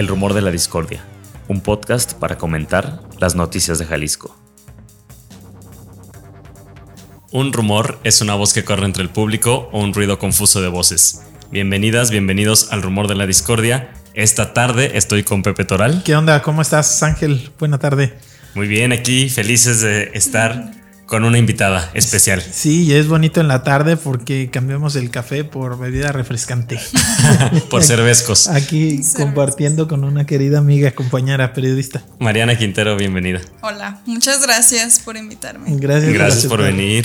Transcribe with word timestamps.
El 0.00 0.08
Rumor 0.08 0.32
de 0.32 0.40
la 0.40 0.50
Discordia, 0.50 1.04
un 1.46 1.60
podcast 1.60 2.14
para 2.14 2.38
comentar 2.38 3.02
las 3.18 3.34
noticias 3.34 3.78
de 3.78 3.84
Jalisco. 3.84 4.34
Un 7.30 7.52
rumor 7.52 8.00
es 8.02 8.22
una 8.22 8.34
voz 8.34 8.54
que 8.54 8.64
corre 8.64 8.86
entre 8.86 9.02
el 9.02 9.10
público 9.10 9.68
o 9.72 9.80
un 9.82 9.92
ruido 9.92 10.18
confuso 10.18 10.62
de 10.62 10.68
voces. 10.68 11.20
Bienvenidas, 11.50 12.10
bienvenidos 12.10 12.72
al 12.72 12.80
Rumor 12.80 13.08
de 13.08 13.14
la 13.14 13.26
Discordia. 13.26 13.92
Esta 14.14 14.54
tarde 14.54 14.92
estoy 14.94 15.22
con 15.22 15.42
Pepe 15.42 15.66
Toral. 15.66 16.02
¿Qué 16.02 16.16
onda? 16.16 16.40
¿Cómo 16.40 16.62
estás, 16.62 17.02
Ángel? 17.02 17.50
Buena 17.58 17.78
tarde. 17.78 18.16
Muy 18.54 18.68
bien, 18.68 18.92
aquí 18.92 19.28
felices 19.28 19.82
de 19.82 20.12
estar 20.14 20.72
con 21.10 21.24
una 21.24 21.38
invitada 21.38 21.90
especial. 21.94 22.40
Sí, 22.40 22.84
y 22.84 22.92
es 22.92 23.08
bonito 23.08 23.40
en 23.40 23.48
la 23.48 23.64
tarde 23.64 23.96
porque 23.96 24.48
cambiamos 24.48 24.94
el 24.94 25.10
café 25.10 25.42
por 25.42 25.76
bebida 25.76 26.12
refrescante. 26.12 26.78
por 27.68 27.82
cervezcos. 27.82 28.46
Aquí 28.46 29.00
compartiendo 29.16 29.88
con 29.88 30.04
una 30.04 30.24
querida 30.24 30.60
amiga, 30.60 30.92
compañera, 30.92 31.52
periodista. 31.52 32.04
Mariana 32.20 32.56
Quintero, 32.56 32.96
bienvenida. 32.96 33.40
Hola, 33.60 34.00
muchas 34.06 34.40
gracias 34.40 35.00
por 35.00 35.16
invitarme. 35.16 35.74
Gracias, 35.78 36.12
gracias 36.12 36.46
por, 36.46 36.62
venir. 36.62 37.04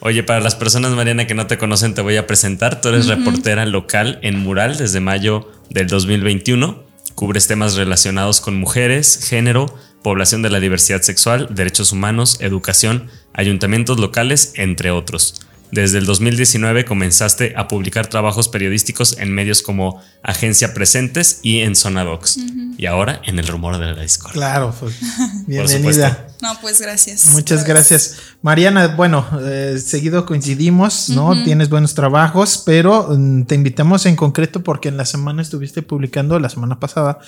Oye, 0.00 0.22
para 0.22 0.40
las 0.40 0.54
personas, 0.54 0.92
Mariana, 0.92 1.26
que 1.26 1.34
no 1.34 1.46
te 1.46 1.58
conocen, 1.58 1.92
te 1.92 2.00
voy 2.00 2.16
a 2.16 2.26
presentar. 2.26 2.80
Tú 2.80 2.88
eres 2.88 3.06
reportera 3.06 3.66
local 3.66 4.18
en 4.22 4.38
Mural 4.38 4.78
desde 4.78 5.00
mayo 5.00 5.52
del 5.68 5.88
2021. 5.88 6.84
Cubres 7.14 7.48
temas 7.48 7.74
relacionados 7.74 8.40
con 8.40 8.56
mujeres, 8.56 9.20
género, 9.28 9.66
población 10.02 10.42
de 10.42 10.50
la 10.50 10.60
diversidad 10.60 11.02
sexual, 11.02 11.48
derechos 11.50 11.92
humanos, 11.92 12.38
educación, 12.40 13.10
ayuntamientos 13.34 13.98
locales, 13.98 14.52
entre 14.56 14.90
otros. 14.90 15.34
Desde 15.72 15.96
el 15.96 16.04
2019 16.04 16.84
comenzaste 16.84 17.54
a 17.56 17.66
publicar 17.66 18.06
trabajos 18.06 18.48
periodísticos 18.48 19.16
en 19.16 19.32
medios 19.32 19.62
como 19.62 20.02
Agencia 20.22 20.74
Presentes 20.74 21.40
y 21.42 21.60
en 21.60 21.76
Zona 21.76 22.04
Docs. 22.04 22.38
Y 22.76 22.84
ahora 22.84 23.22
en 23.24 23.38
el 23.38 23.46
rumor 23.46 23.78
de 23.78 23.86
la 23.86 24.02
Discord. 24.02 24.34
Claro, 24.34 24.74
pues, 24.78 25.00
bienvenida. 25.46 26.28
No, 26.42 26.58
pues 26.60 26.78
gracias. 26.78 27.24
Muchas 27.30 27.64
gracias. 27.64 28.18
Mariana, 28.42 28.88
bueno, 28.88 29.26
eh, 29.40 29.80
seguido 29.82 30.26
coincidimos, 30.26 31.08
¿no? 31.08 31.42
Tienes 31.42 31.70
buenos 31.70 31.94
trabajos, 31.94 32.62
pero 32.66 33.08
mm, 33.08 33.44
te 33.44 33.54
invitamos 33.54 34.04
en 34.04 34.14
concreto 34.14 34.62
porque 34.62 34.90
en 34.90 34.98
la 34.98 35.06
semana 35.06 35.40
estuviste 35.40 35.80
publicando, 35.80 36.38
la 36.38 36.50
semana 36.50 36.80
pasada, 36.80 37.18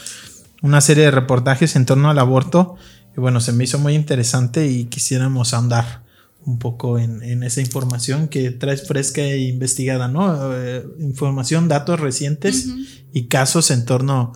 una 0.60 0.82
serie 0.82 1.04
de 1.04 1.10
reportajes 1.12 1.76
en 1.76 1.86
torno 1.86 2.10
al 2.10 2.18
aborto. 2.18 2.76
Y 3.16 3.20
bueno, 3.20 3.40
se 3.40 3.52
me 3.52 3.64
hizo 3.64 3.78
muy 3.78 3.94
interesante 3.94 4.66
y 4.66 4.86
quisiéramos 4.86 5.54
andar 5.54 6.04
un 6.46 6.58
poco 6.58 6.98
en, 6.98 7.42
esa 7.42 7.60
información 7.60 8.28
que 8.28 8.50
traes 8.50 8.86
fresca 8.86 9.22
e 9.22 9.38
investigada, 9.48 10.08
¿no? 10.08 10.52
Eh, 10.54 10.84
información, 11.00 11.68
datos 11.68 12.00
recientes 12.00 12.68
y 13.12 13.28
casos 13.28 13.70
en 13.70 13.86
torno, 13.86 14.32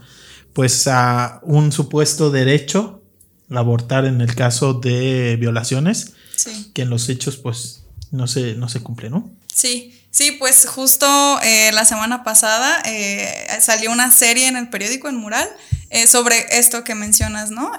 pues, 0.54 0.86
a 0.86 1.40
un 1.42 1.70
supuesto 1.70 2.30
derecho 2.30 3.02
a 3.50 3.58
abortar 3.58 4.06
en 4.06 4.20
el 4.20 4.34
caso 4.34 4.74
de 4.74 5.36
violaciones, 5.38 6.14
que 6.72 6.82
en 6.82 6.90
los 6.90 7.08
hechos, 7.08 7.36
pues, 7.36 7.84
no 8.10 8.26
se, 8.26 8.54
no 8.54 8.68
se 8.68 8.80
cumple, 8.80 9.10
¿no? 9.10 9.30
Sí, 9.52 9.97
Sí, 10.18 10.32
pues 10.32 10.66
justo 10.66 11.06
eh, 11.44 11.70
la 11.72 11.84
semana 11.84 12.24
pasada 12.24 12.82
eh, 12.86 13.46
salió 13.60 13.92
una 13.92 14.10
serie 14.10 14.48
en 14.48 14.56
el 14.56 14.68
periódico, 14.68 15.08
en 15.08 15.14
Mural, 15.14 15.48
eh, 15.90 16.08
sobre 16.08 16.58
esto 16.58 16.82
que 16.82 16.96
mencionas, 16.96 17.52
¿no? 17.52 17.70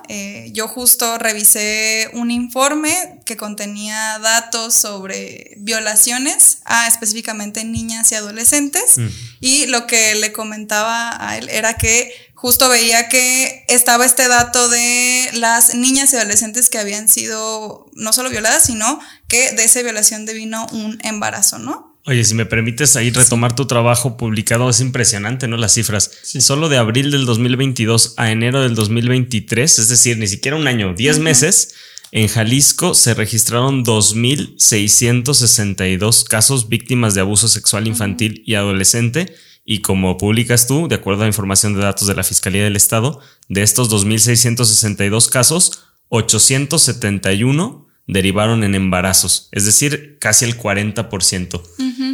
yo 0.53 0.69
justo 0.69 1.17
revisé 1.17 2.09
un 2.13 2.31
informe 2.31 3.19
que 3.25 3.35
contenía 3.35 4.19
datos 4.19 4.73
sobre 4.73 5.55
violaciones 5.57 6.59
a 6.63 6.87
específicamente 6.87 7.65
niñas 7.65 8.09
y 8.13 8.15
adolescentes 8.15 8.97
mm. 8.97 9.07
y 9.41 9.65
lo 9.65 9.85
que 9.85 10.15
le 10.15 10.31
comentaba 10.31 11.17
a 11.19 11.37
él 11.37 11.49
era 11.49 11.75
que 11.75 12.09
justo 12.35 12.69
veía 12.69 13.09
que 13.09 13.65
estaba 13.67 14.05
este 14.05 14.29
dato 14.29 14.69
de 14.69 15.29
las 15.33 15.75
niñas 15.75 16.13
y 16.13 16.15
adolescentes 16.15 16.69
que 16.69 16.77
habían 16.77 17.09
sido 17.09 17.91
no 17.95 18.13
solo 18.13 18.29
violadas, 18.29 18.63
sino 18.63 19.01
que 19.27 19.51
de 19.51 19.65
esa 19.65 19.81
violación 19.81 20.25
devino 20.25 20.65
un 20.71 20.99
embarazo, 21.03 21.59
¿no? 21.59 21.89
Oye, 22.09 22.23
si 22.23 22.33
me 22.33 22.47
permites 22.47 22.95
ahí 22.95 23.11
retomar 23.11 23.55
tu 23.55 23.67
trabajo 23.67 24.17
publicado, 24.17 24.67
es 24.67 24.79
impresionante, 24.79 25.47
¿no? 25.47 25.57
Las 25.57 25.75
cifras. 25.75 26.09
Solo 26.23 26.67
de 26.67 26.77
abril 26.77 27.11
del 27.11 27.27
2022 27.27 28.15
a 28.17 28.31
enero 28.31 28.63
del 28.63 28.73
2023, 28.73 29.77
es 29.77 29.89
decir, 29.89 30.17
ni 30.17 30.25
siquiera 30.25 30.57
un 30.57 30.65
año, 30.65 30.95
10 30.95 31.19
meses, 31.19 31.75
en 32.11 32.27
Jalisco 32.27 32.95
se 32.95 33.13
registraron 33.13 33.85
2.662 33.85 36.23
casos 36.23 36.67
víctimas 36.67 37.13
de 37.13 37.21
abuso 37.21 37.47
sexual 37.47 37.85
infantil 37.85 38.41
y 38.43 38.55
adolescente. 38.55 39.35
Y 39.63 39.81
como 39.81 40.17
publicas 40.17 40.65
tú, 40.65 40.87
de 40.87 40.95
acuerdo 40.95 41.25
a 41.25 41.27
información 41.27 41.75
de 41.75 41.81
datos 41.81 42.07
de 42.07 42.15
la 42.15 42.23
Fiscalía 42.23 42.63
del 42.63 42.75
Estado, 42.75 43.19
de 43.49 43.61
estos 43.61 43.91
2.662 43.91 45.29
casos, 45.29 45.83
871 46.07 47.88
derivaron 48.09 48.63
en 48.63 48.73
embarazos, 48.73 49.49
es 49.51 49.65
decir, 49.65 50.17
casi 50.19 50.45
el 50.45 50.57
40%. 50.57 51.61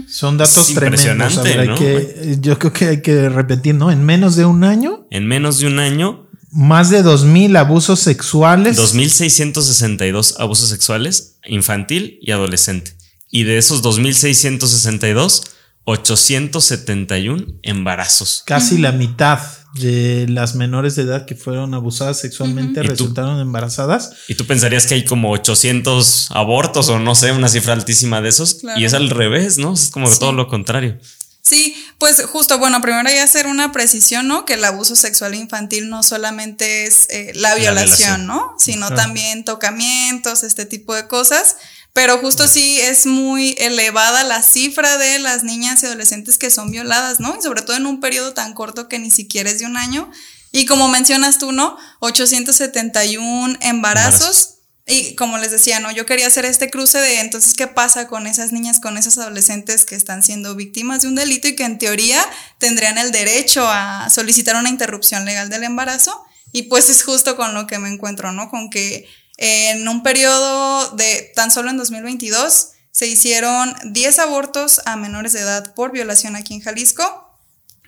Son 0.08 0.38
datos 0.38 0.74
tremendos. 0.74 1.40
que, 1.80 2.38
yo 2.40 2.60
creo 2.60 2.74
que 2.74 2.86
hay 2.88 3.02
que 3.02 3.30
repetir, 3.30 3.76
¿no? 3.76 3.92
En 3.92 4.04
menos 4.06 4.36
de 4.36 4.46
un 4.46 4.66
año. 4.66 5.08
En 5.10 5.26
menos 5.26 5.60
de 5.60 5.68
un 5.68 5.80
año. 5.80 6.30
Más 6.52 6.90
de 6.90 7.04
2.000 7.04 7.58
abusos 7.58 8.02
sexuales. 8.02 8.78
2.662 8.78 10.36
abusos 10.38 10.70
sexuales, 10.70 11.38
infantil 11.46 12.20
y 12.22 12.32
adolescente. 12.32 12.94
Y 13.32 13.44
de 13.44 13.58
esos 13.58 13.82
2.662, 13.82 15.44
871 15.86 17.60
embarazos. 17.64 18.44
Casi 18.46 18.78
la 18.78 18.92
mitad 18.92 19.40
de 19.76 20.26
las 20.30 20.56
menores 20.56 20.96
de 20.96 21.04
edad 21.04 21.26
que 21.26 21.36
fueron 21.36 21.74
abusadas 21.74 22.20
sexualmente 22.20 22.82
resultaron 22.82 23.40
embarazadas. 23.40 24.12
Y 24.28 24.36
tú 24.36 24.46
pensarías 24.46 24.88
que 24.88 24.96
hay 24.96 25.06
como 25.06 25.32
800 25.32 26.32
abortos 26.32 26.90
o 26.90 27.00
no 27.00 27.14
sé, 27.14 27.32
una 27.32 27.50
cifra 27.50 27.74
altísima 27.74 28.22
de 28.22 28.30
esos. 28.30 28.60
Y 28.78 28.86
es 28.86 28.94
al 28.94 29.10
revés, 29.10 29.58
¿no? 29.58 29.74
Es 29.74 29.90
como 29.90 30.10
todo 30.18 30.32
lo 30.34 30.48
contrario. 30.48 30.98
Sí, 31.42 31.76
pues 32.00 32.26
justo, 32.26 32.58
bueno, 32.58 32.82
primero 32.82 33.08
hay 33.08 33.16
que 33.16 33.22
hacer 33.22 33.46
una 33.46 33.72
precisión, 33.72 34.28
¿no? 34.28 34.46
Que 34.46 34.56
el 34.56 34.66
abuso 34.66 34.96
sexual 34.96 35.36
infantil 35.36 35.90
no 35.90 36.02
solamente 36.02 36.86
es 36.86 37.08
eh, 37.12 37.34
la, 37.36 37.54
violación, 37.54 38.26
¿no? 38.26 38.56
Sino 38.58 38.90
también 38.96 39.46
tocamientos, 39.46 40.42
este 40.42 40.66
tipo 40.66 40.96
de 40.96 41.08
cosas. 41.08 41.58
Pero 41.96 42.18
justo 42.18 42.46
sí 42.50 42.82
es 42.82 43.06
muy 43.06 43.56
elevada 43.58 44.26
la 44.26 44.44
cifra 44.44 44.98
de 44.98 45.18
las 45.18 45.46
niñas 45.46 45.82
y 45.82 45.86
adolescentes 45.86 46.38
que 46.38 46.52
son 46.52 46.70
violadas, 46.70 47.22
¿no? 47.22 47.38
Y 47.40 47.42
sobre 47.42 47.62
todo 47.62 47.78
en 47.78 47.86
un 47.86 48.02
periodo 48.02 48.34
tan 48.34 48.54
corto 48.54 48.90
que 48.90 49.00
ni 49.00 49.10
siquiera 49.10 49.50
es 49.50 49.60
de 49.60 49.66
un 49.66 49.78
año. 49.78 50.12
Y 50.52 50.66
como 50.66 50.90
mencionas 50.90 51.38
tú, 51.38 51.54
¿no? 51.54 51.78
871 52.02 53.60
embarazos. 53.62 54.56
Y 54.86 55.16
como 55.16 55.38
les 55.38 55.52
decía, 55.52 55.80
¿no? 55.80 55.90
Yo 55.90 56.06
quería 56.06 56.28
hacer 56.28 56.44
este 56.44 56.70
cruce 56.70 56.98
de 56.98 57.22
entonces, 57.22 57.54
¿qué 57.54 57.68
pasa 57.68 58.10
con 58.10 58.28
esas 58.28 58.52
niñas, 58.52 58.82
con 58.82 58.98
esas 58.98 59.18
adolescentes 59.18 59.86
que 59.86 59.96
están 59.96 60.22
siendo 60.22 60.54
víctimas 60.54 61.02
de 61.02 61.08
un 61.08 61.16
delito 61.16 61.48
y 61.48 61.56
que 61.56 61.64
en 61.64 61.78
teoría 61.78 62.22
tendrían 62.58 62.98
el 62.98 63.14
derecho 63.14 63.66
a 63.70 64.10
solicitar 64.10 64.58
una 64.58 64.68
interrupción 64.68 65.24
legal 65.24 65.48
del 65.48 65.64
embarazo? 65.64 66.26
Y 66.52 66.64
pues 66.64 66.90
es 66.90 67.04
justo 67.04 67.38
con 67.38 67.54
lo 67.54 67.68
que 67.68 67.80
me 67.80 67.88
encuentro, 67.88 68.34
¿no? 68.34 68.50
Con 68.50 68.70
que 68.70 69.08
en 69.38 69.88
un 69.88 70.04
periodo 70.04 70.92
de 70.92 71.32
tan 71.36 71.52
solo 71.52 71.70
en 71.70 71.78
2022 71.78 72.70
se 72.92 73.08
hicieron 73.08 73.76
10 73.84 74.20
abortos 74.20 74.82
a 74.86 74.96
menores 74.96 75.34
de 75.34 75.42
edad 75.42 75.74
por 75.74 75.92
violación 75.92 76.36
aquí 76.36 76.54
en 76.54 76.62
Jalisco 76.62 77.26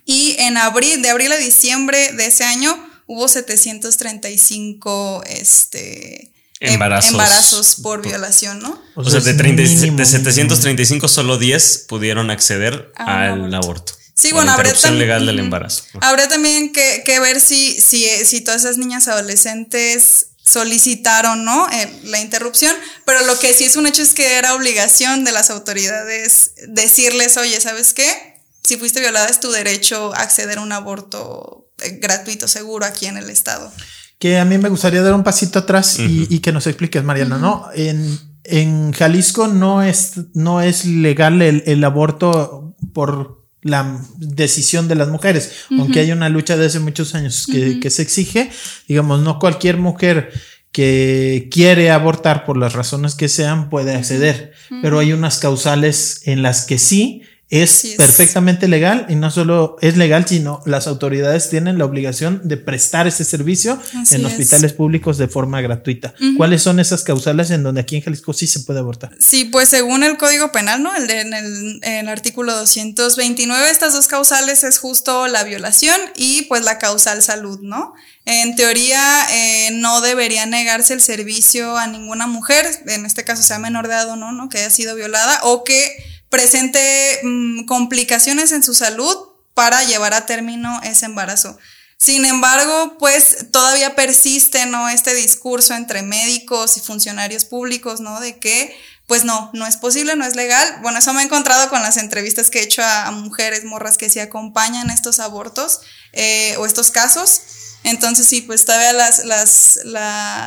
y 0.05 0.35
en 0.39 0.57
abril, 0.57 1.01
de 1.01 1.09
abril 1.09 1.31
a 1.31 1.37
diciembre 1.37 2.11
de 2.13 2.27
ese 2.27 2.43
año 2.43 2.77
hubo 3.07 3.27
735 3.27 5.23
este, 5.27 6.33
em, 6.59 6.73
embarazos, 6.73 7.11
embarazos 7.11 7.75
por 7.81 8.01
violación, 8.01 8.59
¿no? 8.59 8.81
O, 8.95 9.09
sea, 9.09 9.21
de, 9.21 9.33
de 9.33 10.05
735 10.05 11.07
solo 11.07 11.37
10 11.37 11.85
pudieron 11.87 12.29
acceder 12.29 12.91
al 12.95 13.53
aborto. 13.53 13.93
Sí, 14.13 14.31
bueno, 14.33 14.51
habría 14.51 14.73
también, 14.73 14.99
legal 14.99 15.25
del 15.25 15.39
embarazo. 15.39 15.83
Habría 16.01 16.27
también 16.27 16.73
que, 16.73 17.03
que 17.05 17.19
ver 17.19 17.39
si, 17.39 17.79
si, 17.79 18.03
si 18.25 18.41
todas 18.41 18.63
esas 18.63 18.77
niñas 18.77 19.07
adolescentes 19.07 20.29
solicitaron, 20.47 21.43
¿no? 21.43 21.67
Eh, 21.69 21.99
la 22.05 22.21
interrupción, 22.21 22.73
pero 23.05 23.25
lo 23.25 23.37
que 23.37 23.53
sí 23.53 23.65
es 23.65 23.75
un 23.75 23.85
hecho 23.85 24.01
es 24.01 24.13
que 24.13 24.37
era 24.37 24.55
obligación 24.55 25.23
de 25.23 25.31
las 25.31 25.49
autoridades 25.49 26.53
decirles, 26.69 27.37
oye, 27.37 27.59
¿sabes 27.59 27.93
qué? 27.93 28.41
Si 28.63 28.77
fuiste 28.77 29.01
violada 29.01 29.27
es 29.27 29.39
tu 29.39 29.51
derecho 29.51 30.13
a 30.15 30.21
acceder 30.21 30.57
a 30.59 30.61
un 30.61 30.71
aborto 30.71 31.69
eh, 31.83 31.99
gratuito, 32.01 32.47
seguro 32.47 32.85
aquí 32.85 33.07
en 33.07 33.17
el 33.17 33.29
estado. 33.29 33.71
Que 34.19 34.39
a 34.39 34.45
mí 34.45 34.57
me 34.57 34.69
gustaría 34.69 35.01
dar 35.01 35.13
un 35.13 35.23
pasito 35.23 35.59
atrás 35.59 35.99
y, 35.99 36.39
que 36.39 36.51
nos 36.51 36.65
expliques, 36.65 37.03
Mariana, 37.03 37.37
¿no? 37.37 37.67
En, 37.75 38.17
en, 38.45 38.91
Jalisco 38.91 39.47
no 39.47 39.83
es, 39.83 40.13
no 40.33 40.61
es 40.61 40.85
legal 40.85 41.41
el, 41.43 41.61
el 41.67 41.83
aborto 41.83 42.75
por 42.93 43.36
la 43.67 44.01
decisión 44.17 44.87
de 44.87 44.95
las 44.95 45.09
mujeres, 45.09 45.65
aunque 45.71 45.99
hay 45.99 46.11
una 46.11 46.29
lucha 46.29 46.57
de 46.57 46.65
hace 46.65 46.79
muchos 46.79 47.15
años 47.15 47.45
que, 47.45 47.89
se 47.89 48.01
exige, 48.01 48.49
digamos, 48.87 49.21
no 49.21 49.39
cualquier 49.39 49.77
mujer 49.77 50.31
que 50.71 51.49
quiere 51.51 51.91
abortar 51.91 52.45
por 52.45 52.57
las 52.57 52.73
razones 52.73 53.15
que 53.15 53.29
sean 53.29 53.69
puede 53.69 53.95
acceder, 53.95 54.53
pero 54.81 54.99
hay 54.99 55.13
unas 55.13 55.39
causales 55.39 56.21
en 56.25 56.41
las 56.41 56.65
que 56.65 56.77
sí 56.77 57.23
es, 57.49 57.93
perfectamente 57.95 58.67
legal 58.67 59.05
y 59.07 59.15
no 59.15 59.31
solo 59.31 59.77
es 59.81 59.95
legal, 59.95 60.27
sino 60.27 60.61
las 60.65 60.85
autoridades 60.85 61.49
tienen 61.49 61.77
la 61.77 61.85
obligación 61.85 62.41
de 62.43 62.57
prestar 62.57 63.07
ese 63.07 63.23
servicio 63.23 63.81
en 64.11 64.25
hospitales 64.25 64.73
públicos 64.73 65.17
de 65.17 65.29
forma 65.29 65.61
gratuita. 65.61 66.13
¿Cuáles 66.35 66.61
son 66.61 66.81
esas 66.81 67.03
causales 67.03 67.49
en 67.51 67.63
donde 67.63 67.81
aquí 67.81 67.95
en 67.95 68.01
Jalisco 68.01 68.33
sí 68.33 68.47
se 68.47 68.61
puede 68.61 68.79
abortar? 68.79 69.15
Sí, 69.19 69.45
pues 69.45 69.69
según 69.69 70.03
el 70.03 70.17
Código 70.17 70.51
Penal, 70.51 70.83
¿no? 70.83 70.93
El 70.93 71.09
en, 71.09 71.33
el, 71.33 71.79
en 71.83 71.93
el 71.93 72.09
artículo 72.09 72.53
229, 72.53 73.69
estas 73.69 73.93
dos 73.93 74.07
causales 74.07 74.65
es 74.65 74.77
justo 74.79 75.27
la 75.27 75.43
violación 75.45 75.95
y 76.15 76.43
pues 76.43 76.65
la 76.65 76.77
causal 76.79 77.21
salud, 77.21 77.59
¿no? 77.61 77.93
En 78.25 78.57
teoría, 78.57 79.25
eh, 79.31 79.69
no 79.71 80.01
debería 80.01 80.45
negarse 80.45 80.93
el 80.93 80.99
servicio 80.99 81.77
a 81.77 81.87
ninguna 81.87 82.27
mujer, 82.27 82.65
en 82.87 83.05
este 83.05 83.23
caso 83.23 83.41
sea 83.41 83.57
menor 83.57 83.87
de 83.87 83.93
edad 83.93 84.09
o 84.09 84.17
no, 84.17 84.33
¿no? 84.33 84.49
Que 84.49 84.57
haya 84.57 84.69
sido 84.69 84.95
violada 84.95 85.39
o 85.43 85.63
que 85.63 85.95
presente 86.29 87.19
mm, 87.23 87.65
complicaciones 87.65 88.51
en 88.51 88.63
su 88.63 88.73
salud 88.73 89.15
para 89.53 89.83
llevar 89.83 90.13
a 90.13 90.25
término 90.25 90.79
ese 90.83 91.05
embarazo. 91.05 91.57
Sin 91.97 92.25
embargo, 92.25 92.95
pues 92.99 93.47
todavía 93.51 93.95
persiste, 93.95 94.67
¿no? 94.67 94.87
Este 94.87 95.15
discurso 95.15 95.73
entre 95.73 96.03
médicos 96.03 96.77
y 96.77 96.79
funcionarios 96.79 97.43
públicos, 97.43 98.01
¿no? 98.01 98.19
De 98.19 98.37
que, 98.37 98.77
pues 99.07 99.23
no, 99.23 99.49
no 99.53 99.65
es 99.65 99.77
posible, 99.77 100.15
no 100.15 100.23
es 100.23 100.35
legal. 100.35 100.77
Bueno, 100.83 100.99
eso 100.99 101.11
me 101.13 101.21
he 101.21 101.25
encontrado 101.25 101.69
con 101.69 101.81
las 101.81 101.97
entrevistas 101.97 102.51
que 102.51 102.59
he 102.59 102.63
hecho 102.63 102.83
a, 102.83 103.09
mujeres 103.09 103.63
morras 103.63 103.97
que 103.97 104.09
sí 104.09 104.19
acompañan 104.19 104.91
estos 104.91 105.19
abortos 105.19 105.79
eh, 106.13 106.55
o 106.59 106.67
estos 106.67 106.91
casos. 106.91 107.41
Entonces 107.87 108.27
sí, 108.27 108.41
pues 108.41 108.65
todavía 108.65 108.93
las, 108.93 109.23
las, 109.25 109.79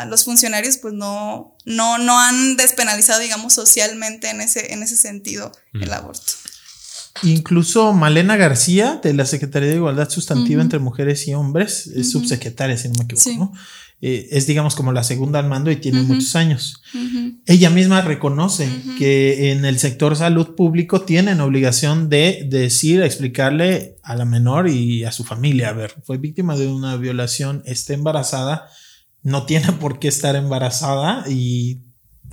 los 0.08 0.25
funcionarios 0.25 0.76
pues 0.76 0.92
no, 0.94 1.56
no, 1.64 1.98
no 1.98 2.20
han 2.20 2.56
despenalizado, 2.56 3.20
digamos, 3.20 3.54
socialmente 3.54 4.28
en 4.28 4.40
ese, 4.40 4.72
en 4.72 4.82
ese 4.82 4.96
sentido 4.96 5.50
el 5.72 5.92
aborto. 5.92 6.32
Incluso 7.22 7.92
Malena 7.92 8.37
García, 8.37 9.00
de 9.02 9.14
la 9.14 9.26
Secretaría 9.26 9.70
de 9.70 9.76
Igualdad 9.76 10.08
Sustantiva 10.10 10.62
entre 10.62 10.78
Mujeres 10.78 11.26
y 11.28 11.34
Hombres, 11.34 11.87
es 11.88 12.10
subsecretaria, 12.10 12.76
si 12.76 12.88
no 12.88 12.94
me 12.94 13.04
equivoco, 13.04 13.52
eh, 14.02 14.29
es, 14.31 14.47
digamos, 14.47 14.75
como 14.75 14.93
la 14.93 15.05
segunda 15.05 15.38
al 15.38 15.49
mando 15.49 15.70
y 15.70 15.76
tiene 15.76 16.02
muchos 16.02 16.35
años. 16.35 16.82
Ella 17.47 17.69
misma 17.69 18.00
reconoce 18.00 18.69
que 18.99 19.52
en 19.52 19.64
el 19.64 19.79
sector 19.79 20.17
salud 20.17 20.55
público 20.55 21.02
tienen 21.02 21.41
obligación 21.41 22.08
de 22.08 22.47
decir, 22.49 23.02
explicarle 23.02 23.97
a 24.02 24.17
la 24.17 24.25
menor 24.25 24.69
y 24.69 25.05
a 25.05 25.12
su 25.12 25.25
familia, 25.25 25.69
a 25.69 25.75
ver, 25.75 25.94
fue 26.05 26.17
víctima 26.17 26.56
de 26.56 26.69
una 26.69 26.97
violación, 26.97 27.62
está 27.67 27.93
embarazada, 27.93 28.69
no 29.23 29.44
tiene 29.44 29.73
por 29.73 29.99
qué 29.99 30.08
estar 30.08 30.35
embarazada 30.35 31.25
y 31.29 31.81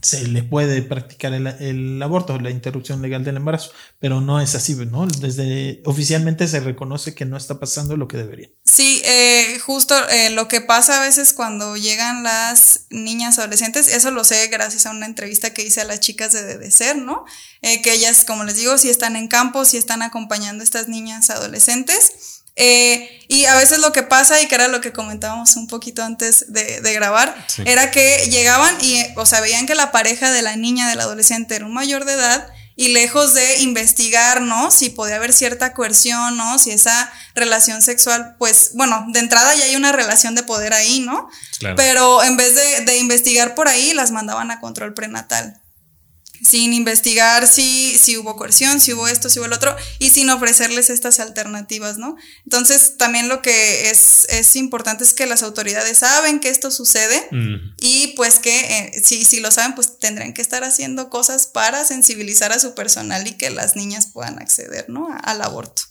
se 0.02 0.28
le 0.28 0.44
puede 0.44 0.82
practicar 0.84 1.34
el, 1.34 2.02
aborto, 2.02 2.40
la 2.40 2.52
interrupción 2.52 3.02
legal 3.02 3.24
del 3.24 3.38
embarazo, 3.38 3.72
pero 4.00 4.22
no 4.22 4.40
es 4.40 4.54
así, 4.56 4.76
¿no? 4.76 5.08
Desde 5.08 5.82
oficialmente 5.86 6.48
se 6.48 6.60
reconoce 6.60 7.16
que 7.16 7.26
no 7.26 7.36
está 7.36 7.60
pasando 7.60 7.98
lo 7.98 8.08
que 8.08 8.18
debería. 8.18 8.50
Sí, 8.64 9.02
eh, 9.06 9.60
justo 9.60 9.96
eh, 10.10 10.30
lo 10.30 10.48
que 10.48 10.62
pasa 10.62 11.02
a 11.02 11.06
veces 11.06 11.34
cuando 11.34 11.78
llegan 11.78 12.24
las 12.24 12.86
niñas 12.90 13.40
adolescentes, 13.40 13.88
eso 13.88 14.12
lo 14.12 14.24
sé 14.24 14.48
gracias 14.48 14.86
a 14.86 14.92
una 14.92 15.06
entrevista 15.06 15.54
que 15.54 15.64
hice 15.64 15.82
a 15.82 15.86
las 15.86 16.00
chicas 16.00 16.32
de 16.32 16.44
Dedecer, 16.44 16.98
¿no? 16.98 17.26
Eh, 17.62 17.82
que 17.82 17.94
ellas, 17.94 18.24
como 18.24 18.44
les 18.44 18.56
digo, 18.56 18.78
si 18.78 18.90
están 18.90 19.16
en 19.16 19.28
campo, 19.28 19.66
si 19.66 19.78
están 19.78 20.04
acompañando 20.04 20.62
a 20.62 20.66
estas 20.66 20.88
niñas 20.88 21.30
adolescentes 21.30 22.37
eh, 22.58 23.22
y 23.30 23.46
a 23.46 23.56
veces 23.56 23.80
lo 23.80 23.94
que 23.94 24.04
pasa, 24.04 24.42
y 24.42 24.48
que 24.48 24.56
era 24.56 24.68
lo 24.68 24.82
que 24.82 24.92
comentábamos 24.92 25.56
un 25.56 25.68
poquito 25.68 26.04
antes 26.04 26.52
de, 26.52 26.94
grabar, 26.94 27.36
era 27.66 27.92
que 27.92 28.28
llegaban 28.30 28.76
y, 28.82 29.06
o 29.16 29.26
sea, 29.26 29.42
veían 29.42 29.68
que 29.68 29.76
la 29.76 29.92
pareja 29.92 30.32
de 30.32 30.42
la 30.42 30.56
niña, 30.56 30.90
del 30.90 31.00
adolescente, 31.02 31.56
era 31.56 31.66
un 31.66 31.74
mayor 31.74 32.06
de 32.06 32.14
edad, 32.14 32.48
y 32.80 32.90
lejos 32.90 33.34
de 33.34 33.62
investigar, 33.62 34.42
¿no? 34.42 34.70
Si 34.70 34.90
podía 34.90 35.16
haber 35.16 35.34
cierta 35.34 35.74
coerción, 35.74 36.38
¿no? 36.38 36.60
Si 36.60 36.70
esa 36.70 37.12
relación 37.34 37.82
sexual, 37.82 38.36
pues, 38.38 38.72
bueno, 38.76 39.04
de 39.10 39.20
entrada 39.20 39.56
ya 39.56 39.66
hay 39.66 39.76
una 39.76 39.92
relación 39.92 40.36
de 40.36 40.44
poder 40.44 40.74
ahí, 40.74 41.00
¿no? 41.00 41.28
Pero 41.76 42.24
en 42.24 42.38
vez 42.38 42.54
de, 42.54 42.86
de 42.86 42.98
investigar 42.98 43.56
por 43.56 43.68
ahí, 43.68 43.94
las 43.94 44.12
mandaban 44.12 44.52
a 44.52 44.60
control 44.60 44.94
prenatal 44.94 45.60
sin 46.42 46.74
investigar 46.74 47.48
si, 47.48 47.98
si 47.98 48.18
hubo 48.18 48.36
coerción, 48.36 48.80
si 48.80 48.94
hubo 48.94 49.08
esto, 49.08 49.30
si 49.30 49.40
hubo 49.40 49.46
el 49.46 49.54
otro, 49.54 49.76
y 50.00 50.10
sin 50.10 50.30
ofrecerles 50.30 50.90
estas 50.90 51.20
alternativas, 51.20 51.98
¿no? 51.98 52.16
Entonces, 52.44 52.98
también 52.98 53.28
lo 53.28 53.42
que 53.42 53.90
es, 53.90 54.26
es 54.30 54.56
importante 54.56 55.04
es 55.04 55.14
que 55.14 55.26
las 55.26 55.44
autoridades 55.44 56.00
saben 56.00 56.40
que 56.40 56.50
esto 56.50 56.72
sucede 56.72 57.28
y 57.80 58.14
pues 58.16 58.40
que 58.40 58.60
eh, 58.60 59.02
si, 59.04 59.26
si 59.26 59.40
lo 59.40 59.52
saben, 59.52 59.76
pues 59.76 60.00
tendrán 60.00 60.34
que 60.34 60.42
estar 60.42 60.64
haciendo 60.64 61.10
cosas 61.10 61.48
para 61.48 61.86
sensibilizar 61.86 62.52
a 62.52 62.60
su 62.60 62.74
personal 62.74 63.28
y 63.28 63.38
que 63.38 63.50
las 63.50 63.76
niñas 63.76 64.08
puedan 64.08 64.40
acceder, 64.40 64.90
¿no? 64.90 65.08
al 65.24 65.42
aborto. 65.42 65.84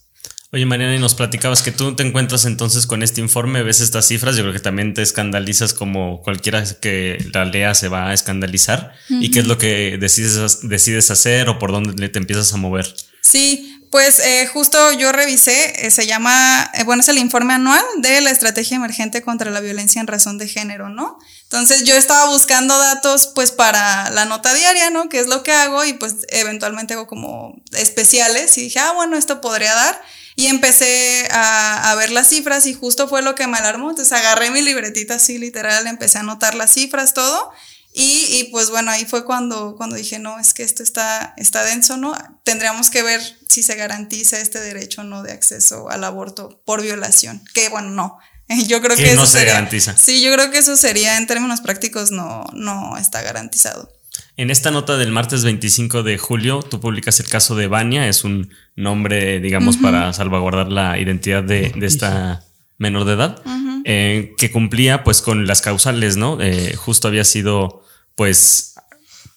Oye, 0.53 0.65
Mariana, 0.65 0.95
y 0.95 0.99
nos 1.01 1.15
platicabas 1.15 1.63
que 1.63 1.73
tú 1.73 1.97
te 1.97 2.05
encuentras 2.05 2.45
entonces 2.45 2.87
con 2.87 3.03
este 3.03 3.21
informe, 3.21 3.63
ves 3.65 3.81
estas 3.81 4.07
cifras, 4.07 4.37
yo 4.37 4.43
creo 4.43 4.53
que 4.53 4.61
también 4.61 4.95
te 4.95 5.03
escandalizas 5.03 5.75
como 5.75 6.23
cualquiera 6.23 6.65
que 6.81 7.19
la 7.33 7.45
lea 7.45 7.75
se 7.75 7.89
va 7.89 8.11
a 8.11 8.15
escandalizar. 8.15 8.95
¿Y 9.09 9.33
qué 9.33 9.41
es 9.41 9.47
lo 9.47 9.59
que 9.59 9.99
decides, 9.99 10.69
decides 10.69 11.11
hacer 11.11 11.49
o 11.49 11.59
por 11.59 11.73
dónde 11.73 12.09
te 12.09 12.19
empiezas 12.19 12.53
a 12.55 12.59
mover? 12.59 12.95
Sí, 13.23 13.77
pues 13.91 14.19
eh, 14.19 14.47
justo 14.53 14.93
yo 14.93 15.11
revisé, 15.11 15.87
eh, 15.87 15.91
se 15.91 16.07
llama, 16.07 16.71
eh, 16.75 16.85
bueno, 16.85 17.03
es 17.03 17.09
el 17.09 17.19
informe 17.19 17.55
anual 17.55 17.85
de 17.99 18.21
la 18.21 18.31
Estrategia 18.31 18.77
Emergente 18.77 19.23
contra 19.23 19.51
la 19.51 19.61
Violencia 19.61 20.01
en 20.01 20.07
Razón 20.07 20.39
de 20.39 20.49
Género, 20.49 20.89
¿no? 20.89 21.19
Entonces 21.45 21.85
yo 21.85 21.95
estaba 21.95 22.31
buscando 22.31 22.79
datos 22.79 23.29
pues 23.35 23.53
para 23.53 24.11
la 24.11 24.25
nota 24.25 24.55
diaria, 24.55 24.91
¿no? 24.91 25.09
Que 25.09 25.21
es 25.21 25.29
lo 25.29 25.43
que 25.43 25.53
hago 25.53 25.85
y 25.85 25.93
pues 25.95 26.17
eventualmente 26.29 26.95
hago 26.95 27.07
como 27.07 27.57
especiales 27.73 28.57
y 28.59 28.63
dije, 28.63 28.79
ah, 28.81 28.93
bueno, 28.93 29.17
esto 29.17 29.41
podría 29.41 29.75
dar. 29.75 30.01
Y 30.39 30.47
empecé 30.47 31.27
a, 31.33 31.95
ver 31.97 32.11
las 32.11 32.29
cifras 32.29 32.67
y 32.67 32.75
justo 32.75 33.09
fue 33.09 33.23
lo 33.23 33.35
que 33.35 33.47
me 33.47 33.57
alarmó. 33.57 33.89
Entonces 33.89 34.13
agarré 34.13 34.51
mi 34.51 34.61
libretita 34.61 35.15
así 35.15 35.39
literal, 35.39 35.87
empecé 35.87 36.19
a 36.19 36.21
anotar 36.21 36.55
las 36.55 36.75
cifras, 36.75 37.15
todo. 37.15 37.51
Y, 37.95 38.27
y, 38.31 38.45
pues 38.53 38.69
bueno, 38.69 38.91
ahí 38.91 39.07
fue 39.07 39.25
cuando, 39.25 39.75
cuando 39.77 39.97
dije, 39.97 40.19
no, 40.19 40.39
es 40.39 40.53
que 40.53 40.63
esto 40.63 40.83
está, 40.83 41.33
está 41.39 41.65
denso, 41.65 41.97
¿no? 41.97 42.15
Tendríamos 42.45 42.91
que 42.91 43.03
ver 43.03 43.23
si 43.49 43.63
se 43.63 43.75
garantiza 43.75 44.39
este 44.39 44.61
derecho 44.61 45.01
o 45.01 45.05
no 45.05 45.23
de 45.23 45.33
acceso 45.33 45.89
al 45.89 46.05
aborto 46.05 46.61
por 46.67 46.83
violación. 46.83 47.43
Que 47.55 47.71
bueno, 47.71 47.89
no. 47.89 48.19
Yo 48.67 48.83
creo 48.83 48.97
que, 48.97 49.15
no 49.15 49.27
se 49.27 49.45
garantiza. 49.47 49.97
Sí, 49.97 50.23
yo 50.23 50.33
creo 50.33 50.51
que 50.51 50.59
eso 50.59 50.77
sería 50.77 51.17
en 51.17 51.27
términos 51.27 51.61
prácticos 51.61 52.11
no, 52.11 52.45
no 52.53 52.97
está 52.97 53.23
garantizado. 53.23 53.93
En 54.37 54.51
esta 54.51 54.71
nota 54.71 54.97
del 54.97 55.13
martes 55.13 55.45
25 55.45 56.03
de 56.03 56.19
julio, 56.19 56.63
tú 56.63 56.81
publicas 56.81 57.21
el 57.21 57.27
caso 57.27 57.55
de 57.57 57.69
Vania, 57.69 58.09
es 58.09 58.25
un 58.25 58.51
nombre, 58.75 59.41
digamos, 59.41 59.77
para 59.77 60.13
salvaguardar 60.13 60.71
la 60.71 60.99
identidad 60.99 61.43
de, 61.43 61.73
esta 61.81 62.45
menor 62.79 63.05
de 63.05 63.13
edad, 63.15 63.43
eh, 63.85 64.35
que 64.37 64.51
cumplía 64.51 65.05
pues 65.05 65.23
con 65.23 65.47
las 65.47 65.63
causales, 65.63 66.17
¿no? 66.17 66.39
Eh, 66.41 66.75
justo 66.77 67.09
había 67.09 67.25
sido 67.25 67.83
pues 68.15 68.75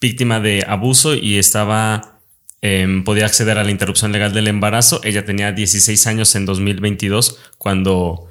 víctima 0.01 0.39
de 0.39 0.65
abuso 0.67 1.13
y 1.13 1.37
estaba, 1.37 2.19
em, 2.61 3.03
podía 3.03 3.25
acceder 3.25 3.57
a 3.57 3.63
la 3.63 3.71
interrupción 3.71 4.11
legal 4.11 4.33
del 4.33 4.47
embarazo. 4.47 5.01
Ella 5.03 5.25
tenía 5.25 5.51
16 5.51 6.07
años 6.07 6.35
en 6.35 6.45
2022 6.45 7.37
cuando 7.57 8.29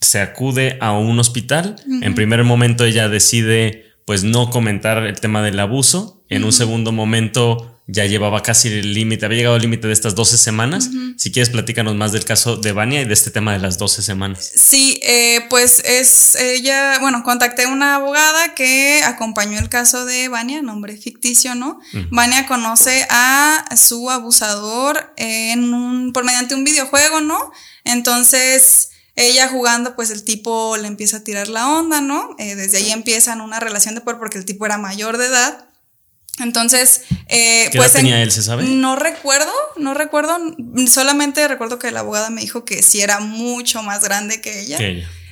se 0.00 0.20
acude 0.20 0.78
a 0.80 0.92
un 0.92 1.18
hospital. 1.18 1.76
En 2.02 2.14
primer 2.14 2.42
momento 2.44 2.84
ella 2.84 3.08
decide 3.08 3.89
pues 4.10 4.24
no 4.24 4.50
comentar 4.50 5.06
el 5.06 5.20
tema 5.20 5.40
del 5.40 5.60
abuso. 5.60 6.20
En 6.28 6.42
un 6.42 6.52
segundo 6.52 6.90
momento 6.90 7.78
ya 7.86 8.06
llevaba 8.06 8.42
casi 8.42 8.66
el 8.66 8.92
límite, 8.92 9.24
había 9.24 9.38
llegado 9.38 9.54
al 9.54 9.62
límite 9.62 9.86
de 9.86 9.92
estas 9.92 10.16
12 10.16 10.36
semanas. 10.36 10.90
Si 11.16 11.30
quieres, 11.30 11.50
platícanos 11.50 11.94
más 11.94 12.10
del 12.10 12.24
caso 12.24 12.56
de 12.56 12.72
Vania 12.72 13.02
y 13.02 13.04
de 13.04 13.12
este 13.12 13.30
tema 13.30 13.52
de 13.52 13.60
las 13.60 13.78
12 13.78 14.02
semanas. 14.02 14.50
Sí, 14.52 14.98
eh, 15.04 15.46
pues 15.48 15.80
es 15.84 16.34
ella, 16.34 16.98
bueno, 16.98 17.22
contacté 17.22 17.62
a 17.62 17.68
una 17.68 17.94
abogada 17.94 18.56
que 18.56 19.00
acompañó 19.04 19.60
el 19.60 19.68
caso 19.68 20.04
de 20.04 20.26
Vania, 20.26 20.60
nombre 20.60 20.96
ficticio, 20.96 21.54
¿no? 21.54 21.78
Vania 22.10 22.48
conoce 22.48 23.06
a 23.10 23.64
su 23.76 24.10
abusador 24.10 25.14
en 25.18 25.72
un, 25.72 26.12
por 26.12 26.24
mediante 26.24 26.56
un 26.56 26.64
videojuego, 26.64 27.20
¿no? 27.20 27.52
Entonces 27.84 28.90
ella 29.16 29.48
jugando, 29.48 29.96
pues 29.96 30.10
el 30.10 30.24
tipo 30.24 30.76
le 30.76 30.88
empieza 30.88 31.18
a 31.18 31.24
tirar 31.24 31.48
la 31.48 31.68
onda, 31.68 32.00
¿no? 32.00 32.34
Eh, 32.38 32.54
desde 32.54 32.78
ahí 32.78 32.90
empiezan 32.90 33.40
una 33.40 33.60
relación 33.60 33.94
de 33.94 34.00
poder 34.00 34.18
porque 34.18 34.38
el 34.38 34.44
tipo 34.44 34.66
era 34.66 34.78
mayor 34.78 35.18
de 35.18 35.26
edad. 35.26 35.66
Entonces, 36.38 37.02
eh, 37.28 37.68
¿Qué 37.70 37.78
pues 37.78 37.92
tenía 37.92 38.22
él, 38.22 38.30
se 38.30 38.42
sabe? 38.42 38.64
No 38.64 38.96
recuerdo, 38.96 39.52
no 39.76 39.94
recuerdo, 39.94 40.38
solamente 40.86 41.46
recuerdo 41.48 41.78
que 41.78 41.90
la 41.90 42.00
abogada 42.00 42.30
me 42.30 42.40
dijo 42.40 42.64
que 42.64 42.82
sí 42.82 43.00
era 43.00 43.20
mucho 43.20 43.82
más 43.82 44.02
grande 44.02 44.40
que 44.40 44.60
ella. 44.60 44.78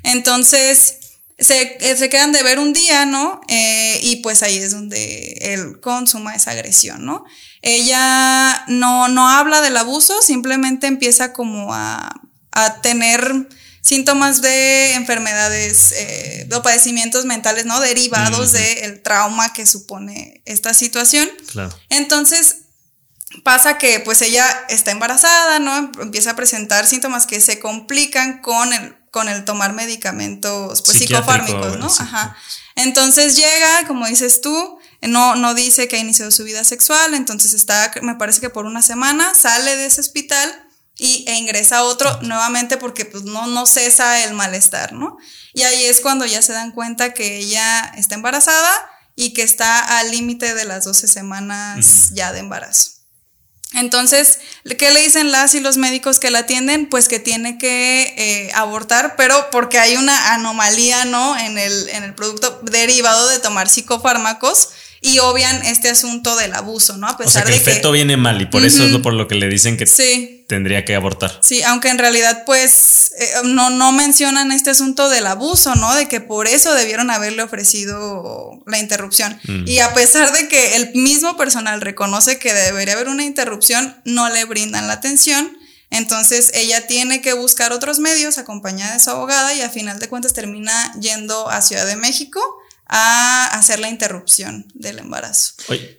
Entonces, 0.02 0.99
se, 1.38 1.78
eh, 1.80 1.97
se, 1.97 2.08
quedan 2.08 2.32
de 2.32 2.42
ver 2.42 2.58
un 2.58 2.73
día, 2.73 3.06
¿no? 3.06 3.40
Eh, 3.49 4.00
y 4.02 4.16
pues 4.16 4.42
ahí 4.42 4.56
es 4.56 4.73
donde 4.73 5.38
él 5.40 5.80
consuma 5.80 6.35
esa 6.35 6.50
agresión, 6.50 7.04
¿no? 7.04 7.25
Ella 7.62 8.64
no, 8.68 9.08
no 9.08 9.28
habla 9.28 9.61
del 9.61 9.76
abuso, 9.76 10.20
simplemente 10.20 10.87
empieza 10.87 11.32
como 11.32 11.73
a, 11.75 12.12
a 12.52 12.80
tener 12.82 13.49
síntomas 13.88 14.42
de 14.42 14.92
enfermedades 14.95 15.92
eh, 15.92 16.47
o 16.52 16.61
padecimientos 16.61 17.25
mentales, 17.25 17.64
¿no? 17.64 17.80
Derivados 17.80 18.52
del 18.52 19.00
trauma 19.02 19.54
que 19.54 19.64
supone 19.64 20.42
esta 20.45 20.75
situación. 20.75 21.26
Claro. 21.50 21.75
Entonces, 21.88 22.57
pasa 23.45 23.78
que 23.78 24.00
pues 24.00 24.21
ella 24.21 24.45
está 24.68 24.90
embarazada, 24.90 25.59
¿no? 25.59 25.90
Empieza 26.02 26.33
a 26.33 26.37
presentar 26.37 26.87
síntomas 26.87 27.26
que 27.26 27.40
se 27.40 27.61
complican 27.61 28.42
con 28.42 28.75
el, 28.75 28.95
con 29.11 29.30
el 29.30 29.47
tomar 29.47 29.73
medicamentos 29.73 30.83
pues, 30.83 30.99
psicofármicos, 30.99 31.78
¿no? 31.78 31.87
Ajá. 31.87 32.37
Entonces 32.76 33.37
llega, 33.37 33.87
como 33.87 34.07
dices 34.07 34.42
tú, 34.42 34.78
no, 35.00 35.35
no 35.35 35.54
dice 35.54 35.88
que 35.88 35.97
ha 35.97 36.00
iniciado 36.00 36.30
su 36.30 36.45
vida 36.45 36.62
sexual, 36.62 37.14
entonces 37.14 37.54
está, 37.54 37.90
me 38.02 38.16
parece 38.16 38.40
que 38.42 38.50
por 38.50 38.66
una 38.66 38.83
semana, 38.83 39.35
sale 39.35 39.76
de 39.76 39.87
ese 39.87 40.02
hospital 40.02 40.67
y, 40.98 41.24
e 41.28 41.36
ingresa 41.36 41.84
otro 41.84 42.20
nuevamente 42.22 42.76
porque 42.76 43.04
pues 43.04 43.24
no, 43.24 43.46
no 43.46 43.66
cesa 43.66 44.24
el 44.24 44.34
malestar, 44.34 44.92
¿no? 44.92 45.16
Y 45.54 45.62
ahí 45.62 45.84
es 45.84 46.00
cuando 46.00 46.26
ya 46.26 46.42
se 46.42 46.52
dan 46.52 46.72
cuenta 46.72 47.14
que 47.14 47.38
ella 47.38 47.92
está 47.96 48.16
embarazada 48.16 48.90
y 49.14 49.32
que 49.32 49.42
está 49.42 49.98
al 49.98 50.10
límite 50.10 50.54
de 50.54 50.64
las 50.64 50.84
12 50.84 51.08
semanas 51.08 52.10
ya 52.12 52.32
de 52.32 52.40
embarazo. 52.40 52.92
Entonces, 53.74 54.38
¿qué 54.78 54.90
le 54.90 55.02
dicen 55.02 55.30
las 55.30 55.54
y 55.54 55.60
los 55.60 55.76
médicos 55.76 56.18
que 56.18 56.30
la 56.30 56.40
atienden? 56.40 56.88
Pues 56.88 57.06
que 57.06 57.18
tiene 57.18 57.58
que 57.58 58.14
eh, 58.16 58.50
abortar, 58.54 59.14
pero 59.16 59.50
porque 59.50 59.78
hay 59.78 59.96
una 59.96 60.32
anomalía, 60.32 61.04
¿no? 61.04 61.36
En 61.36 61.58
el, 61.58 61.88
en 61.90 62.02
el 62.02 62.14
producto 62.14 62.60
derivado 62.62 63.28
de 63.28 63.38
tomar 63.40 63.68
psicofármacos 63.68 64.70
y 65.00 65.18
obvian 65.20 65.64
este 65.64 65.88
asunto 65.88 66.36
del 66.36 66.54
abuso, 66.54 66.96
¿no? 66.96 67.08
A 67.08 67.16
pesar 67.16 67.44
o 67.44 67.46
sea 67.46 67.54
que 67.54 67.58
el 67.58 67.60
feto 67.60 67.92
viene 67.92 68.16
mal 68.16 68.40
y 68.40 68.46
por 68.46 68.64
eso 68.64 68.84
es 68.84 68.90
lo 68.90 69.02
por 69.02 69.12
lo 69.12 69.28
que 69.28 69.36
le 69.36 69.48
dicen 69.48 69.76
que 69.76 69.86
tendría 70.48 70.84
que 70.84 70.94
abortar. 70.94 71.38
Sí, 71.42 71.62
aunque 71.62 71.88
en 71.88 71.98
realidad 71.98 72.42
pues 72.44 73.12
eh, 73.18 73.30
no, 73.44 73.70
no 73.70 73.92
mencionan 73.92 74.50
este 74.50 74.70
asunto 74.70 75.08
del 75.08 75.26
abuso, 75.26 75.74
¿no? 75.76 75.94
De 75.94 76.08
que 76.08 76.20
por 76.20 76.46
eso 76.46 76.74
debieron 76.74 77.10
haberle 77.10 77.42
ofrecido 77.42 78.60
la 78.66 78.78
interrupción. 78.78 79.38
Mm. 79.44 79.68
Y 79.68 79.78
a 79.80 79.94
pesar 79.94 80.32
de 80.32 80.48
que 80.48 80.76
el 80.76 80.92
mismo 80.94 81.36
personal 81.36 81.80
reconoce 81.80 82.38
que 82.38 82.52
debería 82.52 82.94
haber 82.94 83.08
una 83.08 83.24
interrupción, 83.24 83.96
no 84.04 84.28
le 84.30 84.44
brindan 84.46 84.88
la 84.88 84.94
atención. 84.94 85.56
Entonces 85.90 86.50
ella 86.54 86.86
tiene 86.86 87.20
que 87.20 87.32
buscar 87.32 87.72
otros 87.72 87.98
medios 87.98 88.38
acompañada 88.38 88.94
de 88.94 89.00
su 89.00 89.10
abogada 89.10 89.54
y 89.54 89.62
a 89.62 89.70
final 89.70 89.98
de 89.98 90.08
cuentas 90.08 90.32
termina 90.34 90.92
yendo 91.00 91.48
a 91.48 91.62
Ciudad 91.62 91.86
de 91.86 91.96
México 91.96 92.40
a 92.88 93.47
hacer 93.52 93.78
la 93.78 93.88
interrupción 93.88 94.66
del 94.75 94.99
embarazo. 94.99 95.54
Oye, 95.68 95.99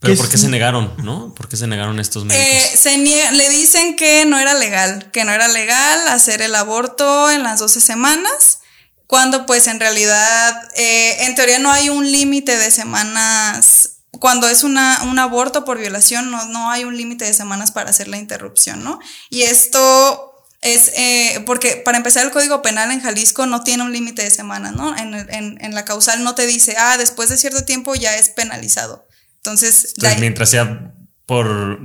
pero 0.00 0.16
¿por 0.16 0.28
qué 0.28 0.38
se 0.38 0.48
negaron, 0.48 0.94
no? 0.98 1.34
¿Por 1.34 1.48
qué 1.48 1.56
se 1.56 1.66
negaron 1.66 1.98
estos 1.98 2.24
médicos? 2.24 2.46
Eh, 2.46 2.76
se 2.76 2.96
le 2.98 3.48
dicen 3.50 3.96
que 3.96 4.24
no 4.26 4.38
era 4.38 4.54
legal, 4.54 5.10
que 5.10 5.24
no 5.24 5.32
era 5.32 5.48
legal 5.48 6.06
hacer 6.08 6.40
el 6.40 6.54
aborto 6.54 7.30
en 7.30 7.42
las 7.42 7.58
12 7.58 7.80
semanas, 7.80 8.60
cuando 9.08 9.44
pues 9.46 9.66
en 9.66 9.80
realidad, 9.80 10.54
eh, 10.76 11.24
en 11.24 11.34
teoría 11.34 11.58
no 11.58 11.72
hay 11.72 11.88
un 11.88 12.10
límite 12.10 12.56
de 12.56 12.70
semanas 12.70 13.94
cuando 14.20 14.48
es 14.48 14.62
una, 14.64 15.02
un 15.04 15.18
aborto 15.18 15.64
por 15.64 15.78
violación, 15.78 16.30
no, 16.30 16.44
no 16.46 16.70
hay 16.70 16.84
un 16.84 16.96
límite 16.96 17.24
de 17.24 17.34
semanas 17.34 17.70
para 17.72 17.90
hacer 17.90 18.08
la 18.08 18.18
interrupción, 18.18 18.82
¿no? 18.82 18.98
Y 19.30 19.42
esto 19.42 20.27
es 20.60 20.90
eh, 20.96 21.42
porque 21.46 21.76
para 21.84 21.98
empezar 21.98 22.24
el 22.24 22.32
Código 22.32 22.62
Penal 22.62 22.90
en 22.90 23.00
Jalisco 23.00 23.46
no 23.46 23.62
tiene 23.62 23.84
un 23.84 23.92
límite 23.92 24.22
de 24.22 24.30
semanas, 24.30 24.74
¿no? 24.74 24.96
En, 24.96 25.14
en, 25.14 25.58
en, 25.60 25.74
la 25.74 25.84
causal 25.84 26.24
no 26.24 26.34
te 26.34 26.46
dice, 26.46 26.74
ah, 26.78 26.96
después 26.98 27.28
de 27.28 27.36
cierto 27.36 27.64
tiempo 27.64 27.94
ya 27.94 28.16
es 28.16 28.28
penalizado. 28.28 29.06
Entonces, 29.36 29.94
mientras 30.18 30.50
sea 30.50 30.92
por, 31.26 31.80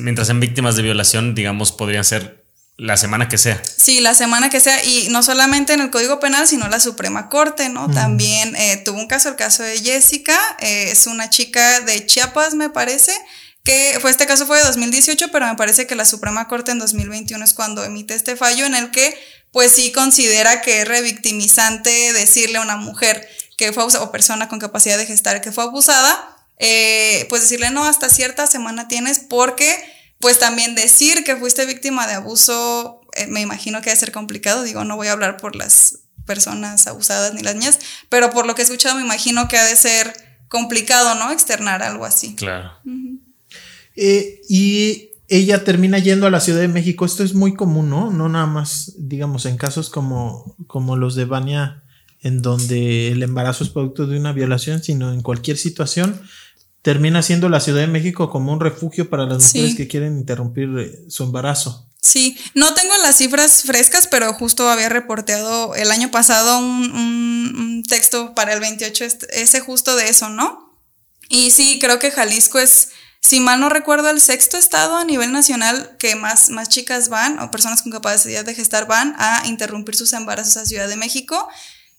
mientras 0.00 0.28
sean 0.28 0.40
víctimas 0.40 0.76
de 0.76 0.82
violación, 0.82 1.34
digamos, 1.34 1.72
podrían 1.72 2.04
ser 2.04 2.46
la 2.76 2.96
semana 2.96 3.28
que 3.28 3.38
sea. 3.38 3.60
Sí, 3.76 4.00
la 4.00 4.14
semana 4.14 4.50
que 4.50 4.60
sea. 4.60 4.82
Y 4.84 5.08
no 5.10 5.22
solamente 5.22 5.72
en 5.72 5.80
el 5.80 5.90
Código 5.90 6.20
Penal, 6.20 6.46
sino 6.46 6.68
la 6.68 6.78
Suprema 6.78 7.28
Corte, 7.28 7.68
¿no? 7.68 7.90
También 7.90 8.54
eh, 8.56 8.82
tuvo 8.84 8.98
un 8.98 9.08
caso, 9.08 9.30
el 9.30 9.36
caso 9.36 9.62
de 9.62 9.78
Jessica, 9.78 10.38
eh, 10.60 10.90
es 10.90 11.06
una 11.06 11.30
chica 11.30 11.80
de 11.80 12.04
Chiapas, 12.04 12.54
me 12.54 12.68
parece, 12.68 13.12
que 13.66 13.98
fue 14.00 14.10
este 14.10 14.26
caso 14.26 14.46
fue 14.46 14.58
de 14.58 14.64
2018, 14.64 15.30
pero 15.32 15.46
me 15.46 15.56
parece 15.56 15.86
que 15.86 15.96
la 15.96 16.06
Suprema 16.06 16.46
Corte 16.46 16.70
en 16.70 16.78
2021 16.78 17.44
es 17.44 17.52
cuando 17.52 17.84
emite 17.84 18.14
este 18.14 18.36
fallo 18.36 18.64
en 18.64 18.74
el 18.74 18.92
que 18.92 19.18
pues 19.50 19.72
sí 19.72 19.90
considera 19.90 20.62
que 20.62 20.82
es 20.82 20.88
revictimizante 20.88 22.12
decirle 22.12 22.58
a 22.58 22.62
una 22.62 22.76
mujer 22.76 23.28
que 23.58 23.72
fue 23.72 23.84
o 23.84 24.12
persona 24.12 24.48
con 24.48 24.60
capacidad 24.60 24.96
de 24.96 25.06
gestar 25.06 25.40
que 25.40 25.50
fue 25.50 25.64
abusada, 25.64 26.36
eh, 26.58 27.26
pues 27.28 27.42
decirle 27.42 27.70
no, 27.70 27.84
hasta 27.84 28.08
cierta 28.08 28.46
semana 28.46 28.86
tienes 28.86 29.18
porque 29.18 29.76
pues 30.20 30.38
también 30.38 30.74
decir 30.76 31.24
que 31.24 31.36
fuiste 31.36 31.66
víctima 31.66 32.06
de 32.06 32.14
abuso, 32.14 33.00
eh, 33.14 33.26
me 33.26 33.40
imagino 33.40 33.80
que 33.80 33.90
debe 33.90 33.98
ser 33.98 34.12
complicado, 34.12 34.62
digo, 34.62 34.84
no 34.84 34.96
voy 34.96 35.08
a 35.08 35.12
hablar 35.12 35.38
por 35.38 35.56
las 35.56 35.98
personas 36.24 36.86
abusadas 36.86 37.34
ni 37.34 37.42
las 37.42 37.56
niñas, 37.56 37.80
pero 38.08 38.30
por 38.30 38.46
lo 38.46 38.54
que 38.54 38.62
he 38.62 38.64
escuchado 38.64 38.94
me 38.94 39.02
imagino 39.02 39.48
que 39.48 39.58
ha 39.58 39.64
de 39.64 39.76
ser 39.76 40.14
complicado, 40.48 41.16
¿no? 41.16 41.32
Externar 41.32 41.82
algo 41.82 42.04
así. 42.04 42.36
Claro. 42.36 42.72
Eh, 43.96 44.42
y 44.48 45.10
ella 45.28 45.64
termina 45.64 45.98
yendo 45.98 46.26
a 46.26 46.30
la 46.30 46.40
Ciudad 46.40 46.60
de 46.60 46.68
México. 46.68 47.04
Esto 47.04 47.24
es 47.24 47.34
muy 47.34 47.54
común, 47.54 47.90
¿no? 47.90 48.10
No 48.10 48.28
nada 48.28 48.46
más, 48.46 48.92
digamos, 48.98 49.46
en 49.46 49.56
casos 49.56 49.90
como, 49.90 50.56
como 50.66 50.96
los 50.96 51.14
de 51.14 51.24
Vania, 51.24 51.82
en 52.22 52.42
donde 52.42 53.08
el 53.08 53.22
embarazo 53.22 53.64
es 53.64 53.70
producto 53.70 54.06
de 54.06 54.18
una 54.18 54.32
violación, 54.32 54.82
sino 54.82 55.12
en 55.12 55.22
cualquier 55.22 55.56
situación, 55.56 56.20
termina 56.82 57.22
siendo 57.22 57.48
la 57.48 57.60
Ciudad 57.60 57.80
de 57.80 57.88
México 57.88 58.30
como 58.30 58.52
un 58.52 58.60
refugio 58.60 59.10
para 59.10 59.26
las 59.26 59.42
mujeres 59.42 59.74
que 59.74 59.88
quieren 59.88 60.18
interrumpir 60.18 60.68
eh, 60.78 61.04
su 61.08 61.24
embarazo. 61.24 61.88
Sí, 62.00 62.38
no 62.54 62.72
tengo 62.74 62.92
las 63.02 63.16
cifras 63.18 63.64
frescas, 63.64 64.06
pero 64.06 64.32
justo 64.34 64.68
había 64.68 64.88
reporteado 64.88 65.74
el 65.74 65.90
año 65.90 66.12
pasado 66.12 66.58
un, 66.58 66.92
un 66.94 67.82
texto 67.82 68.34
para 68.36 68.52
el 68.52 68.60
28, 68.60 69.04
este, 69.04 69.42
ese 69.42 69.58
justo 69.58 69.96
de 69.96 70.08
eso, 70.08 70.28
¿no? 70.28 70.78
Y 71.28 71.50
sí, 71.50 71.78
creo 71.80 71.98
que 71.98 72.12
Jalisco 72.12 72.60
es 72.60 72.90
si 73.20 73.40
mal 73.40 73.60
no 73.60 73.68
recuerdo, 73.68 74.10
el 74.10 74.20
sexto 74.20 74.56
estado 74.56 74.96
a 74.96 75.04
nivel 75.04 75.32
nacional 75.32 75.96
que 75.98 76.14
más, 76.14 76.50
más 76.50 76.68
chicas 76.68 77.08
van 77.08 77.38
o 77.40 77.50
personas 77.50 77.82
con 77.82 77.92
capacidad 77.92 78.44
de 78.44 78.54
gestar 78.54 78.86
van 78.86 79.14
a 79.18 79.42
interrumpir 79.46 79.96
sus 79.96 80.12
embarazos 80.12 80.56
a 80.56 80.66
Ciudad 80.66 80.88
de 80.88 80.96
México. 80.96 81.48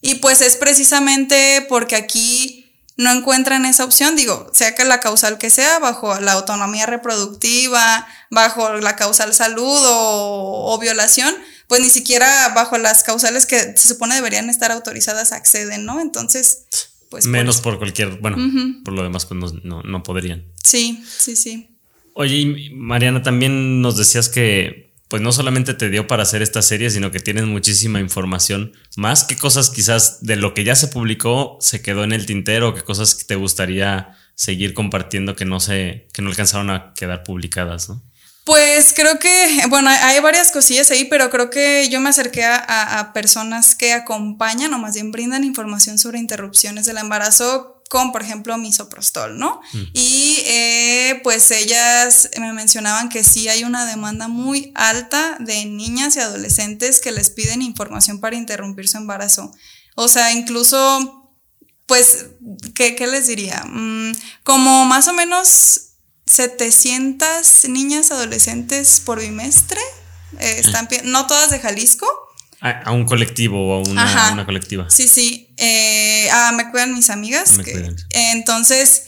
Y 0.00 0.16
pues 0.16 0.40
es 0.40 0.56
precisamente 0.56 1.66
porque 1.68 1.96
aquí 1.96 2.64
no 2.96 3.12
encuentran 3.12 3.64
esa 3.64 3.84
opción, 3.84 4.16
digo, 4.16 4.50
sea 4.52 4.74
que 4.74 4.84
la 4.84 5.00
causal 5.00 5.38
que 5.38 5.50
sea, 5.50 5.78
bajo 5.78 6.18
la 6.20 6.32
autonomía 6.32 6.86
reproductiva, 6.86 8.06
bajo 8.30 8.74
la 8.74 8.96
causal 8.96 9.32
salud 9.34 9.80
o, 9.84 10.74
o 10.74 10.78
violación, 10.78 11.32
pues 11.68 11.80
ni 11.80 11.90
siquiera 11.90 12.48
bajo 12.54 12.76
las 12.78 13.04
causales 13.04 13.46
que 13.46 13.58
se 13.76 13.88
supone 13.88 14.16
deberían 14.16 14.50
estar 14.50 14.72
autorizadas 14.72 15.32
acceden, 15.32 15.84
¿no? 15.84 16.00
Entonces, 16.00 16.64
pues, 17.10 17.26
Menos 17.26 17.60
por, 17.60 17.78
cualquier, 17.78 18.18
bueno, 18.20 18.36
por 18.84 18.92
lo 18.92 19.02
demás, 19.02 19.24
pues 19.24 19.54
no, 19.62 19.82
no, 19.82 20.02
podrían. 20.02 20.44
Sí, 20.68 21.02
sí, 21.18 21.36
sí. 21.36 21.68
Oye, 22.14 22.70
Mariana, 22.72 23.22
también 23.22 23.80
nos 23.80 23.96
decías 23.96 24.28
que 24.28 24.88
pues 25.08 25.22
no 25.22 25.32
solamente 25.32 25.72
te 25.72 25.88
dio 25.88 26.06
para 26.06 26.22
hacer 26.22 26.42
esta 26.42 26.60
serie, 26.60 26.90
sino 26.90 27.10
que 27.10 27.20
tienes 27.20 27.44
muchísima 27.44 27.98
información 27.98 28.72
más. 28.96 29.24
¿Qué 29.24 29.36
cosas 29.36 29.70
quizás 29.70 30.18
de 30.20 30.36
lo 30.36 30.52
que 30.52 30.64
ya 30.64 30.76
se 30.76 30.88
publicó 30.88 31.56
se 31.60 31.80
quedó 31.80 32.04
en 32.04 32.12
el 32.12 32.26
tintero? 32.26 32.74
¿Qué 32.74 32.82
cosas 32.82 33.26
te 33.26 33.34
gustaría 33.34 34.14
seguir 34.34 34.74
compartiendo 34.74 35.34
que 35.34 35.46
no 35.46 35.60
se, 35.60 36.08
que 36.12 36.20
no 36.20 36.28
alcanzaron 36.28 36.68
a 36.70 36.92
quedar 36.94 37.22
publicadas, 37.22 37.88
¿no? 37.88 38.02
Pues 38.44 38.94
creo 38.96 39.18
que, 39.18 39.62
bueno, 39.68 39.90
hay 39.90 40.20
varias 40.20 40.52
cosillas 40.52 40.90
ahí, 40.90 41.04
pero 41.04 41.28
creo 41.28 41.50
que 41.50 41.88
yo 41.90 42.00
me 42.00 42.08
acerqué 42.08 42.44
a, 42.46 43.10
personas 43.12 43.74
que 43.74 43.92
acompañan 43.92 44.72
o 44.72 44.78
más 44.78 44.94
bien 44.94 45.12
brindan 45.12 45.44
información 45.44 45.98
sobre 45.98 46.18
interrupciones 46.18 46.86
del 46.86 46.96
embarazo 46.96 47.77
con, 47.88 48.12
por 48.12 48.22
ejemplo, 48.22 48.56
misoprostol, 48.58 49.38
¿no? 49.38 49.60
Mm. 49.72 49.82
Y 49.94 50.42
eh, 50.44 51.20
pues 51.24 51.50
ellas 51.50 52.30
me 52.38 52.52
mencionaban 52.52 53.08
que 53.08 53.24
sí 53.24 53.48
hay 53.48 53.64
una 53.64 53.86
demanda 53.86 54.28
muy 54.28 54.72
alta 54.74 55.36
de 55.40 55.64
niñas 55.64 56.16
y 56.16 56.20
adolescentes 56.20 57.00
que 57.00 57.12
les 57.12 57.30
piden 57.30 57.62
información 57.62 58.20
para 58.20 58.36
interrumpir 58.36 58.88
su 58.88 58.98
embarazo. 58.98 59.50
O 59.94 60.06
sea, 60.06 60.32
incluso, 60.32 61.32
pues, 61.86 62.26
¿qué, 62.74 62.94
les 63.10 63.26
diría? 63.26 63.64
Mm, 63.64 64.12
como 64.44 64.84
más 64.84 65.08
o 65.08 65.14
menos 65.14 65.80
700 66.26 67.68
niñas 67.68 68.10
adolescentes 68.10 69.00
por 69.00 69.18
bimestre. 69.18 69.80
Eh, 70.38 70.56
están, 70.58 70.88
no 71.04 71.26
todas 71.26 71.50
de 71.50 71.58
Jalisco. 71.58 72.06
A, 72.60 72.92
un 72.92 73.04
colectivo 73.04 73.68
o 73.68 73.74
a 73.74 73.88
una, 73.88 74.44
colectiva. 74.44 74.90
Sí, 74.90 75.06
sí. 75.06 75.54
Eh, 75.56 76.28
ah, 76.32 76.52
me 76.56 76.70
cuidan 76.70 76.94
mis 76.94 77.10
amigas. 77.10 77.58
entonces, 78.10 79.04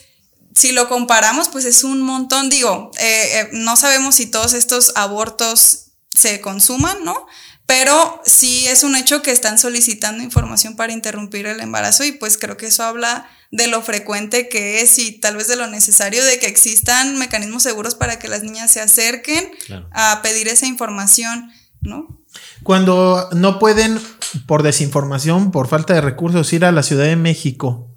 si 0.54 0.72
lo 0.72 0.88
comparamos, 0.88 1.48
pues 1.48 1.64
es 1.64 1.84
un 1.84 2.02
montón. 2.02 2.48
Digo, 2.48 2.90
eh, 3.00 3.48
no 3.52 3.76
sabemos 3.76 4.14
si 4.14 4.26
todos 4.26 4.52
estos 4.52 4.92
abortos 4.94 5.86
se 6.14 6.40
consuman, 6.40 7.04
¿no? 7.04 7.26
Pero 7.66 8.20
sí 8.24 8.66
es 8.66 8.82
un 8.82 8.96
hecho 8.96 9.22
que 9.22 9.30
están 9.30 9.58
solicitando 9.58 10.24
información 10.24 10.74
para 10.74 10.92
interrumpir 10.92 11.46
el 11.46 11.60
embarazo 11.60 12.02
y 12.04 12.10
pues 12.12 12.36
creo 12.36 12.56
que 12.56 12.66
eso 12.66 12.82
habla 12.82 13.30
de 13.52 13.68
lo 13.68 13.80
frecuente 13.82 14.48
que 14.48 14.80
es 14.80 14.98
y 14.98 15.12
tal 15.12 15.36
vez 15.36 15.46
de 15.46 15.54
lo 15.54 15.68
necesario 15.68 16.24
de 16.24 16.40
que 16.40 16.46
existan 16.46 17.16
mecanismos 17.16 17.62
seguros 17.62 17.94
para 17.94 18.18
que 18.18 18.26
las 18.26 18.42
niñas 18.42 18.72
se 18.72 18.80
acerquen 18.80 19.52
a 19.92 20.20
pedir 20.20 20.48
esa 20.48 20.66
información, 20.66 21.52
¿no? 21.80 22.19
Cuando 22.62 23.28
no 23.32 23.58
pueden, 23.58 23.98
por 24.46 24.62
desinformación, 24.62 25.50
por 25.50 25.68
falta 25.68 25.94
de 25.94 26.00
recursos, 26.00 26.52
ir 26.52 26.64
a 26.64 26.72
la 26.72 26.82
Ciudad 26.82 27.04
de 27.04 27.16
México 27.16 27.96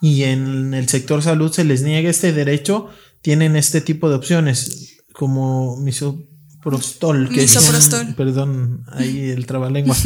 y 0.00 0.24
en 0.24 0.74
el 0.74 0.88
sector 0.88 1.22
salud 1.22 1.52
se 1.52 1.64
les 1.64 1.82
niega 1.82 2.10
este 2.10 2.32
derecho, 2.32 2.88
tienen 3.22 3.56
este 3.56 3.80
tipo 3.80 4.08
de 4.08 4.16
opciones, 4.16 4.98
como 5.12 5.76
misoprostol, 5.76 7.28
que 7.28 7.44
es 7.44 7.56
un, 7.56 8.14
perdón, 8.14 8.84
ahí 8.92 9.30
el 9.30 9.46
trabalengua, 9.46 9.96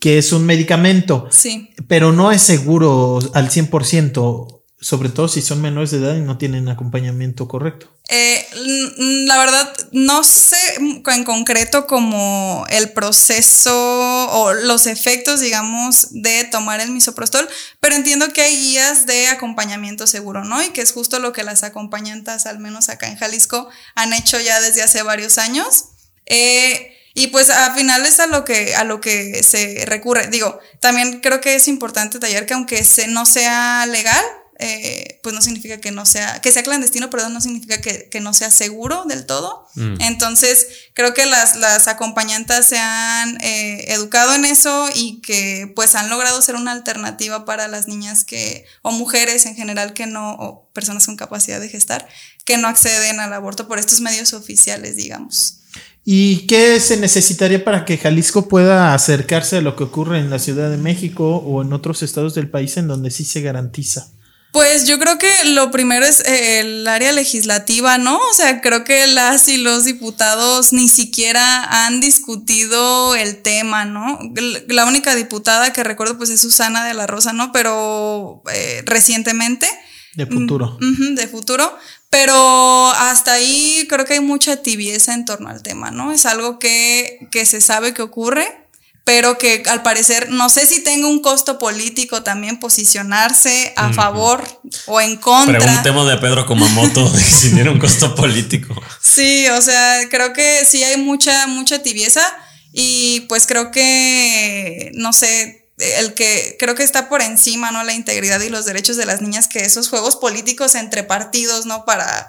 que 0.00 0.18
es 0.18 0.32
un 0.32 0.44
medicamento, 0.44 1.26
sí. 1.30 1.70
pero 1.88 2.12
no 2.12 2.30
es 2.30 2.42
seguro 2.42 3.18
al 3.34 3.48
100% 3.48 4.62
sobre 4.82 5.08
todo 5.10 5.28
si 5.28 5.42
son 5.42 5.62
menores 5.62 5.92
de 5.92 5.98
edad 5.98 6.16
y 6.16 6.20
no 6.20 6.38
tienen 6.38 6.68
acompañamiento 6.68 7.46
correcto. 7.46 7.86
Eh, 8.14 8.46
la 9.24 9.38
verdad, 9.38 9.74
no 9.90 10.22
sé 10.22 10.58
en 10.76 11.24
concreto 11.24 11.86
como 11.86 12.66
el 12.68 12.92
proceso 12.92 13.72
o 13.74 14.52
los 14.52 14.86
efectos, 14.86 15.40
digamos, 15.40 16.08
de 16.10 16.44
tomar 16.44 16.82
el 16.82 16.90
misoprostol, 16.90 17.48
pero 17.80 17.94
entiendo 17.94 18.30
que 18.34 18.42
hay 18.42 18.54
guías 18.54 19.06
de 19.06 19.28
acompañamiento 19.28 20.06
seguro, 20.06 20.44
¿no? 20.44 20.62
Y 20.62 20.72
que 20.72 20.82
es 20.82 20.92
justo 20.92 21.20
lo 21.20 21.32
que 21.32 21.42
las 21.42 21.62
acompañantes, 21.62 22.44
al 22.44 22.58
menos 22.58 22.90
acá 22.90 23.08
en 23.08 23.16
Jalisco, 23.16 23.70
han 23.94 24.12
hecho 24.12 24.38
ya 24.38 24.60
desde 24.60 24.82
hace 24.82 25.02
varios 25.02 25.38
años. 25.38 25.86
Eh, 26.26 26.94
y 27.14 27.28
pues 27.28 27.48
al 27.48 27.74
final 27.74 28.04
es 28.04 28.20
a 28.20 28.26
lo 28.26 28.44
que, 28.44 28.74
a 28.74 28.84
lo 28.84 29.00
que 29.00 29.42
se 29.42 29.84
recurre. 29.86 30.26
Digo, 30.26 30.60
también 30.80 31.20
creo 31.20 31.40
que 31.40 31.54
es 31.54 31.66
importante 31.66 32.18
tallar 32.18 32.44
que 32.44 32.52
aunque 32.52 32.84
se, 32.84 33.06
no 33.06 33.24
sea 33.24 33.86
legal, 33.86 34.22
eh, 34.58 35.18
pues 35.22 35.34
no 35.34 35.40
significa 35.40 35.80
que 35.80 35.90
no 35.90 36.06
sea, 36.06 36.40
que 36.40 36.52
sea 36.52 36.62
clandestino, 36.62 37.10
perdón, 37.10 37.32
no 37.32 37.40
significa 37.40 37.80
que, 37.80 38.20
no 38.20 38.34
sea 38.34 38.50
seguro 38.50 39.04
del 39.06 39.26
todo. 39.26 39.66
Mm. 39.74 40.00
Entonces, 40.00 40.66
creo 40.94 41.14
que 41.14 41.26
las, 41.26 41.56
las 41.56 41.88
acompañantes 41.88 42.66
se 42.66 42.78
han 42.78 43.40
eh, 43.42 43.92
educado 43.92 44.34
en 44.34 44.44
eso 44.44 44.88
y 44.94 45.20
que 45.20 45.72
pues 45.74 45.94
han 45.94 46.10
logrado 46.10 46.40
ser 46.42 46.54
una 46.54 46.72
alternativa 46.72 47.44
para 47.44 47.66
las 47.66 47.88
niñas 47.88 48.24
que, 48.24 48.64
o 48.82 48.92
mujeres 48.92 49.46
en 49.46 49.56
general 49.56 49.94
que 49.94 50.06
no, 50.06 50.34
o 50.34 50.68
personas 50.72 51.06
con 51.06 51.16
capacidad 51.16 51.60
de 51.60 51.68
gestar, 51.68 52.06
que 52.44 52.58
no 52.58 52.68
acceden 52.68 53.20
al 53.20 53.32
aborto 53.32 53.66
por 53.66 53.78
estos 53.78 54.00
medios 54.00 54.32
oficiales, 54.32 54.96
digamos. 54.96 55.58
¿Y 56.04 56.46
qué 56.46 56.80
se 56.80 56.96
necesitaría 56.96 57.64
para 57.64 57.84
que 57.84 57.96
Jalisco 57.96 58.48
pueda 58.48 58.92
acercarse 58.92 59.58
a 59.58 59.60
lo 59.60 59.76
que 59.76 59.84
ocurre 59.84 60.18
en 60.18 60.30
la 60.30 60.40
Ciudad 60.40 60.68
de 60.68 60.76
México 60.76 61.36
o 61.36 61.62
en 61.62 61.72
otros 61.72 62.02
estados 62.02 62.34
del 62.34 62.50
país 62.50 62.76
en 62.76 62.88
donde 62.88 63.10
sí 63.10 63.24
se 63.24 63.40
garantiza? 63.40 64.08
Pues 64.52 64.86
yo 64.86 64.98
creo 64.98 65.16
que 65.16 65.30
lo 65.46 65.70
primero 65.70 66.04
es 66.04 66.20
eh, 66.20 66.60
el 66.60 66.86
área 66.86 67.12
legislativa, 67.12 67.96
¿no? 67.96 68.18
O 68.18 68.34
sea, 68.34 68.60
creo 68.60 68.84
que 68.84 69.06
las 69.06 69.48
y 69.48 69.56
los 69.56 69.84
diputados 69.84 70.74
ni 70.74 70.90
siquiera 70.90 71.86
han 71.86 72.00
discutido 72.00 73.16
el 73.16 73.40
tema, 73.40 73.86
¿no? 73.86 74.18
La 74.68 74.84
única 74.84 75.14
diputada 75.14 75.72
que 75.72 75.82
recuerdo 75.82 76.18
pues 76.18 76.28
es 76.28 76.42
Susana 76.42 76.84
de 76.84 76.92
la 76.92 77.06
Rosa, 77.06 77.32
¿no? 77.32 77.50
Pero 77.50 78.42
eh, 78.52 78.82
recientemente. 78.84 79.66
De 80.16 80.26
futuro. 80.26 80.76
Mm, 80.80 81.14
de 81.14 81.28
futuro. 81.28 81.74
Pero 82.10 82.90
hasta 82.90 83.32
ahí 83.32 83.86
creo 83.88 84.04
que 84.04 84.12
hay 84.12 84.20
mucha 84.20 84.58
tibieza 84.58 85.14
en 85.14 85.24
torno 85.24 85.48
al 85.48 85.62
tema, 85.62 85.90
¿no? 85.90 86.12
Es 86.12 86.26
algo 86.26 86.58
que, 86.58 87.26
que 87.30 87.46
se 87.46 87.62
sabe 87.62 87.94
que 87.94 88.02
ocurre, 88.02 88.61
pero 89.04 89.36
que 89.36 89.62
al 89.66 89.82
parecer 89.82 90.30
no 90.30 90.48
sé 90.48 90.66
si 90.66 90.80
tenga 90.80 91.08
un 91.08 91.20
costo 91.20 91.58
político 91.58 92.22
también 92.22 92.60
posicionarse 92.60 93.72
a 93.76 93.92
favor 93.92 94.46
o 94.86 95.00
en 95.00 95.16
contra. 95.16 95.58
Preguntemos 95.58 96.08
de 96.08 96.18
Pedro 96.18 96.46
Kumamoto 96.46 97.12
si 97.18 97.50
tiene 97.50 97.70
un 97.70 97.78
costo 97.78 98.14
político. 98.14 98.80
Sí, 99.00 99.48
o 99.48 99.60
sea, 99.60 100.08
creo 100.08 100.32
que 100.32 100.64
sí 100.64 100.84
hay 100.84 100.98
mucha, 100.98 101.46
mucha 101.48 101.82
tibieza 101.82 102.22
y 102.72 103.20
pues 103.22 103.46
creo 103.46 103.70
que, 103.70 104.92
no 104.94 105.12
sé, 105.12 105.70
el 105.78 106.14
que 106.14 106.56
creo 106.58 106.74
que 106.74 106.84
está 106.84 107.08
por 107.08 107.22
encima, 107.22 107.72
¿no? 107.72 107.82
La 107.82 107.92
integridad 107.92 108.40
y 108.40 108.50
los 108.50 108.66
derechos 108.66 108.96
de 108.96 109.06
las 109.06 109.20
niñas, 109.20 109.48
que 109.48 109.60
esos 109.60 109.88
juegos 109.88 110.16
políticos 110.16 110.74
entre 110.76 111.02
partidos, 111.02 111.66
¿no? 111.66 111.84
Para 111.84 112.28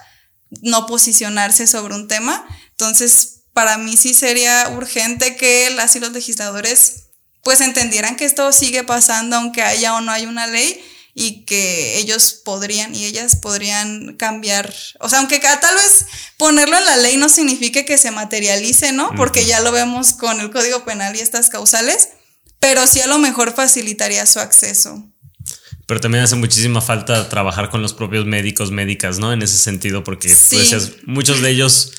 no 0.61 0.85
posicionarse 0.87 1.67
sobre 1.67 1.93
un 1.93 2.07
tema. 2.07 2.45
Entonces, 2.71 3.32
para 3.53 3.77
mí 3.77 3.95
sí 3.97 4.13
sería 4.13 4.69
urgente 4.69 5.35
que 5.35 5.69
las 5.71 5.95
y 5.95 5.99
los 5.99 6.11
legisladores 6.11 7.03
pues 7.43 7.61
entendieran 7.61 8.15
que 8.15 8.25
esto 8.25 8.51
sigue 8.51 8.83
pasando 8.83 9.35
aunque 9.35 9.61
haya 9.61 9.95
o 9.95 10.01
no 10.01 10.11
haya 10.11 10.27
una 10.27 10.47
ley 10.47 10.81
y 11.15 11.45
que 11.45 11.97
ellos 11.99 12.41
podrían 12.43 12.95
y 12.95 13.05
ellas 13.05 13.35
podrían 13.35 14.15
cambiar, 14.15 14.73
o 14.99 15.09
sea, 15.09 15.19
aunque 15.19 15.39
tal 15.39 15.75
vez 15.75 16.07
ponerlo 16.37 16.77
en 16.77 16.85
la 16.85 16.97
ley 16.97 17.17
no 17.17 17.29
signifique 17.29 17.85
que 17.85 17.99
se 17.99 18.09
materialice, 18.09 18.91
¿no? 18.93 19.11
Porque 19.15 19.45
ya 19.45 19.59
lo 19.59 19.71
vemos 19.71 20.13
con 20.13 20.39
el 20.39 20.49
Código 20.51 20.83
Penal 20.85 21.15
y 21.15 21.19
estas 21.19 21.49
causales, 21.49 22.09
pero 22.59 22.87
sí 22.87 22.99
a 23.01 23.07
lo 23.07 23.19
mejor 23.19 23.53
facilitaría 23.53 24.25
su 24.25 24.39
acceso. 24.39 25.12
Pero 25.85 25.99
también 25.99 26.23
hace 26.23 26.35
muchísima 26.35 26.81
falta 26.81 27.27
trabajar 27.29 27.69
con 27.69 27.81
los 27.81 27.93
propios 27.93 28.25
médicos, 28.25 28.71
médicas, 28.71 29.19
¿no? 29.19 29.33
En 29.33 29.41
ese 29.41 29.57
sentido, 29.57 30.03
porque 30.03 30.33
muchos 31.05 31.41
de 31.41 31.49
ellos 31.49 31.93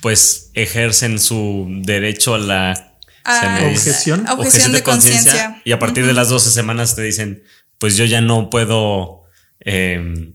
pues 0.00 0.50
ejercen 0.54 1.18
su 1.18 1.66
derecho 1.82 2.34
a 2.34 2.38
la 2.38 2.98
objeción. 3.70 4.26
objeción. 4.28 4.72
de, 4.72 4.82
conciencia. 4.82 5.60
Y 5.64 5.72
a 5.72 5.78
partir 5.78 6.06
de 6.06 6.14
las 6.14 6.28
12 6.28 6.50
semanas 6.50 6.96
te 6.96 7.02
dicen, 7.02 7.42
pues 7.78 7.96
yo 7.96 8.04
ya 8.04 8.20
no 8.20 8.50
puedo 8.50 9.24
em, 9.60 10.34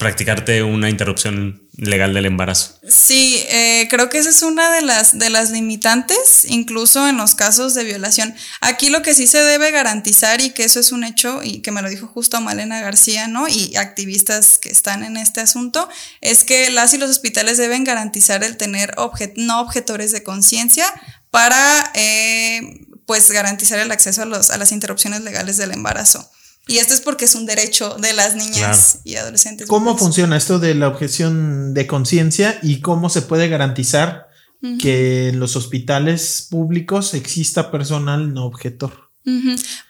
practicarte 0.00 0.62
una 0.62 0.88
interrupción 0.88 1.62
legal 1.76 2.14
del 2.14 2.24
embarazo. 2.24 2.80
Sí, 2.88 3.44
eh, 3.50 3.86
creo 3.90 4.08
que 4.08 4.16
esa 4.16 4.30
es 4.30 4.42
una 4.42 4.74
de 4.74 4.80
las, 4.80 5.18
de 5.18 5.28
las 5.28 5.50
limitantes, 5.50 6.46
incluso 6.48 7.06
en 7.06 7.18
los 7.18 7.34
casos 7.34 7.74
de 7.74 7.84
violación. 7.84 8.34
Aquí 8.62 8.88
lo 8.88 9.02
que 9.02 9.12
sí 9.12 9.26
se 9.26 9.42
debe 9.42 9.70
garantizar 9.70 10.40
y 10.40 10.50
que 10.50 10.64
eso 10.64 10.80
es 10.80 10.90
un 10.92 11.04
hecho 11.04 11.42
y 11.44 11.60
que 11.60 11.70
me 11.70 11.82
lo 11.82 11.90
dijo 11.90 12.06
justo 12.06 12.40
Malena 12.40 12.80
García, 12.80 13.28
¿no? 13.28 13.46
Y 13.46 13.76
activistas 13.76 14.56
que 14.56 14.70
están 14.70 15.04
en 15.04 15.18
este 15.18 15.42
asunto, 15.42 15.86
es 16.22 16.44
que 16.44 16.70
las 16.70 16.94
y 16.94 16.98
los 16.98 17.10
hospitales 17.10 17.58
deben 17.58 17.84
garantizar 17.84 18.42
el 18.42 18.56
tener 18.56 18.96
no 19.36 19.60
objetores 19.60 20.12
de 20.12 20.22
conciencia 20.22 20.90
para, 21.30 21.92
eh, 21.92 22.86
pues, 23.04 23.30
garantizar 23.30 23.78
el 23.78 23.92
acceso 23.92 24.22
a, 24.22 24.24
los, 24.24 24.48
a 24.50 24.56
las 24.56 24.72
interrupciones 24.72 25.20
legales 25.20 25.58
del 25.58 25.72
embarazo. 25.72 26.30
Y 26.70 26.78
esto 26.78 26.94
es 26.94 27.00
porque 27.00 27.24
es 27.24 27.34
un 27.34 27.46
derecho 27.46 27.96
de 27.96 28.12
las 28.12 28.36
niñas 28.36 29.00
y 29.04 29.16
adolescentes. 29.16 29.66
¿Cómo 29.66 29.98
funciona 29.98 30.36
esto 30.36 30.58
de 30.58 30.74
la 30.74 30.88
objeción 30.88 31.74
de 31.74 31.86
conciencia 31.86 32.58
y 32.62 32.80
cómo 32.80 33.10
se 33.10 33.22
puede 33.22 33.48
garantizar 33.48 34.28
que 34.78 35.30
en 35.30 35.40
los 35.40 35.56
hospitales 35.56 36.46
públicos 36.50 37.14
exista 37.14 37.70
personal 37.70 38.32
no 38.32 38.44
objetor? 38.44 39.09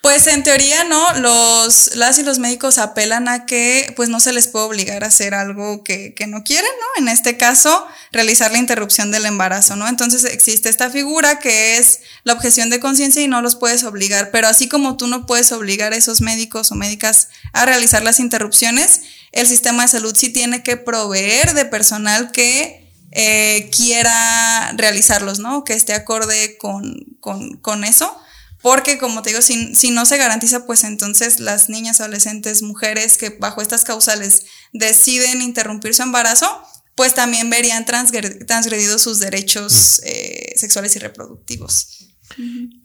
Pues 0.02 0.26
en 0.26 0.42
teoría 0.42 0.82
no, 0.84 1.14
los, 1.14 1.94
las 1.94 2.18
y 2.18 2.24
los 2.24 2.40
médicos 2.40 2.78
apelan 2.78 3.28
a 3.28 3.46
que 3.46 3.92
pues 3.94 4.08
no 4.08 4.18
se 4.18 4.32
les 4.32 4.48
puede 4.48 4.64
obligar 4.64 5.04
a 5.04 5.06
hacer 5.06 5.34
algo 5.34 5.84
que, 5.84 6.14
que, 6.14 6.26
no 6.26 6.42
quieren, 6.42 6.70
¿no? 6.80 7.02
En 7.02 7.08
este 7.08 7.36
caso, 7.36 7.86
realizar 8.10 8.50
la 8.50 8.58
interrupción 8.58 9.12
del 9.12 9.26
embarazo, 9.26 9.76
¿no? 9.76 9.86
Entonces 9.86 10.24
existe 10.24 10.68
esta 10.68 10.90
figura 10.90 11.38
que 11.38 11.78
es 11.78 12.00
la 12.24 12.32
objeción 12.32 12.70
de 12.70 12.80
conciencia 12.80 13.22
y 13.22 13.28
no 13.28 13.40
los 13.40 13.54
puedes 13.54 13.84
obligar, 13.84 14.32
pero 14.32 14.48
así 14.48 14.68
como 14.68 14.96
tú 14.96 15.06
no 15.06 15.26
puedes 15.26 15.52
obligar 15.52 15.92
a 15.92 15.96
esos 15.96 16.20
médicos 16.20 16.72
o 16.72 16.74
médicas 16.74 17.28
a 17.52 17.64
realizar 17.64 18.02
las 18.02 18.18
interrupciones, 18.18 19.02
el 19.30 19.46
sistema 19.46 19.82
de 19.82 19.88
salud 19.88 20.14
sí 20.16 20.30
tiene 20.30 20.64
que 20.64 20.76
proveer 20.76 21.54
de 21.54 21.66
personal 21.66 22.32
que 22.32 22.90
eh, 23.12 23.70
quiera 23.74 24.72
realizarlos, 24.72 25.38
¿no? 25.38 25.62
Que 25.62 25.74
esté 25.74 25.94
acorde 25.94 26.58
con, 26.58 27.16
con, 27.20 27.58
con 27.58 27.84
eso 27.84 28.20
porque, 28.62 28.98
como 28.98 29.22
te 29.22 29.30
digo, 29.30 29.42
si, 29.42 29.74
si, 29.74 29.90
no 29.90 30.04
se 30.04 30.18
garantiza, 30.18 30.66
pues 30.66 30.84
entonces 30.84 31.40
las 31.40 31.68
niñas, 31.68 32.00
adolescentes, 32.00 32.62
mujeres 32.62 33.16
que 33.16 33.30
bajo 33.30 33.62
estas 33.62 33.84
causales 33.84 34.42
deciden 34.72 35.42
interrumpir 35.42 35.94
su 35.94 36.02
embarazo, 36.02 36.62
pues 36.94 37.14
también 37.14 37.48
verían 37.48 37.86
transgredidos 37.86 39.02
sus 39.02 39.20
derechos 39.20 40.00
mm. 40.02 40.06
eh, 40.06 40.52
sexuales 40.56 40.94
y 40.96 40.98
reproductivos. 40.98 42.08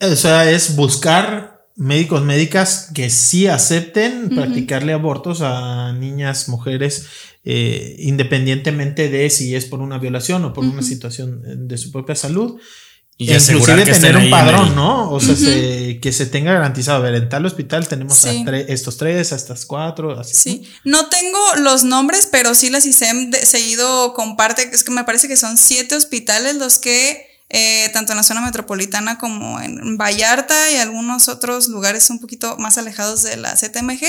O 0.02 0.16
sea, 0.16 0.50
es 0.50 0.76
buscar 0.76 1.56
médicos, 1.76 2.24
médicas 2.24 2.90
que 2.94 3.10
sí 3.10 3.48
acepten 3.48 4.30
practicarle 4.30 4.94
abortos 4.94 5.42
a 5.42 5.92
niñas, 5.94 6.48
mujeres, 6.48 7.08
eh, 7.44 7.98
independientemente 8.00 9.10
de 9.10 9.30
si 9.30 9.56
es 9.56 9.66
por 9.66 9.82
una 9.82 10.00
violación 10.00 10.46
o 10.46 10.54
por 10.54 10.64
una 10.64 10.82
situación 10.82 11.68
de 11.68 11.78
su 11.78 11.92
propia 11.92 12.16
salud. 12.16 12.60
Y 13.18 13.32
inclusive 13.32 13.86
tener 13.86 14.18
un 14.18 14.30
padrón, 14.30 14.76
¿no? 14.76 15.10
O 15.10 15.22
sea, 15.22 15.36
que 15.36 16.12
se 16.12 16.26
tenga 16.26 16.52
garantizado. 16.52 16.98
A 16.98 17.02
ver, 17.02 17.16
en 17.16 17.30
tal 17.30 17.46
hospital 17.46 17.88
tenemos 17.88 18.26
a 18.26 18.32
estos 18.34 18.98
tres, 18.98 19.32
a 19.32 19.38
estas 19.38 19.66
cuatro, 19.66 20.20
así. 20.20 20.36
Sí. 20.36 20.68
¿no? 20.84 21.08
tengo 21.08 21.40
los 21.60 21.86
nombres, 21.86 22.28
pero 22.30 22.54
sí 22.56 22.70
las 22.70 22.86
ISEM 22.86 23.32
seguido 23.32 24.14
comparte, 24.14 24.70
es 24.72 24.84
que 24.84 24.92
me 24.92 25.06
parece 25.06 25.30
que 25.30 25.38
son 25.38 25.58
siete 25.58 25.96
hospitales 25.96 26.58
los 26.58 26.78
que, 26.78 27.26
eh, 27.50 27.90
tanto 27.94 28.12
en 28.12 28.18
la 28.18 28.24
zona 28.24 28.42
metropolitana 28.42 29.18
como 29.18 29.62
en 29.62 29.98
Vallarta 29.98 30.72
y 30.72 30.78
algunos 30.78 31.30
otros 31.30 31.70
lugares 31.70 32.10
un 32.10 32.20
poquito 32.20 32.58
más 32.58 32.78
alejados 32.78 33.24
de 33.24 33.38
la 33.38 33.56
CTMG, 33.56 34.04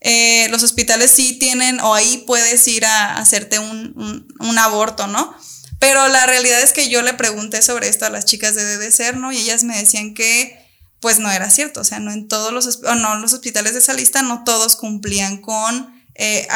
eh, 0.00 0.48
los 0.50 0.62
hospitales 0.62 1.10
sí 1.10 1.40
tienen, 1.40 1.80
o 1.80 1.92
ahí 1.92 2.22
puedes 2.24 2.68
ir 2.68 2.84
a, 2.84 3.16
hacerte 3.16 3.58
un, 3.58 4.28
un 4.38 4.58
aborto, 4.58 5.08
¿no? 5.08 5.34
Pero 5.78 6.08
la 6.08 6.26
realidad 6.26 6.62
es 6.62 6.72
que 6.72 6.88
yo 6.88 7.02
le 7.02 7.14
pregunté 7.14 7.62
sobre 7.62 7.88
esto 7.88 8.06
a 8.06 8.10
las 8.10 8.24
chicas 8.24 8.54
de 8.54 8.64
DDCER, 8.76 9.16
¿no? 9.16 9.32
Y 9.32 9.38
ellas 9.38 9.64
me 9.64 9.76
decían 9.76 10.14
que 10.14 10.64
pues 11.00 11.18
no 11.18 11.30
era 11.30 11.50
cierto, 11.50 11.82
o 11.82 11.84
sea, 11.84 12.00
no 12.00 12.12
en 12.12 12.28
todos 12.28 12.50
los, 12.50 12.80
no, 12.80 13.16
los 13.16 13.34
hospitales 13.34 13.74
de 13.74 13.80
esa 13.80 13.92
lista 13.92 14.22
no 14.22 14.42
todos 14.42 14.74
cumplían 14.74 15.36
con 15.36 16.02
eh, 16.14 16.48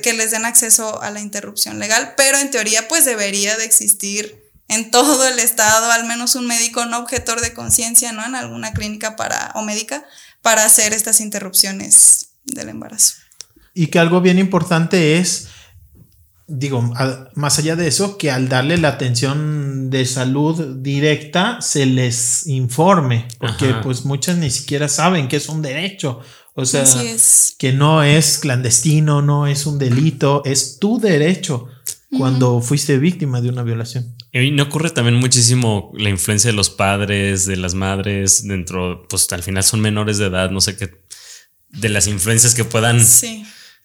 que 0.00 0.12
les 0.12 0.30
den 0.30 0.44
acceso 0.44 1.02
a 1.02 1.10
la 1.10 1.20
interrupción 1.20 1.80
legal, 1.80 2.14
pero 2.16 2.38
en 2.38 2.52
teoría 2.52 2.86
pues 2.86 3.04
debería 3.04 3.56
de 3.56 3.64
existir 3.64 4.46
en 4.68 4.92
todo 4.92 5.26
el 5.26 5.40
estado 5.40 5.90
al 5.90 6.06
menos 6.06 6.36
un 6.36 6.46
médico 6.46 6.86
no 6.86 6.98
objetor 6.98 7.40
de 7.40 7.52
conciencia, 7.52 8.12
¿no? 8.12 8.24
En 8.24 8.36
alguna 8.36 8.72
clínica 8.72 9.16
para, 9.16 9.50
o 9.54 9.62
médica 9.62 10.04
para 10.40 10.64
hacer 10.64 10.92
estas 10.92 11.20
interrupciones 11.20 12.28
del 12.44 12.68
embarazo. 12.68 13.14
Y 13.74 13.88
que 13.88 13.98
algo 13.98 14.20
bien 14.20 14.38
importante 14.38 15.18
es, 15.18 15.48
digo, 16.46 16.92
más 17.34 17.58
allá 17.58 17.76
de 17.76 17.88
eso, 17.88 18.18
que 18.18 18.30
al 18.30 18.48
darle 18.48 18.78
la 18.78 18.88
atención 18.88 19.90
de 19.90 20.04
salud 20.06 20.76
directa 20.76 21.60
se 21.60 21.86
les 21.86 22.46
informe, 22.46 23.26
porque 23.38 23.74
pues 23.82 24.04
muchas 24.04 24.38
ni 24.38 24.50
siquiera 24.50 24.88
saben 24.88 25.28
que 25.28 25.36
es 25.36 25.48
un 25.48 25.62
derecho. 25.62 26.20
O 26.58 26.64
sea, 26.64 26.84
que 27.58 27.72
no 27.74 28.02
es 28.02 28.38
clandestino, 28.38 29.20
no 29.20 29.46
es 29.46 29.66
un 29.66 29.78
delito, 29.78 30.42
es 30.46 30.78
tu 30.78 30.98
derecho 30.98 31.68
cuando 32.16 32.62
fuiste 32.62 32.98
víctima 32.98 33.42
de 33.42 33.50
una 33.50 33.62
violación. 33.62 34.16
Y 34.32 34.50
no 34.52 34.62
ocurre 34.62 34.90
también 34.90 35.16
muchísimo 35.16 35.92
la 35.96 36.08
influencia 36.08 36.50
de 36.50 36.56
los 36.56 36.70
padres, 36.70 37.44
de 37.44 37.56
las 37.56 37.74
madres, 37.74 38.46
dentro, 38.46 39.06
pues 39.08 39.30
al 39.32 39.42
final 39.42 39.64
son 39.64 39.80
menores 39.80 40.16
de 40.16 40.26
edad, 40.26 40.50
no 40.50 40.62
sé 40.62 40.76
qué, 40.76 41.02
de 41.68 41.88
las 41.90 42.06
influencias 42.06 42.54
que 42.54 42.64
puedan 42.64 43.04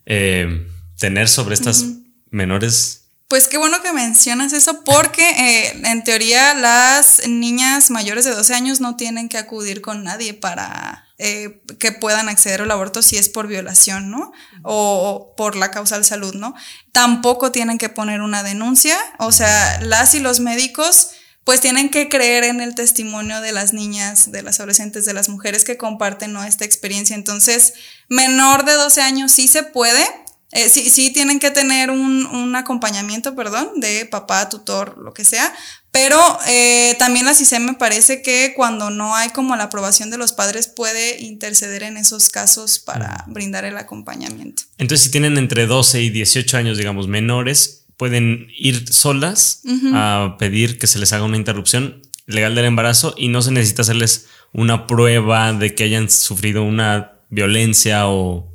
eh, 0.05 0.67
tener 0.97 1.27
sobre 1.27 1.55
estas 1.55 1.85
menores 2.31 3.01
pues 3.31 3.47
qué 3.47 3.57
bueno 3.57 3.81
que 3.81 3.93
mencionas 3.93 4.51
eso 4.51 4.83
porque 4.83 5.23
eh, 5.23 5.81
en 5.85 6.03
teoría 6.03 6.53
las 6.53 7.25
niñas 7.29 7.89
mayores 7.89 8.25
de 8.25 8.31
12 8.31 8.53
años 8.53 8.81
no 8.81 8.97
tienen 8.97 9.29
que 9.29 9.37
acudir 9.37 9.79
con 9.79 10.03
nadie 10.03 10.33
para 10.33 11.07
eh, 11.17 11.61
que 11.79 11.93
puedan 11.93 12.27
acceder 12.27 12.61
al 12.61 12.71
aborto 12.71 13.01
si 13.01 13.15
es 13.15 13.29
por 13.29 13.47
violación, 13.47 14.11
¿no? 14.11 14.33
O, 14.63 15.33
por 15.37 15.55
la 15.55 15.71
causa 15.71 15.97
de 15.97 16.03
salud, 16.03 16.33
¿no? 16.33 16.55
Tampoco 16.91 17.53
tienen 17.53 17.77
que 17.77 17.87
poner 17.87 18.19
una 18.19 18.43
denuncia, 18.43 18.97
o 19.17 19.31
sea, 19.31 19.79
las 19.81 20.13
y 20.13 20.19
los 20.19 20.41
médicos 20.41 21.11
pues 21.45 21.61
tienen 21.61 21.89
que 21.89 22.09
creer 22.09 22.43
en 22.43 22.59
el 22.59 22.75
testimonio 22.75 23.39
de 23.39 23.53
las 23.53 23.71
niñas, 23.71 24.33
de 24.33 24.41
las 24.41 24.59
adolescentes, 24.59 25.05
de 25.05 25.13
las 25.13 25.29
mujeres 25.29 25.63
que 25.63 25.77
comparten 25.77 26.35
esta 26.35 26.65
experiencia. 26.65 27.15
Entonces, 27.15 27.75
menor 28.09 28.65
de 28.65 28.73
12 28.73 29.01
años 29.01 29.31
sí 29.31 29.47
se 29.47 29.63
puede, 29.63 30.05
eh, 30.51 30.69
sí, 30.69 30.89
sí 30.89 31.11
tienen 31.11 31.39
que 31.39 31.51
tener 31.51 31.91
un, 31.91 32.25
un, 32.25 32.55
acompañamiento, 32.55 33.35
perdón, 33.35 33.79
de 33.79 34.05
papá, 34.05 34.49
tutor, 34.49 34.97
lo 34.97 35.13
que 35.13 35.23
sea, 35.23 35.53
pero 35.91 36.17
eh, 36.47 36.95
también 36.99 37.25
la 37.25 37.33
CISEM 37.33 37.65
me 37.65 37.73
parece 37.73 38.21
que 38.21 38.53
cuando 38.55 38.89
no 38.89 39.15
hay 39.15 39.29
como 39.29 39.55
la 39.57 39.63
aprobación 39.63 40.09
de 40.09 40.17
los 40.17 40.31
padres 40.31 40.67
puede 40.67 41.21
interceder 41.21 41.83
en 41.83 41.97
esos 41.97 42.29
casos 42.29 42.79
para 42.79 43.25
brindar 43.27 43.65
el 43.65 43.77
acompañamiento. 43.77 44.63
Entonces, 44.77 45.05
si 45.05 45.11
tienen 45.11 45.37
entre 45.37 45.67
12 45.67 46.01
y 46.01 46.09
18 46.09 46.57
años, 46.57 46.77
digamos, 46.77 47.07
menores, 47.07 47.85
pueden 47.97 48.47
ir 48.57 48.91
solas 48.91 49.61
a 49.93 50.37
pedir 50.39 50.79
que 50.79 50.87
se 50.87 50.97
les 50.97 51.13
haga 51.13 51.23
una 51.23 51.37
interrupción 51.37 52.01
legal 52.25 52.55
del 52.55 52.65
embarazo 52.65 53.13
y 53.17 53.27
no 53.27 53.41
se 53.41 53.51
necesita 53.51 53.83
hacerles 53.83 54.27
una 54.53 54.87
prueba 54.87 55.53
de 55.53 55.75
que 55.75 55.83
hayan 55.83 56.09
sufrido 56.09 56.63
una 56.63 57.13
violencia 57.29 58.07
o... 58.07 58.49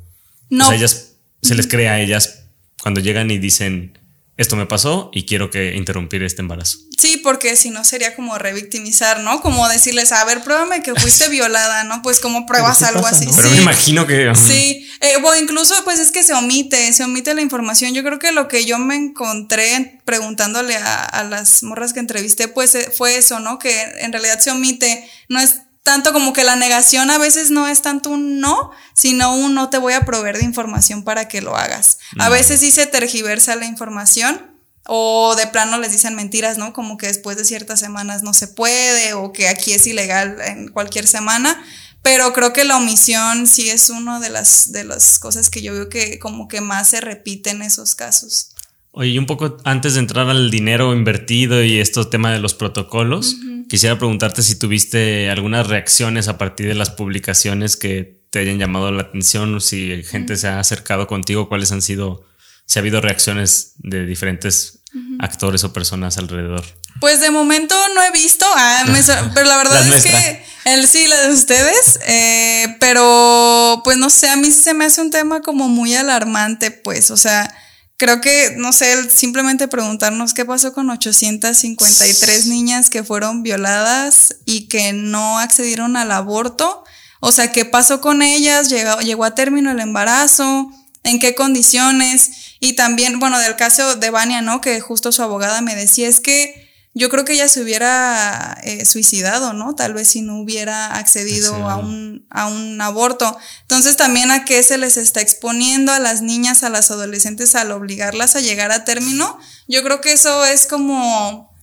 No. 0.49 0.65
O 0.65 0.67
sea, 0.67 0.77
ellas, 0.77 1.06
se 1.47 1.55
les 1.55 1.67
cree 1.67 1.89
a 1.89 1.99
ellas 1.99 2.43
cuando 2.81 3.01
llegan 3.01 3.31
y 3.31 3.37
dicen 3.37 3.97
esto 4.37 4.55
me 4.55 4.67
pasó 4.67 5.09
y 5.13 5.25
quiero 5.25 5.49
que 5.49 5.75
interrumpir 5.75 6.21
este 6.21 6.43
embarazo. 6.43 6.77
Sí, 6.95 7.19
porque 7.23 7.55
si 7.55 7.71
no 7.71 7.83
sería 7.83 8.15
como 8.15 8.37
revictimizar, 8.37 9.21
¿no? 9.21 9.41
Como 9.41 9.67
decirles, 9.67 10.11
a 10.11 10.23
ver, 10.25 10.43
pruébame 10.43 10.83
que 10.83 10.93
fuiste 10.93 11.27
violada, 11.29 11.83
¿no? 11.85 12.03
Pues 12.03 12.19
como 12.19 12.45
pruebas 12.45 12.83
algo 12.83 13.05
así. 13.05 13.27
Pero 13.35 13.49
me 13.49 13.57
imagino 13.57 14.05
que... 14.05 14.31
Sí, 14.35 14.87
eh, 15.01 15.15
o 15.23 15.35
incluso 15.35 15.73
pues 15.83 15.99
es 15.99 16.11
que 16.11 16.21
se 16.21 16.33
omite, 16.33 16.93
se 16.93 17.03
omite 17.03 17.33
la 17.33 17.41
información. 17.41 17.95
Yo 17.95 18.03
creo 18.03 18.19
que 18.19 18.31
lo 18.31 18.47
que 18.47 18.63
yo 18.63 18.77
me 18.77 18.95
encontré 18.95 19.99
preguntándole 20.05 20.75
a, 20.75 21.03
a 21.03 21.23
las 21.23 21.63
morras 21.63 21.93
que 21.93 21.99
entrevisté, 21.99 22.47
pues 22.47 22.75
eh, 22.75 22.91
fue 22.95 23.17
eso, 23.17 23.39
¿no? 23.39 23.57
Que 23.57 23.81
en 24.01 24.11
realidad 24.11 24.39
se 24.39 24.51
omite, 24.51 25.09
no 25.29 25.39
es 25.39 25.61
tanto 25.87 26.11
como 26.11 26.33
que 26.33 26.43
la 26.43 26.57
negación 26.57 27.09
a 27.11 27.17
veces 27.17 27.49
no 27.49 27.65
es 27.65 27.81
tanto 27.81 28.09
un 28.09 28.41
no, 28.41 28.71
sino 28.93 29.33
un 29.33 29.53
no 29.53 29.69
te 29.69 29.77
voy 29.77 29.93
a 29.93 30.03
proveer 30.03 30.37
de 30.37 30.43
información 30.43 31.01
para 31.01 31.29
que 31.29 31.41
lo 31.41 31.55
hagas. 31.55 31.99
A 32.19 32.27
veces 32.27 32.59
sí 32.59 32.71
se 32.71 32.87
tergiversa 32.87 33.55
la 33.55 33.67
información 33.67 34.51
o 34.85 35.33
de 35.37 35.47
plano 35.47 35.77
les 35.77 35.93
dicen 35.93 36.13
mentiras, 36.13 36.57
¿no? 36.57 36.73
Como 36.73 36.97
que 36.97 37.07
después 37.07 37.37
de 37.37 37.45
ciertas 37.45 37.79
semanas 37.79 38.21
no 38.21 38.33
se 38.33 38.49
puede 38.49 39.13
o 39.13 39.31
que 39.31 39.47
aquí 39.47 39.71
es 39.71 39.87
ilegal 39.87 40.35
en 40.41 40.67
cualquier 40.67 41.07
semana. 41.07 41.57
Pero 42.01 42.33
creo 42.33 42.51
que 42.51 42.65
la 42.65 42.75
omisión 42.75 43.47
sí 43.47 43.69
es 43.69 43.89
una 43.89 44.19
de 44.19 44.29
las, 44.29 44.73
de 44.73 44.83
las 44.83 45.19
cosas 45.19 45.49
que 45.49 45.61
yo 45.61 45.71
veo 45.71 45.87
que 45.87 46.19
como 46.19 46.49
que 46.49 46.59
más 46.59 46.89
se 46.89 46.99
repite 46.99 47.51
en 47.51 47.61
esos 47.61 47.95
casos. 47.95 48.49
Oye, 48.91 49.11
y 49.11 49.19
un 49.19 49.25
poco 49.25 49.55
antes 49.63 49.93
de 49.93 50.01
entrar 50.01 50.29
al 50.29 50.51
dinero 50.51 50.93
invertido 50.93 51.63
y 51.63 51.79
estos 51.79 52.09
temas 52.09 52.33
de 52.33 52.39
los 52.39 52.55
protocolos, 52.55 53.37
quisiera 53.69 53.97
preguntarte 53.97 54.43
si 54.43 54.57
tuviste 54.57 55.29
algunas 55.29 55.67
reacciones 55.67 56.27
a 56.27 56.37
partir 56.37 56.67
de 56.67 56.75
las 56.75 56.89
publicaciones 56.89 57.77
que 57.77 58.17
te 58.29 58.39
hayan 58.39 58.59
llamado 58.59 58.91
la 58.91 59.03
atención, 59.03 59.55
o 59.55 59.59
si 59.59 60.03
gente 60.03 60.35
se 60.37 60.47
ha 60.47 60.59
acercado 60.59 61.07
contigo, 61.07 61.47
cuáles 61.47 61.71
han 61.71 61.81
sido, 61.81 62.25
si 62.65 62.79
ha 62.79 62.81
habido 62.81 63.01
reacciones 63.01 63.73
de 63.77 64.05
diferentes 64.05 64.79
actores 65.19 65.63
o 65.63 65.73
personas 65.73 66.17
alrededor. 66.17 66.63
Pues 66.99 67.19
de 67.19 67.29
momento 67.29 67.75
no 67.95 68.03
he 68.03 68.11
visto, 68.11 68.45
ah, 68.55 68.83
pero 69.33 69.47
la 69.47 69.57
verdad 69.57 69.87
es 69.87 70.03
que 70.03 70.43
el 70.65 70.87
sí, 70.87 71.07
la 71.07 71.27
de 71.27 71.33
ustedes, 71.33 71.99
eh, 72.05 72.75
pero 72.79 73.81
pues 73.83 73.97
no 73.97 74.09
sé, 74.09 74.29
a 74.29 74.35
mí 74.35 74.51
se 74.51 74.73
me 74.73 74.85
hace 74.85 75.01
un 75.01 75.11
tema 75.11 75.41
como 75.41 75.69
muy 75.69 75.95
alarmante, 75.95 76.71
pues, 76.71 77.11
o 77.11 77.17
sea, 77.17 77.53
creo 77.97 78.21
que, 78.21 78.53
no 78.57 78.71
sé, 78.71 79.09
simplemente 79.09 79.67
preguntarnos 79.67 80.33
qué 80.33 80.45
pasó 80.45 80.71
con 80.73 80.89
853 80.89 82.45
niñas 82.45 82.89
que 82.89 83.03
fueron 83.03 83.43
violadas 83.43 84.37
y 84.45 84.67
que 84.67 84.93
no 84.93 85.39
accedieron 85.39 85.97
al 85.97 86.11
aborto. 86.11 86.83
O 87.19 87.31
sea, 87.31 87.51
¿qué 87.51 87.65
pasó 87.65 87.99
con 87.99 88.21
ellas? 88.21 88.69
Llegó, 88.69 88.99
llegó 88.99 89.25
a 89.25 89.33
término 89.35 89.71
el 89.71 89.79
embarazo, 89.79 90.71
en 91.03 91.19
qué 91.19 91.33
condiciones. 91.33 92.31
Y 92.59 92.73
también, 92.73 93.19
bueno, 93.19 93.39
del 93.39 93.55
caso 93.55 93.95
de 93.95 94.09
Vania, 94.11 94.41
¿no? 94.41 94.61
Que 94.61 94.79
justo 94.79 95.11
su 95.11 95.23
abogada 95.23 95.61
me 95.61 95.75
decía, 95.75 96.07
es 96.07 96.19
que 96.19 96.66
yo 96.97 97.09
creo 97.09 97.25
que 97.25 97.33
ella 97.33 97.47
se 97.47 97.61
hubiera 97.61 98.57
eh, 98.63 98.83
suicidado, 98.83 99.53
¿no? 99.53 99.75
Tal 99.75 99.93
vez 99.93 100.07
si 100.07 100.23
no 100.23 100.39
hubiera 100.39 100.95
accedido 100.95 101.53
a 101.69 101.75
un, 101.77 102.25
a 102.31 102.47
un 102.47 102.81
aborto. 102.81 103.37
Entonces 103.61 103.97
también 103.97 104.31
a 104.31 104.45
qué 104.45 104.63
se 104.63 104.79
les 104.79 104.97
está 104.97 105.21
exponiendo 105.21 105.91
a 105.91 105.99
las 105.99 106.23
niñas, 106.23 106.63
a 106.63 106.69
las 106.69 106.89
adolescentes 106.89 107.53
al 107.53 107.71
obligarlas 107.71 108.35
a 108.35 108.41
llegar 108.41 108.71
a 108.71 108.83
término. 108.83 109.37
Yo 109.67 109.83
creo 109.83 110.01
que 110.01 110.11
eso 110.11 110.43
es 110.43 110.65
como 110.65 111.55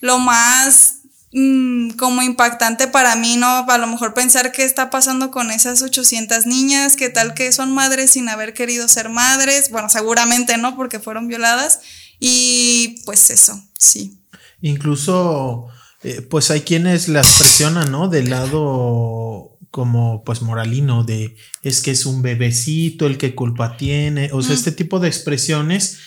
lo 0.00 0.18
más 0.18 0.96
mm, 1.32 1.92
como 1.92 2.20
impactante 2.20 2.86
para 2.86 3.16
mí, 3.16 3.38
¿no? 3.38 3.46
A 3.46 3.78
lo 3.78 3.86
mejor 3.86 4.12
pensar 4.12 4.52
qué 4.52 4.62
está 4.62 4.90
pasando 4.90 5.30
con 5.30 5.50
esas 5.50 5.80
800 5.80 6.44
niñas, 6.44 6.96
qué 6.96 7.08
tal 7.08 7.32
que 7.32 7.50
son 7.52 7.72
madres 7.72 8.10
sin 8.10 8.28
haber 8.28 8.52
querido 8.52 8.88
ser 8.88 9.08
madres, 9.08 9.70
bueno, 9.70 9.88
seguramente 9.88 10.58
no, 10.58 10.76
porque 10.76 11.00
fueron 11.00 11.28
violadas. 11.28 11.80
Y 12.20 13.02
pues 13.06 13.30
eso, 13.30 13.58
sí. 13.78 14.21
Incluso, 14.62 15.66
eh, 16.02 16.22
pues 16.22 16.50
hay 16.50 16.62
quienes 16.62 17.08
las 17.08 17.38
presionan, 17.38 17.92
¿no? 17.92 18.08
Del 18.08 18.30
lado 18.30 19.58
como 19.72 20.22
pues 20.22 20.42
moralino 20.42 21.02
de 21.02 21.34
es 21.62 21.80
que 21.80 21.92
es 21.92 22.04
un 22.04 22.20
bebecito 22.20 23.06
el 23.06 23.16
que 23.16 23.34
culpa 23.34 23.78
tiene, 23.78 24.28
o 24.32 24.42
sea, 24.42 24.54
este 24.54 24.70
tipo 24.70 25.00
de 25.00 25.08
expresiones 25.08 25.98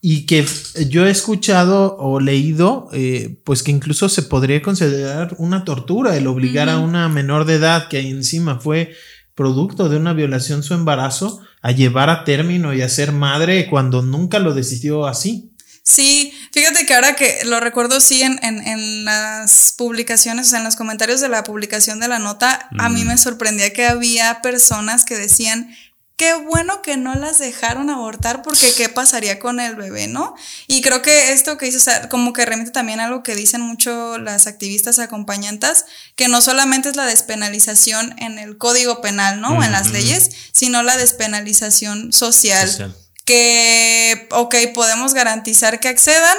y 0.00 0.26
que 0.26 0.44
yo 0.88 1.06
he 1.06 1.10
escuchado 1.10 1.96
o 1.98 2.18
leído, 2.18 2.88
eh, 2.92 3.38
pues 3.44 3.62
que 3.62 3.70
incluso 3.70 4.08
se 4.08 4.24
podría 4.24 4.60
considerar 4.60 5.36
una 5.38 5.64
tortura 5.64 6.16
el 6.16 6.26
obligar 6.26 6.68
a 6.68 6.80
una 6.80 7.08
menor 7.08 7.44
de 7.44 7.54
edad 7.54 7.86
que 7.88 8.00
encima 8.00 8.58
fue 8.58 8.92
producto 9.36 9.88
de 9.88 9.98
una 9.98 10.12
violación 10.12 10.64
su 10.64 10.74
embarazo 10.74 11.40
a 11.62 11.70
llevar 11.70 12.10
a 12.10 12.24
término 12.24 12.74
y 12.74 12.82
a 12.82 12.88
ser 12.88 13.12
madre 13.12 13.68
cuando 13.70 14.02
nunca 14.02 14.40
lo 14.40 14.52
decidió 14.52 15.06
así. 15.06 15.51
Sí, 15.84 16.32
fíjate 16.52 16.86
que 16.86 16.94
ahora 16.94 17.16
que 17.16 17.40
lo 17.44 17.58
recuerdo, 17.58 18.00
sí, 18.00 18.22
en, 18.22 18.38
en, 18.44 18.66
en, 18.66 19.04
las 19.04 19.74
publicaciones, 19.76 20.46
o 20.46 20.50
sea, 20.50 20.58
en 20.60 20.64
los 20.64 20.76
comentarios 20.76 21.20
de 21.20 21.28
la 21.28 21.42
publicación 21.42 21.98
de 21.98 22.06
la 22.06 22.20
nota, 22.20 22.68
a 22.78 22.88
mí 22.88 23.04
me 23.04 23.16
mm. 23.16 23.18
sorprendía 23.18 23.72
que 23.72 23.86
había 23.86 24.42
personas 24.42 25.04
que 25.04 25.16
decían, 25.16 25.74
qué 26.16 26.34
bueno 26.34 26.82
que 26.82 26.96
no 26.96 27.16
las 27.16 27.40
dejaron 27.40 27.90
abortar 27.90 28.42
porque 28.42 28.72
qué 28.76 28.88
pasaría 28.88 29.40
con 29.40 29.58
el 29.58 29.74
bebé, 29.74 30.06
¿no? 30.06 30.36
Y 30.68 30.82
creo 30.82 31.02
que 31.02 31.32
esto 31.32 31.58
que 31.58 31.66
dices, 31.66 31.90
como 32.08 32.32
que 32.32 32.46
remite 32.46 32.70
también 32.70 33.00
a 33.00 33.06
algo 33.06 33.24
que 33.24 33.34
dicen 33.34 33.60
mucho 33.60 34.18
las 34.18 34.46
activistas 34.46 35.00
acompañantes, 35.00 35.84
que 36.14 36.28
no 36.28 36.40
solamente 36.40 36.90
es 36.90 36.96
la 36.96 37.06
despenalización 37.06 38.14
en 38.20 38.38
el 38.38 38.56
código 38.56 39.00
penal, 39.00 39.40
¿no? 39.40 39.58
O 39.58 39.62
en 39.64 39.72
las 39.72 39.90
leyes, 39.90 40.30
sino 40.52 40.84
la 40.84 40.96
despenalización 40.96 42.12
social 42.12 42.94
que, 43.24 44.28
ok, 44.30 44.54
podemos 44.74 45.14
garantizar 45.14 45.80
que 45.80 45.88
accedan, 45.88 46.36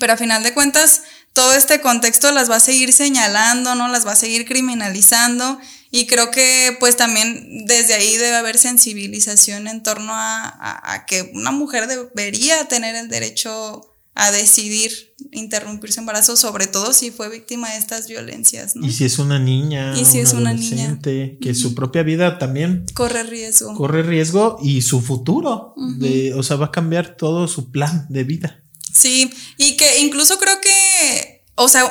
pero 0.00 0.12
a 0.12 0.16
final 0.16 0.42
de 0.42 0.54
cuentas 0.54 1.02
todo 1.32 1.52
este 1.52 1.80
contexto 1.80 2.32
las 2.32 2.50
va 2.50 2.56
a 2.56 2.60
seguir 2.60 2.92
señalando, 2.92 3.74
¿no? 3.74 3.88
Las 3.88 4.06
va 4.06 4.12
a 4.12 4.16
seguir 4.16 4.44
criminalizando 4.44 5.60
Y 5.90 6.06
creo 6.06 6.30
que 6.30 6.76
pues 6.80 6.96
también 6.96 7.64
desde 7.64 7.94
ahí 7.94 8.16
debe 8.16 8.36
haber 8.36 8.58
sensibilización 8.58 9.68
en 9.68 9.82
torno 9.82 10.12
a, 10.14 11.04
que 11.06 11.30
una 11.34 11.50
mujer 11.50 11.86
debería 11.86 12.66
tener 12.66 12.96
el 12.96 13.08
derecho 13.08 13.94
a 14.18 14.32
decidir 14.32 15.14
interrumpir 15.30 15.92
su 15.92 16.00
embarazo, 16.00 16.36
sobre 16.36 16.66
todo 16.66 16.92
si 16.92 17.12
fue 17.12 17.28
víctima 17.28 17.70
de 17.70 17.78
estas 17.78 18.08
violencias. 18.08 18.74
Y 18.74 18.90
si 18.90 19.04
es 19.04 19.20
una 19.20 19.38
niña, 19.38 19.96
y 19.96 20.04
si 20.04 20.18
es 20.18 20.32
una 20.32 20.52
niña, 20.52 20.98
que 21.00 21.54
su 21.54 21.72
propia 21.76 22.02
vida 22.02 22.36
también 22.36 22.84
corre 22.94 23.22
riesgo. 23.22 23.74
Corre 23.76 24.02
riesgo 24.02 24.58
y 24.60 24.82
su 24.82 25.00
futuro, 25.02 25.72
de, 25.98 26.34
o 26.34 26.42
sea, 26.42 26.56
va 26.56 26.66
a 26.66 26.72
cambiar 26.72 27.16
todo 27.16 27.46
su 27.46 27.70
plan 27.70 28.06
de 28.08 28.24
vida. 28.24 28.60
Sí, 28.92 29.30
y 29.56 29.76
que 29.76 30.00
incluso 30.00 30.36
creo 30.38 30.60
que 30.60 31.44
o 31.54 31.68
sea, 31.68 31.84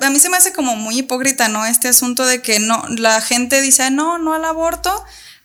a, 0.00 0.10
mí 0.10 0.18
se 0.18 0.30
me 0.30 0.36
hace 0.36 0.52
como 0.52 0.74
muy 0.74 0.98
hipócrita, 0.98 1.46
¿no? 1.46 1.64
Este 1.64 1.88
asunto 1.88 2.26
de 2.26 2.42
que 2.42 2.58
no, 2.58 2.84
la 2.88 3.20
gente 3.20 3.60
dice, 3.60 3.88
no, 3.92 4.18
no 4.18 4.34
al 4.34 4.44
aborto, 4.44 4.92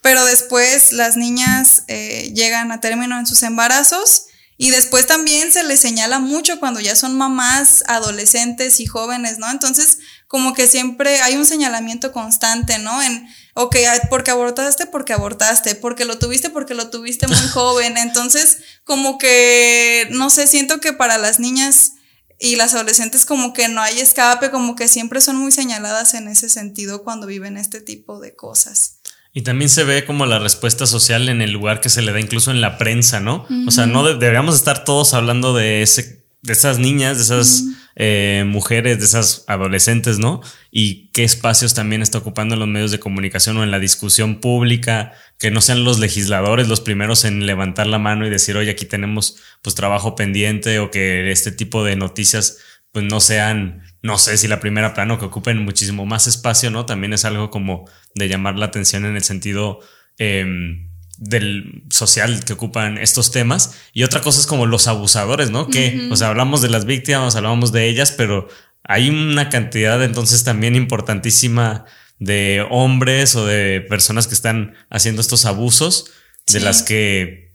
pero 0.02 0.26
después 0.26 0.94
las 0.94 1.16
niñas 1.16 1.84
eh, 1.88 2.32
llegan 2.36 2.72
a 2.72 2.82
término 2.82 3.20
en 3.20 3.28
sus 3.28 3.44
embarazos 3.44 4.27
y 4.58 4.72
después 4.72 5.06
también 5.06 5.52
se 5.52 5.64
les 5.64 5.80
señala 5.80 6.18
mucho 6.18 6.60
cuando 6.60 6.80
ya 6.80 6.96
son 6.96 7.16
mamás, 7.16 7.84
adolescentes 7.88 8.80
y 8.80 8.88
jóvenes, 8.88 9.38
¿no? 9.38 9.50
Entonces, 9.52 10.00
como 10.28 10.56
que 10.56 10.66
siempre 10.66 11.22
hay 11.22 11.36
un 11.36 11.46
señalamiento 11.46 12.12
constante, 12.12 12.80
¿no? 12.80 13.02
En, 13.04 13.28
ok, 13.54 13.76
porque 14.10 14.32
abortaste, 14.32 14.88
porque 14.88 15.14
abortaste, 15.14 15.76
porque 15.76 16.06
lo 16.06 16.18
tuviste, 16.18 16.50
porque 16.50 16.74
lo 16.74 16.90
tuviste 16.90 17.28
muy 17.28 17.48
joven. 17.54 17.98
Entonces, 17.98 18.58
como 18.84 19.20
que, 19.20 20.08
no 20.10 20.32
sé, 20.32 20.48
siento 20.48 20.80
que 20.80 20.92
para 20.92 21.20
las 21.20 21.40
niñas 21.40 21.92
y 22.40 22.56
las 22.56 22.74
adolescentes 22.74 23.26
como 23.26 23.54
que 23.54 23.68
no 23.68 23.82
hay 23.82 24.00
escape, 24.00 24.50
como 24.50 24.76
que 24.76 24.88
siempre 24.88 25.22
son 25.22 25.38
muy 25.38 25.52
señaladas 25.52 26.16
en 26.16 26.28
ese 26.28 26.50
sentido 26.50 27.04
cuando 27.04 27.28
viven 27.28 27.58
este 27.58 27.80
tipo 27.80 28.20
de 28.20 28.36
cosas. 28.36 28.97
Y 29.38 29.44
también 29.44 29.70
se 29.70 29.84
ve 29.84 30.04
como 30.04 30.26
la 30.26 30.40
respuesta 30.40 30.88
social 30.88 31.30
en 31.30 31.44
el 31.44 31.52
lugar 31.52 31.80
que 31.80 31.90
se 31.90 32.02
le 32.02 32.12
da 32.12 32.20
incluso 32.20 32.50
en 32.50 32.60
la 32.60 32.80
prensa, 32.80 33.20
¿no? 33.20 33.46
O 33.68 33.70
sea, 33.70 33.86
no 33.86 34.04
deberíamos 34.04 34.56
estar 34.56 34.84
todos 34.84 35.14
hablando 35.14 35.54
de 35.54 35.84
ese 35.84 36.26
de 36.42 36.54
esas 36.54 36.80
niñas, 36.80 37.18
de 37.18 37.24
esas 37.24 37.66
eh, 37.96 38.46
mujeres, 38.48 38.98
de 38.98 39.06
esas 39.06 39.44
adolescentes, 39.48 40.18
¿no? 40.18 40.42
Y 40.72 41.12
qué 41.12 41.24
espacios 41.24 41.76
también 41.76 42.02
está 42.02 42.18
ocupando 42.18 42.56
en 42.56 42.62
los 42.62 42.68
medios 42.68 42.90
de 42.90 43.00
comunicación 43.00 43.58
o 43.58 43.64
en 43.64 43.70
la 43.70 43.78
discusión 43.78 44.40
pública, 44.40 45.14
que 45.38 45.52
no 45.52 45.62
sean 45.62 45.84
los 45.84 46.00
legisladores 46.00 46.68
los 46.68 46.82
primeros 46.82 47.24
en 47.24 47.46
levantar 47.46 47.86
la 47.86 48.00
mano 48.00 48.26
y 48.26 48.32
decir, 48.32 48.58
oye, 48.58 48.72
aquí 48.72 48.86
tenemos 48.86 49.38
pues 49.62 49.76
trabajo 49.76 50.16
pendiente 50.16 50.80
o 50.80 50.90
que 50.90 51.30
este 51.30 51.52
tipo 51.52 51.84
de 51.84 51.96
noticias 51.96 52.58
pues 52.92 53.06
no 53.06 53.20
sean, 53.20 53.84
no 54.02 54.18
sé 54.18 54.38
si 54.38 54.48
la 54.48 54.60
primera 54.60 54.94
plano, 54.94 55.20
que 55.20 55.26
ocupen 55.26 55.64
muchísimo 55.64 56.06
más 56.06 56.28
espacio, 56.28 56.72
¿no? 56.72 56.86
También 56.86 57.14
es 57.14 57.26
algo 57.26 57.50
como 57.50 57.90
de 58.16 58.28
llamar 58.28 58.58
la 58.58 58.68
atención 58.68 59.06
en 59.06 59.16
el 59.16 59.24
sentido... 59.24 59.80
Em, 60.18 60.88
del 61.18 61.84
social 61.90 62.44
que 62.46 62.54
ocupan 62.54 62.98
estos 62.98 63.32
temas. 63.32 63.76
Y 63.94 64.04
otra 64.04 64.22
cosa 64.22 64.40
es 64.40 64.48
como 64.48 64.66
los 64.66 64.88
abusadores, 64.88 65.50
¿no? 65.50 65.68
Que, 65.68 66.08
o 66.12 66.16
sea, 66.16 66.28
hablamos 66.30 66.62
de 66.62 66.70
las 66.70 66.86
víctimas, 66.86 67.36
hablábamos 67.36 67.72
de 67.72 67.90
ellas, 67.90 68.12
pero 68.12 68.48
hay 68.84 69.10
una 69.10 69.50
cantidad 69.50 70.02
entonces 70.04 70.44
también 70.44 70.76
importantísima 70.76 71.86
de 72.20 72.66
hombres 72.70 73.36
o 73.36 73.46
de 73.46 73.82
personas 73.82 74.28
que 74.28 74.34
están 74.34 74.76
haciendo 74.90 75.22
estos 75.22 75.46
abusos, 75.46 76.12
de 76.52 76.62
las 76.62 76.84
que, 76.84 77.54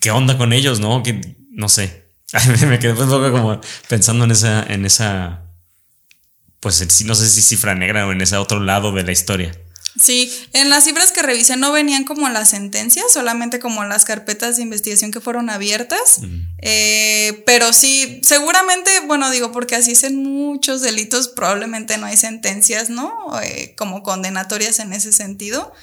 ¿qué 0.00 0.10
onda 0.10 0.36
con 0.36 0.52
ellos, 0.52 0.80
no? 0.80 1.02
Que, 1.02 1.36
no 1.50 1.68
sé. 1.68 2.01
Me 2.66 2.78
quedé 2.78 2.92
un 2.92 3.08
poco 3.08 3.30
como 3.30 3.60
pensando 3.88 4.24
en 4.24 4.30
esa, 4.30 4.62
en 4.62 4.86
esa, 4.86 5.42
pues 6.60 7.04
no 7.04 7.14
sé 7.14 7.28
si 7.28 7.42
cifra 7.42 7.74
negra 7.74 8.06
o 8.06 8.12
en 8.12 8.20
ese 8.20 8.36
otro 8.36 8.60
lado 8.60 8.92
de 8.92 9.04
la 9.04 9.12
historia. 9.12 9.52
Sí, 10.00 10.32
en 10.54 10.70
las 10.70 10.84
cifras 10.84 11.12
que 11.12 11.20
revisé 11.20 11.56
no 11.56 11.70
venían 11.70 12.04
como 12.04 12.28
las 12.30 12.48
sentencias, 12.50 13.12
solamente 13.12 13.58
como 13.58 13.84
las 13.84 14.06
carpetas 14.06 14.56
de 14.56 14.62
investigación 14.62 15.10
que 15.10 15.20
fueron 15.20 15.50
abiertas. 15.50 16.20
Eh, 16.62 17.42
pero 17.44 17.74
sí, 17.74 18.20
seguramente, 18.22 18.90
bueno, 19.06 19.30
digo, 19.30 19.52
porque 19.52 19.74
así 19.74 19.92
es 19.92 20.04
en 20.04 20.16
muchos 20.16 20.80
delitos, 20.80 21.28
probablemente 21.28 21.98
no 21.98 22.06
hay 22.06 22.16
sentencias, 22.16 22.88
¿no? 22.88 23.12
Eh, 23.42 23.74
como 23.76 24.02
condenatorias 24.02 24.78
en 24.78 24.94
ese 24.94 25.12
sentido. 25.12 25.74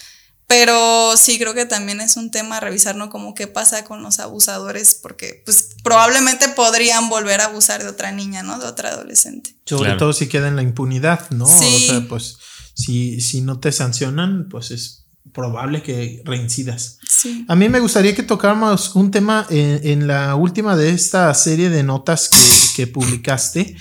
Pero 0.50 1.16
sí 1.16 1.38
creo 1.38 1.54
que 1.54 1.68
también 1.68 2.02
es 2.02 2.18
un 2.18 2.32
tema 2.32 2.58
a 2.58 2.60
revisar, 2.60 2.96
¿no? 2.96 3.12
Como 3.12 3.36
qué 3.36 3.46
pasa 3.46 3.84
con 3.84 4.02
los 4.02 4.18
abusadores, 4.18 4.96
porque 4.96 5.44
pues 5.46 5.76
probablemente 5.84 6.50
podrían 6.50 7.08
volver 7.08 7.40
a 7.42 7.46
abusar 7.46 7.84
de 7.84 7.88
otra 7.88 8.12
niña, 8.12 8.42
¿no? 8.42 8.58
De 8.58 8.66
otra 8.66 8.90
adolescente. 8.90 9.56
Sobre 9.66 9.94
todo 9.94 10.12
si 10.12 10.28
queda 10.28 10.48
en 10.48 10.56
la 10.56 10.64
impunidad, 10.64 11.30
¿no? 11.30 11.46
Sí. 11.46 11.66
O 11.66 11.92
sea, 11.92 12.08
pues 12.10 12.38
si, 12.74 13.22
si 13.22 13.42
no 13.42 13.60
te 13.60 13.72
sancionan, 13.72 14.50
pues 14.50 14.72
es 14.72 15.06
probable 15.36 15.84
que 15.84 16.24
reincidas. 16.26 16.98
Sí. 17.08 17.46
A 17.48 17.56
mí 17.56 17.70
me 17.70 17.80
gustaría 17.80 18.16
que 18.16 18.24
tocáramos 18.24 18.96
un 18.96 19.12
tema 19.12 19.46
en, 19.52 20.08
la 20.08 20.34
última 20.34 20.76
de 20.76 20.90
esta 20.90 21.32
serie 21.36 21.70
de 21.70 21.84
notas 21.84 22.28
que, 22.76 22.88
publicaste. 22.88 23.76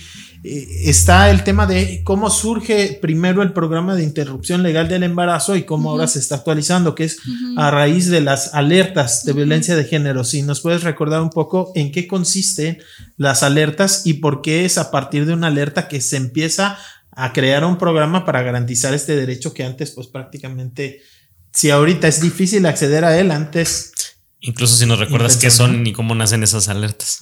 Eh, 0.45 0.83
está 0.85 1.31
el 1.31 1.43
tema 1.43 1.67
de 1.67 2.03
cómo 2.05 2.31
surge 2.31 2.99
primero 3.01 3.43
el 3.43 3.53
programa 3.53 3.95
de 3.95 4.05
interrupción 4.05 4.63
legal 4.63 4.89
del 4.89 5.03
embarazo 5.03 5.57
y 5.57 5.65
cómo 5.65 5.91
ahora 5.91 6.07
se 6.07 6.21
está 6.21 6.37
actualizando, 6.37 6.95
que 6.95 7.05
es 7.05 7.19
a 7.57 7.71
raíz 7.71 8.09
de 8.09 8.21
las 8.21 8.55
alertas 8.55 9.25
de 9.25 9.33
violencia 9.33 9.75
de 9.75 9.85
género. 9.85 10.25
Si 10.25 10.43
nos 10.43 10.61
puedes 10.61 10.85
recordar 10.85 11.23
un 11.23 11.31
poco 11.31 11.73
en 11.75 11.91
qué 11.91 12.07
consisten 12.07 12.79
las 13.17 13.43
alertas 13.43 14.03
y 14.05 14.15
por 14.15 14.43
qué 14.43 14.65
es 14.65 14.79
a 14.79 14.91
partir 14.91 15.27
de 15.27 15.35
una 15.35 15.49
alerta 15.49 15.89
que 15.89 16.01
se 16.01 16.17
empieza 16.17 16.79
a 17.11 17.33
crear 17.33 17.65
un 17.65 17.79
programa 17.79 18.25
para 18.25 18.43
garantizar 18.43 18.95
este 18.95 19.17
derecho 19.17 19.53
que 19.53 19.65
antes 19.65 19.91
pues 19.91 20.07
prácticamente, 20.07 21.03
si 21.53 21.71
ahorita 21.71 22.07
es 22.07 22.21
difícil 22.21 22.65
acceder 22.67 23.05
a 23.05 23.19
él, 23.19 23.33
antes... 23.33 23.93
Incluso 24.41 24.77
si 24.77 24.87
nos 24.87 25.01
recuerdas 25.01 25.37
qué 25.37 25.51
son 25.51 25.85
y 25.85 25.93
cómo 25.93 26.15
nacen 26.15 26.45
esas 26.45 26.69
alertas. 26.69 27.19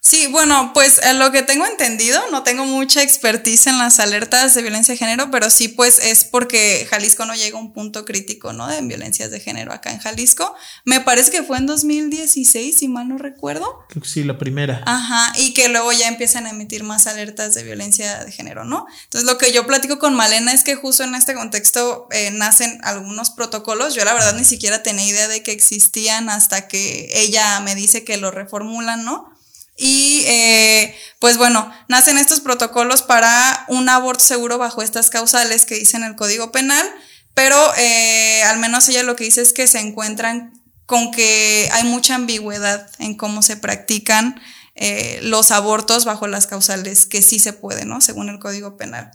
Sí, 0.00 0.28
bueno, 0.28 0.70
pues 0.74 1.00
eh, 1.02 1.12
lo 1.14 1.32
que 1.32 1.42
tengo 1.42 1.66
entendido, 1.66 2.20
no 2.30 2.44
tengo 2.44 2.64
mucha 2.64 3.02
expertise 3.02 3.66
en 3.66 3.78
las 3.78 3.98
alertas 3.98 4.54
de 4.54 4.62
violencia 4.62 4.94
de 4.94 4.98
género, 4.98 5.30
pero 5.30 5.50
sí, 5.50 5.66
pues 5.66 5.98
es 5.98 6.24
porque 6.24 6.86
Jalisco 6.88 7.26
no 7.26 7.34
llega 7.34 7.58
a 7.58 7.60
un 7.60 7.72
punto 7.72 8.04
crítico, 8.04 8.52
¿no? 8.52 8.68
De 8.68 8.80
violencias 8.80 9.32
de 9.32 9.40
género 9.40 9.72
acá 9.72 9.90
en 9.90 9.98
Jalisco. 9.98 10.54
Me 10.84 11.00
parece 11.00 11.32
que 11.32 11.42
fue 11.42 11.58
en 11.58 11.66
2016, 11.66 12.78
si 12.78 12.88
mal 12.88 13.08
no 13.08 13.18
recuerdo. 13.18 13.80
Sí, 14.04 14.22
la 14.22 14.38
primera. 14.38 14.82
Ajá, 14.86 15.32
y 15.40 15.52
que 15.52 15.68
luego 15.68 15.92
ya 15.92 16.06
empiezan 16.06 16.46
a 16.46 16.50
emitir 16.50 16.84
más 16.84 17.08
alertas 17.08 17.54
de 17.54 17.64
violencia 17.64 18.24
de 18.24 18.30
género, 18.30 18.64
¿no? 18.64 18.86
Entonces, 19.04 19.28
lo 19.28 19.36
que 19.36 19.52
yo 19.52 19.66
platico 19.66 19.98
con 19.98 20.14
Malena 20.14 20.52
es 20.52 20.62
que 20.62 20.76
justo 20.76 21.02
en 21.02 21.16
este 21.16 21.34
contexto 21.34 22.06
eh, 22.12 22.30
nacen 22.30 22.78
algunos 22.84 23.30
protocolos. 23.30 23.94
Yo 23.94 24.04
la 24.04 24.14
verdad 24.14 24.34
ni 24.36 24.44
siquiera 24.44 24.82
tenía 24.82 25.06
idea 25.06 25.26
de 25.26 25.42
que 25.42 25.50
existían 25.50 26.30
hasta 26.30 26.68
que 26.68 27.10
ella 27.12 27.58
me 27.60 27.74
dice 27.74 28.04
que 28.04 28.16
lo 28.16 28.30
reformulan, 28.30 29.04
¿no? 29.04 29.36
Y 29.80 30.24
eh, 30.26 30.98
pues 31.20 31.38
bueno, 31.38 31.72
nacen 31.86 32.18
estos 32.18 32.40
protocolos 32.40 33.02
para 33.02 33.64
un 33.68 33.88
aborto 33.88 34.24
seguro 34.24 34.58
bajo 34.58 34.82
estas 34.82 35.08
causales 35.08 35.66
que 35.66 35.76
dice 35.76 35.96
en 35.96 36.02
el 36.02 36.16
Código 36.16 36.50
Penal, 36.50 36.84
pero 37.32 37.56
eh, 37.76 38.42
al 38.42 38.58
menos 38.58 38.88
ella 38.88 39.04
lo 39.04 39.14
que 39.14 39.22
dice 39.22 39.40
es 39.40 39.52
que 39.52 39.68
se 39.68 39.78
encuentran 39.78 40.52
con 40.84 41.12
que 41.12 41.68
hay 41.72 41.84
mucha 41.84 42.16
ambigüedad 42.16 42.90
en 42.98 43.14
cómo 43.14 43.40
se 43.40 43.56
practican 43.56 44.40
eh, 44.74 45.20
los 45.22 45.52
abortos 45.52 46.04
bajo 46.04 46.26
las 46.26 46.48
causales 46.48 47.06
que 47.06 47.22
sí 47.22 47.38
se 47.38 47.52
puede, 47.52 47.84
¿no? 47.84 48.00
Según 48.00 48.30
el 48.30 48.40
Código 48.40 48.76
Penal. 48.76 49.12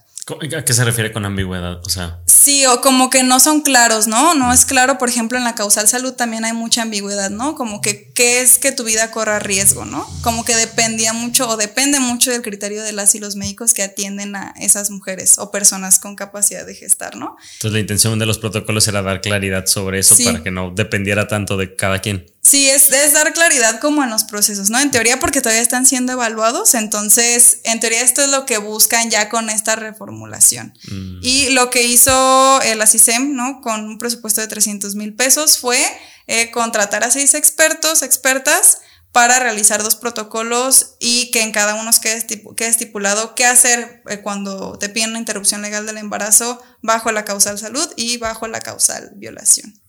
¿A 0.58 0.64
qué 0.64 0.74
se 0.74 0.86
refiere 0.86 1.12
con 1.12 1.26
ambigüedad? 1.26 1.82
O 1.86 1.90
sea. 1.90 2.22
Sí, 2.26 2.66
o 2.66 2.80
como 2.80 3.10
que 3.10 3.24
no 3.24 3.42
son 3.42 3.62
claros, 3.62 4.08
¿no? 4.08 4.34
No 4.36 4.54
es 4.54 4.66
claro, 4.66 4.98
por 4.98 5.10
ejemplo, 5.10 5.38
en 5.38 5.44
la 5.44 5.56
causal 5.56 5.88
salud 5.88 6.14
también 6.14 6.46
hay 6.46 6.54
mucha 6.54 6.84
ambigüedad, 6.84 7.30
¿no? 7.30 7.56
Como 7.56 7.82
que 7.82 8.12
qué 8.14 8.42
es 8.42 8.58
que 8.58 8.72
tu 8.72 8.86
vida 8.86 9.12
corra 9.12 9.40
riesgo, 9.40 9.84
¿no? 9.84 10.08
Como 10.22 10.46
que 10.46 10.56
dependía 10.56 11.12
mucho 11.12 11.50
o 11.50 11.58
depende 11.58 12.00
mucho 12.00 12.32
del 12.32 12.42
criterio 12.42 12.84
de 12.84 12.94
las 12.94 13.16
y 13.16 13.20
los 13.20 13.36
médicos 13.36 13.74
que 13.74 13.84
atienden 13.84 14.36
a 14.38 14.54
esas 14.60 14.92
mujeres 14.92 15.38
o 15.40 15.52
personas 15.52 16.00
con 16.00 16.16
capacidad 16.16 16.66
de 16.66 16.76
gestar, 16.76 17.18
¿no? 17.18 17.36
Entonces 17.56 17.74
la 17.74 17.80
intención 17.80 18.18
de 18.18 18.26
los 18.26 18.38
protocolos 18.38 18.88
era 18.88 19.02
dar 19.02 19.20
claridad 19.20 19.66
sobre 19.66 20.00
eso 20.00 20.16
para 20.24 20.42
que 20.42 20.52
no 20.52 20.72
dependiera 20.72 21.28
tanto 21.28 21.58
de 21.58 21.76
cada 21.76 22.00
quien. 22.00 22.33
Sí, 22.44 22.70
es, 22.70 22.92
es, 22.92 23.14
dar 23.14 23.32
claridad 23.32 23.80
como 23.80 24.04
en 24.04 24.10
los 24.10 24.26
procesos, 24.26 24.70
¿no? 24.70 24.78
En 24.80 24.92
teoría 24.92 25.20
porque 25.20 25.42
todavía 25.42 25.62
están 25.62 25.86
siendo 25.86 26.12
evaluados, 26.12 26.74
entonces 26.74 27.60
en 27.64 27.80
teoría 27.80 28.02
esto 28.02 28.22
es 28.22 28.30
lo 28.30 28.46
que 28.46 28.58
buscan 28.58 29.10
ya 29.10 29.30
con 29.30 29.50
esta 29.50 29.78
reformulación. 29.78 30.74
Mm. 30.92 31.20
Y 31.22 31.50
lo 31.52 31.70
que 31.70 31.84
hizo 31.84 32.62
el 32.62 32.82
ASISEM, 32.82 33.34
¿no? 33.34 33.62
Con 33.62 33.86
un 33.86 33.98
presupuesto 33.98 34.42
de 34.42 34.48
300 34.48 34.96
mil 34.96 35.16
pesos 35.16 35.58
fue 35.58 35.80
eh, 36.28 36.52
contratar 36.52 37.06
a 37.06 37.12
seis 37.12 37.34
expertos, 37.34 38.02
expertas, 38.02 38.80
para 39.14 39.38
realizar 39.40 39.84
dos 39.84 39.96
protocolos 39.96 40.96
y 41.00 41.30
que 41.30 41.44
en 41.44 41.52
cada 41.52 41.76
uno 41.76 41.92
quede, 42.02 42.26
quede 42.58 42.68
estipulado 42.68 43.36
qué 43.36 43.46
hacer 43.46 44.02
eh, 44.10 44.22
cuando 44.22 44.78
te 44.80 44.90
piden 44.90 45.12
una 45.12 45.20
interrupción 45.20 45.62
legal 45.62 45.86
del 45.86 46.00
embarazo 46.00 46.62
bajo 46.82 47.12
la 47.12 47.24
causal 47.24 47.60
salud 47.60 47.88
y 47.96 48.18
bajo 48.18 48.48
la 48.48 48.60
causal 48.60 49.12
violación. 49.16 49.83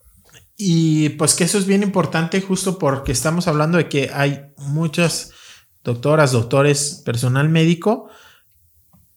Y 0.56 1.10
pues 1.10 1.34
que 1.34 1.44
eso 1.44 1.58
es 1.58 1.66
bien 1.66 1.82
importante 1.82 2.40
justo 2.40 2.78
porque 2.78 3.12
estamos 3.12 3.48
hablando 3.48 3.78
de 3.78 3.88
que 3.88 4.10
hay 4.14 4.52
muchas 4.56 5.32
doctoras, 5.82 6.32
doctores, 6.32 7.02
personal 7.04 7.48
médico 7.48 8.08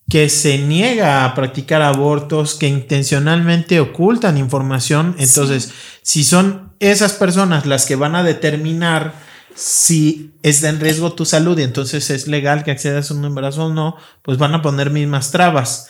que 0.10 0.30
se 0.30 0.58
niega 0.58 1.26
a 1.26 1.36
practicar 1.36 1.82
abortos, 1.82 2.56
que 2.56 2.68
intencionalmente 2.68 3.80
ocultan 3.80 4.38
información. 4.38 5.16
Entonces, 5.20 5.74
si 6.02 6.24
son 6.24 6.74
esas 6.80 7.14
personas 7.14 7.66
las 7.66 7.86
que 7.86 7.98
van 7.98 8.16
a 8.16 8.24
determinar 8.24 9.14
si 9.54 10.34
está 10.44 10.70
en 10.70 10.80
riesgo 10.80 11.14
tu 11.14 11.26
salud 11.26 11.58
y 11.58 11.64
entonces 11.64 12.10
es 12.10 12.28
legal 12.28 12.64
que 12.64 12.72
accedas 12.72 13.10
a 13.10 13.16
un 13.16 13.26
embarazo 13.26 13.66
o 13.66 13.74
no, 13.74 13.98
pues 14.22 14.38
van 14.38 14.54
a 14.54 14.62
poner 14.62 14.92
mismas 14.92 15.32
trabas. 15.32 15.90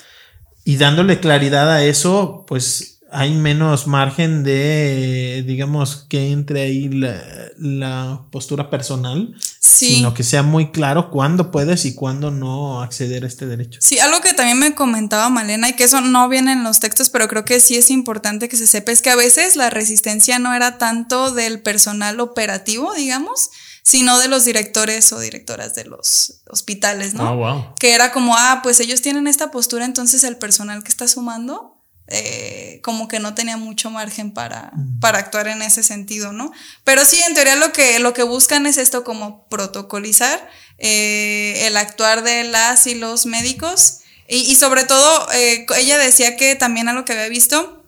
Y 0.63 0.77
dándole 0.77 1.19
claridad 1.19 1.69
a 1.69 1.83
eso, 1.83 2.45
pues 2.47 2.96
hay 3.11 3.33
menos 3.33 3.87
margen 3.87 4.43
de, 4.43 5.43
digamos, 5.47 6.05
que 6.09 6.31
entre 6.31 6.63
ahí 6.63 6.89
la, 6.89 8.25
postura 8.31 8.69
personal, 8.69 9.35
sino 9.59 10.13
que 10.13 10.23
sea 10.23 10.43
muy 10.43 10.71
claro 10.71 11.09
cuándo 11.09 11.51
puedes 11.51 11.85
y 11.85 11.95
cuándo 11.95 12.31
no 12.31 12.81
acceder 12.81 13.23
a 13.23 13.27
este 13.27 13.45
derecho. 13.45 13.79
Sí, 13.81 13.99
algo 13.99 14.21
que 14.21 14.33
también 14.33 14.59
me 14.59 14.75
comentaba 14.75 15.29
Malena 15.29 15.69
y 15.69 15.73
que 15.73 15.85
eso 15.85 16.01
no 16.01 16.27
viene 16.29 16.51
en 16.51 16.63
los 16.63 16.79
textos, 16.79 17.09
pero 17.09 17.27
creo 17.27 17.45
que 17.45 17.59
sí 17.59 17.75
es 17.75 17.89
importante 17.89 18.49
que 18.49 18.57
se 18.57 18.67
sepa 18.67 18.91
es 18.91 19.01
que 19.01 19.09
a 19.09 19.15
veces 19.15 19.55
la 19.55 19.69
resistencia 19.69 20.39
no 20.39 20.53
era 20.53 20.77
tanto 20.77 21.31
del 21.31 21.61
personal 21.61 22.19
operativo, 22.19 22.93
digamos, 22.93 23.49
sino 23.83 24.19
de 24.19 24.27
los 24.27 24.43
directores 24.43 25.13
o 25.13 25.19
directoras 25.19 25.73
de 25.73 25.85
los 25.85 26.41
hospitales, 26.49 27.13
¿no? 27.13 27.27
Ah, 27.27 27.33
wow. 27.33 27.65
Que 27.79 27.93
era 27.93 28.11
como, 28.11 28.35
ah, 28.37 28.59
pues 28.61 28.79
ellos 28.81 29.01
tienen 29.01 29.27
esta 29.27 29.49
postura, 29.49 29.85
entonces 29.85 30.23
el 30.25 30.35
personal 30.35 30.83
que 30.83 30.89
está 30.89 31.07
sumando 31.07 31.76
eh, 32.07 32.79
como 32.83 33.07
que 33.07 33.19
no 33.19 33.35
tenía 33.35 33.57
mucho 33.57 33.89
margen 33.89 34.31
para, 34.31 34.71
para, 35.01 35.19
actuar 35.19 35.47
en 35.47 35.61
ese 35.61 35.83
sentido, 35.83 36.31
¿no? 36.31 36.51
Pero 36.83 37.03
sí, 37.05 37.21
en 37.27 37.33
teoría 37.33 37.55
lo 37.55 37.73
que, 37.73 37.99
lo 37.99 38.13
que 38.13 38.23
buscan 38.23 38.65
es 38.65 38.77
esto 38.77 39.03
como 39.03 39.47
protocolizar 39.49 40.49
eh, 40.77 41.67
el 41.67 41.75
actuar 41.75 42.23
de 42.23 42.45
las 42.45 42.87
y 42.87 42.95
los 42.95 43.25
médicos 43.25 43.99
y, 44.29 44.55
sobre 44.55 44.83
todo 44.83 45.31
eh, 45.31 45.65
ella 45.77 45.97
decía 45.97 46.35
que 46.35 46.55
también 46.55 46.89
a 46.89 46.93
lo 46.93 47.05
que 47.05 47.13
había 47.13 47.29
visto 47.29 47.83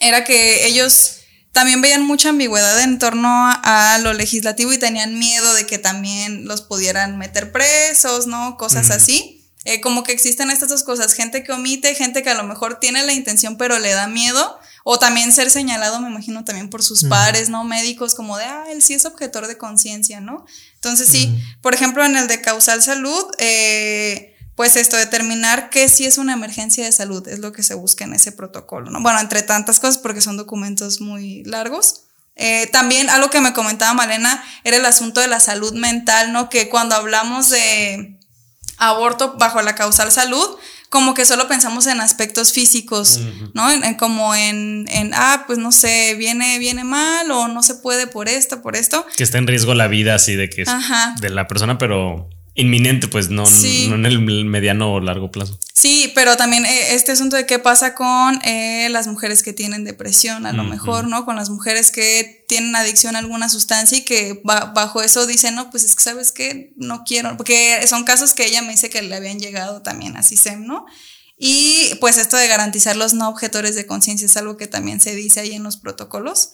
era 0.00 0.24
que 0.24 0.66
ellos 0.66 1.18
también 1.52 1.80
veían 1.80 2.02
mucha 2.02 2.30
ambigüedad 2.30 2.80
en 2.80 2.98
torno 2.98 3.28
a, 3.30 3.98
lo 4.02 4.12
legislativo 4.14 4.72
y 4.72 4.78
tenían 4.78 5.18
miedo 5.18 5.52
de 5.54 5.66
que 5.66 5.78
también 5.78 6.46
los 6.46 6.62
pudieran 6.62 7.18
meter 7.18 7.52
presos, 7.52 8.26
¿no? 8.26 8.56
Cosas 8.56 8.90
así. 8.90 9.41
Eh, 9.64 9.80
como 9.80 10.02
que 10.02 10.12
existen 10.12 10.50
estas 10.50 10.68
dos 10.68 10.82
cosas, 10.82 11.12
gente 11.12 11.44
que 11.44 11.52
omite, 11.52 11.94
gente 11.94 12.22
que 12.22 12.30
a 12.30 12.34
lo 12.34 12.42
mejor 12.42 12.80
tiene 12.80 13.04
la 13.04 13.12
intención 13.12 13.56
pero 13.56 13.78
le 13.78 13.92
da 13.92 14.08
miedo, 14.08 14.58
o 14.84 14.98
también 14.98 15.32
ser 15.32 15.50
señalado, 15.50 16.00
me 16.00 16.08
imagino, 16.08 16.44
también 16.44 16.68
por 16.68 16.82
sus 16.82 17.04
pares, 17.04 17.48
¿no? 17.48 17.62
Médicos, 17.62 18.14
como 18.14 18.36
de, 18.36 18.44
ah, 18.44 18.64
él 18.70 18.82
sí 18.82 18.94
es 18.94 19.04
objetor 19.04 19.46
de 19.46 19.56
conciencia, 19.56 20.20
¿no? 20.20 20.44
Entonces 20.74 21.08
sí, 21.08 21.32
por 21.60 21.74
ejemplo, 21.74 22.04
en 22.04 22.16
el 22.16 22.26
de 22.26 22.40
causal 22.40 22.82
salud, 22.82 23.24
eh, 23.38 24.36
pues 24.56 24.76
esto, 24.76 24.96
determinar 24.96 25.70
que 25.70 25.88
sí 25.88 26.04
es 26.04 26.18
una 26.18 26.32
emergencia 26.32 26.84
de 26.84 26.90
salud, 26.90 27.26
es 27.28 27.38
lo 27.38 27.52
que 27.52 27.62
se 27.62 27.74
busca 27.74 28.04
en 28.04 28.14
ese 28.14 28.32
protocolo, 28.32 28.90
¿no? 28.90 29.00
Bueno, 29.00 29.20
entre 29.20 29.42
tantas 29.42 29.78
cosas, 29.78 29.98
porque 29.98 30.20
son 30.20 30.36
documentos 30.36 31.00
muy 31.00 31.44
largos. 31.44 32.02
Eh, 32.34 32.66
también 32.68 33.10
algo 33.10 33.30
que 33.30 33.40
me 33.40 33.52
comentaba 33.52 33.94
Malena 33.94 34.42
era 34.64 34.78
el 34.78 34.86
asunto 34.86 35.20
de 35.20 35.28
la 35.28 35.38
salud 35.38 35.72
mental, 35.74 36.32
¿no? 36.32 36.48
Que 36.48 36.68
cuando 36.68 36.96
hablamos 36.96 37.50
de 37.50 38.18
aborto 38.88 39.34
bajo 39.38 39.62
la 39.62 39.74
causal 39.74 40.10
salud, 40.12 40.46
como 40.88 41.14
que 41.14 41.24
solo 41.24 41.48
pensamos 41.48 41.86
en 41.86 42.00
aspectos 42.00 42.52
físicos, 42.52 43.20
¿no? 43.54 43.70
En, 43.70 43.94
como 43.94 44.34
en, 44.34 44.86
en, 44.88 45.12
ah, 45.14 45.44
pues 45.46 45.58
no 45.58 45.72
sé, 45.72 46.14
viene, 46.16 46.58
viene 46.58 46.84
mal 46.84 47.30
o 47.30 47.48
no 47.48 47.62
se 47.62 47.76
puede 47.76 48.06
por 48.06 48.28
esto, 48.28 48.60
por 48.60 48.76
esto. 48.76 49.06
Que 49.16 49.22
está 49.22 49.38
en 49.38 49.46
riesgo 49.46 49.74
la 49.74 49.88
vida 49.88 50.14
así 50.14 50.36
de 50.36 50.50
que 50.50 50.62
es 50.62 50.68
de 51.20 51.30
la 51.30 51.48
persona, 51.48 51.78
pero 51.78 52.28
inminente, 52.54 53.08
pues 53.08 53.30
no, 53.30 53.44
no 53.44 53.94
en 53.94 54.06
el 54.06 54.20
mediano 54.44 54.92
o 54.92 55.00
largo 55.00 55.30
plazo. 55.30 55.58
Sí, 55.72 56.12
pero 56.14 56.36
también 56.36 56.66
eh, 56.66 56.94
este 56.94 57.12
asunto 57.12 57.36
de 57.36 57.46
qué 57.46 57.58
pasa 57.58 57.94
con 57.94 58.40
eh, 58.44 58.88
las 58.90 59.06
mujeres 59.06 59.42
que 59.42 59.54
tienen 59.54 59.84
depresión, 59.84 60.44
a 60.44 60.52
lo 60.52 60.62
mejor, 60.64 61.08
¿no? 61.08 61.24
Con 61.24 61.36
las 61.36 61.48
mujeres 61.48 61.90
que 61.90 62.44
tienen 62.48 62.76
adicción 62.76 63.16
a 63.16 63.20
alguna 63.20 63.48
sustancia 63.48 63.98
y 63.98 64.02
que 64.02 64.40
bajo 64.44 65.02
eso 65.02 65.26
dicen, 65.26 65.54
no, 65.54 65.70
pues 65.70 65.84
es 65.84 65.96
que 65.96 66.02
sabes 66.02 66.30
que 66.30 66.72
no 66.76 67.04
quiero, 67.04 67.36
porque 67.36 67.80
son 67.86 68.04
casos 68.04 68.34
que 68.34 68.44
ella 68.44 68.60
me 68.60 68.72
dice 68.72 68.90
que 68.90 69.00
le 69.00 69.16
habían 69.16 69.38
llegado 69.38 69.80
también 69.80 70.16
a 70.16 70.22
CISEM, 70.22 70.66
¿no? 70.66 70.84
Y 71.38 71.94
pues 72.00 72.18
esto 72.18 72.36
de 72.36 72.46
garantizar 72.46 72.96
los 72.96 73.14
no 73.14 73.28
objetores 73.28 73.74
de 73.74 73.86
conciencia 73.86 74.26
es 74.26 74.36
algo 74.36 74.56
que 74.56 74.66
también 74.66 75.00
se 75.00 75.14
dice 75.16 75.40
ahí 75.40 75.54
en 75.54 75.62
los 75.62 75.78
protocolos. 75.78 76.50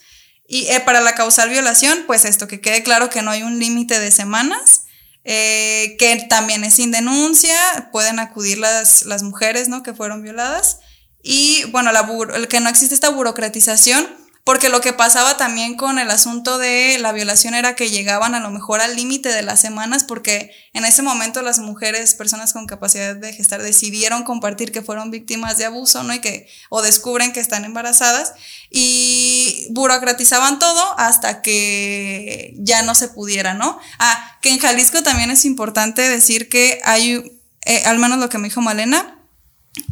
Y 0.46 0.68
eh, 0.68 0.80
para 0.80 1.02
la 1.02 1.14
causal 1.14 1.50
violación, 1.50 2.04
pues 2.06 2.24
esto, 2.24 2.48
que 2.48 2.60
quede 2.60 2.82
claro 2.82 3.10
que 3.10 3.20
no 3.20 3.32
hay 3.32 3.42
un 3.42 3.58
límite 3.58 3.98
de 3.98 4.10
semanas 4.10 4.84
eh, 5.24 5.96
que 5.98 6.26
también 6.28 6.64
es 6.64 6.74
sin 6.74 6.90
denuncia, 6.90 7.90
pueden 7.92 8.18
acudir 8.18 8.58
las, 8.58 9.02
las 9.02 9.22
mujeres 9.22 9.68
¿no? 9.68 9.82
que 9.82 9.94
fueron 9.94 10.22
violadas. 10.22 10.80
Y 11.22 11.64
bueno, 11.70 11.92
la, 11.92 12.08
el 12.34 12.48
que 12.48 12.60
no 12.60 12.68
existe 12.68 12.94
esta 12.94 13.10
burocratización 13.10 14.06
porque 14.48 14.70
lo 14.70 14.80
que 14.80 14.94
pasaba 14.94 15.36
también 15.36 15.74
con 15.74 15.98
el 15.98 16.10
asunto 16.10 16.56
de 16.56 16.96
la 17.00 17.12
violación 17.12 17.52
era 17.52 17.76
que 17.76 17.90
llegaban 17.90 18.34
a 18.34 18.40
lo 18.40 18.48
mejor 18.48 18.80
al 18.80 18.96
límite 18.96 19.28
de 19.28 19.42
las 19.42 19.60
semanas 19.60 20.04
porque 20.04 20.52
en 20.72 20.86
ese 20.86 21.02
momento 21.02 21.42
las 21.42 21.58
mujeres, 21.58 22.14
personas 22.14 22.54
con 22.54 22.64
capacidad 22.66 23.14
de 23.14 23.34
gestar, 23.34 23.62
decidieron 23.62 24.24
compartir 24.24 24.72
que 24.72 24.80
fueron 24.80 25.10
víctimas 25.10 25.58
de 25.58 25.66
abuso, 25.66 26.02
¿no? 26.02 26.14
Y 26.14 26.20
que, 26.20 26.48
o 26.70 26.80
descubren 26.80 27.34
que 27.34 27.40
están 27.40 27.66
embarazadas 27.66 28.32
y 28.70 29.66
burocratizaban 29.68 30.58
todo 30.58 30.98
hasta 30.98 31.42
que 31.42 32.54
ya 32.56 32.80
no 32.80 32.94
se 32.94 33.08
pudiera, 33.08 33.52
¿no? 33.52 33.78
Ah, 33.98 34.38
que 34.40 34.48
en 34.48 34.60
Jalisco 34.60 35.02
también 35.02 35.30
es 35.30 35.44
importante 35.44 36.00
decir 36.08 36.48
que 36.48 36.80
hay, 36.84 37.38
eh, 37.66 37.82
al 37.84 37.98
menos 37.98 38.18
lo 38.18 38.30
que 38.30 38.38
me 38.38 38.48
dijo 38.48 38.62
Malena, 38.62 39.17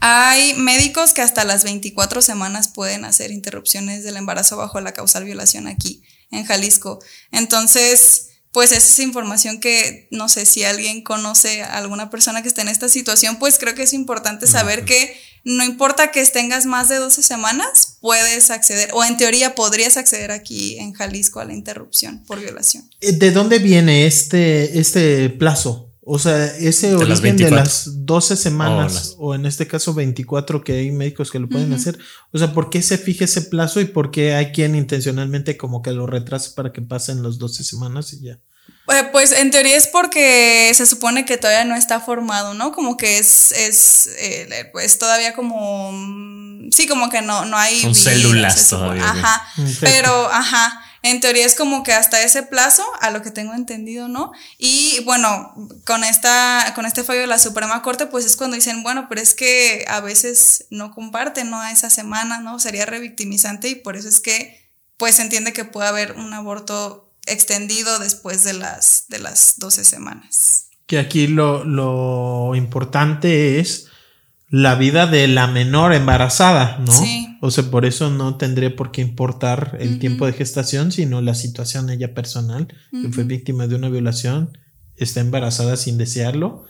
hay 0.00 0.54
médicos 0.54 1.12
que 1.12 1.22
hasta 1.22 1.44
las 1.44 1.64
24 1.64 2.22
semanas 2.22 2.68
pueden 2.68 3.04
hacer 3.04 3.30
interrupciones 3.30 4.04
del 4.04 4.16
embarazo 4.16 4.56
bajo 4.56 4.80
la 4.80 4.92
causal 4.92 5.24
violación 5.24 5.66
aquí 5.66 6.02
en 6.30 6.44
Jalisco. 6.44 6.98
Entonces, 7.30 8.28
pues 8.52 8.72
esa 8.72 8.88
es 8.88 8.98
información 9.00 9.60
que 9.60 10.08
no 10.10 10.28
sé 10.28 10.46
si 10.46 10.64
alguien 10.64 11.02
conoce 11.02 11.62
a 11.62 11.76
alguna 11.76 12.08
persona 12.08 12.42
que 12.42 12.48
esté 12.48 12.62
en 12.62 12.68
esta 12.68 12.88
situación, 12.88 13.38
pues 13.38 13.58
creo 13.58 13.74
que 13.74 13.82
es 13.82 13.92
importante 13.92 14.46
saber 14.46 14.84
que 14.84 15.14
no 15.44 15.62
importa 15.62 16.10
que 16.10 16.24
tengas 16.24 16.66
más 16.66 16.88
de 16.88 16.96
12 16.96 17.22
semanas, 17.22 17.98
puedes 18.00 18.50
acceder, 18.50 18.90
o 18.94 19.04
en 19.04 19.16
teoría 19.16 19.54
podrías 19.54 19.96
acceder 19.96 20.32
aquí 20.32 20.78
en 20.78 20.92
Jalisco 20.92 21.38
a 21.38 21.44
la 21.44 21.52
interrupción 21.52 22.24
por 22.24 22.40
violación. 22.40 22.90
¿De 23.00 23.30
dónde 23.30 23.60
viene 23.60 24.06
este, 24.06 24.80
este 24.80 25.30
plazo? 25.30 25.85
O 26.08 26.20
sea, 26.20 26.46
ese 26.58 26.94
origen 26.94 27.36
de 27.36 27.50
las 27.50 28.06
12 28.06 28.36
semanas, 28.36 29.16
o 29.18 29.34
en 29.34 29.44
este 29.44 29.66
caso 29.66 29.92
24, 29.92 30.62
que 30.62 30.74
hay 30.74 30.92
médicos 30.92 31.32
que 31.32 31.40
lo 31.40 31.48
pueden 31.48 31.72
hacer. 31.72 31.98
O 32.30 32.38
sea, 32.38 32.52
¿por 32.52 32.70
qué 32.70 32.80
se 32.80 32.96
fija 32.96 33.24
ese 33.24 33.42
plazo 33.42 33.80
y 33.80 33.86
por 33.86 34.12
qué 34.12 34.36
hay 34.36 34.52
quien 34.52 34.76
intencionalmente 34.76 35.56
como 35.56 35.82
que 35.82 35.90
lo 35.90 36.06
retrasa 36.06 36.54
para 36.54 36.72
que 36.72 36.80
pasen 36.80 37.24
las 37.24 37.38
12 37.38 37.64
semanas 37.64 38.12
y 38.12 38.20
ya? 38.20 38.38
Eh, 38.88 39.08
pues 39.10 39.32
en 39.32 39.50
teoría 39.50 39.76
es 39.76 39.88
porque 39.88 40.70
se 40.76 40.86
supone 40.86 41.24
que 41.24 41.38
todavía 41.38 41.64
no 41.64 41.74
está 41.74 41.98
formado, 41.98 42.54
¿no? 42.54 42.70
Como 42.70 42.96
que 42.96 43.18
es, 43.18 43.50
es 43.50 44.08
eh, 44.20 44.68
pues 44.70 45.00
todavía 45.00 45.34
como, 45.34 45.90
mm, 45.90 46.70
sí, 46.70 46.86
como 46.86 47.10
que 47.10 47.20
no, 47.20 47.46
no 47.46 47.56
hay... 47.56 47.80
Son 47.80 47.96
células 47.96 48.68
todavía. 48.68 49.10
Ajá, 49.10 49.48
pero, 49.80 50.30
ajá. 50.30 50.85
En 51.06 51.20
teoría 51.20 51.46
es 51.46 51.54
como 51.54 51.84
que 51.84 51.92
hasta 51.92 52.20
ese 52.20 52.42
plazo, 52.42 52.82
a 53.00 53.12
lo 53.12 53.22
que 53.22 53.30
tengo 53.30 53.54
entendido, 53.54 54.08
¿no? 54.08 54.32
Y 54.58 54.98
bueno, 55.04 55.54
con, 55.84 56.02
esta, 56.02 56.72
con 56.74 56.84
este 56.84 57.04
fallo 57.04 57.20
de 57.20 57.28
la 57.28 57.38
Suprema 57.38 57.80
Corte, 57.80 58.06
pues 58.06 58.24
es 58.24 58.36
cuando 58.36 58.56
dicen, 58.56 58.82
bueno, 58.82 59.06
pero 59.08 59.20
es 59.20 59.32
que 59.32 59.84
a 59.86 60.00
veces 60.00 60.66
no 60.70 60.90
comparten, 60.90 61.48
¿no? 61.48 61.60
A 61.60 61.70
esa 61.70 61.90
semana, 61.90 62.40
¿no? 62.40 62.58
Sería 62.58 62.86
revictimizante 62.86 63.68
y 63.68 63.76
por 63.76 63.96
eso 63.96 64.08
es 64.08 64.20
que, 64.20 64.68
pues 64.96 65.14
se 65.14 65.22
entiende 65.22 65.52
que 65.52 65.64
puede 65.64 65.86
haber 65.86 66.12
un 66.14 66.34
aborto 66.34 67.12
extendido 67.26 68.00
después 68.00 68.42
de 68.42 68.54
las, 68.54 69.04
de 69.08 69.20
las 69.20 69.60
12 69.60 69.84
semanas. 69.84 70.70
Que 70.88 70.98
aquí 70.98 71.28
lo, 71.28 71.64
lo 71.64 72.56
importante 72.56 73.60
es 73.60 73.86
la 74.48 74.74
vida 74.74 75.06
de 75.06 75.28
la 75.28 75.46
menor 75.46 75.94
embarazada, 75.94 76.78
¿no? 76.78 76.90
Sí. 76.90 77.25
O 77.40 77.50
sea, 77.50 77.70
por 77.70 77.84
eso 77.84 78.10
no 78.10 78.36
tendría 78.36 78.74
por 78.74 78.92
qué 78.92 79.02
importar 79.02 79.76
el 79.80 79.98
tiempo 79.98 80.26
de 80.26 80.32
gestación, 80.32 80.92
sino 80.92 81.20
la 81.20 81.34
situación 81.34 81.90
ella 81.90 82.14
personal, 82.14 82.68
que 82.90 83.10
fue 83.10 83.24
víctima 83.24 83.66
de 83.66 83.74
una 83.74 83.88
violación, 83.88 84.56
está 84.96 85.20
embarazada 85.20 85.76
sin 85.76 85.98
desearlo 85.98 86.64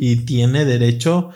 y 0.00 0.16
tiene 0.24 0.64
derecho 0.64 1.30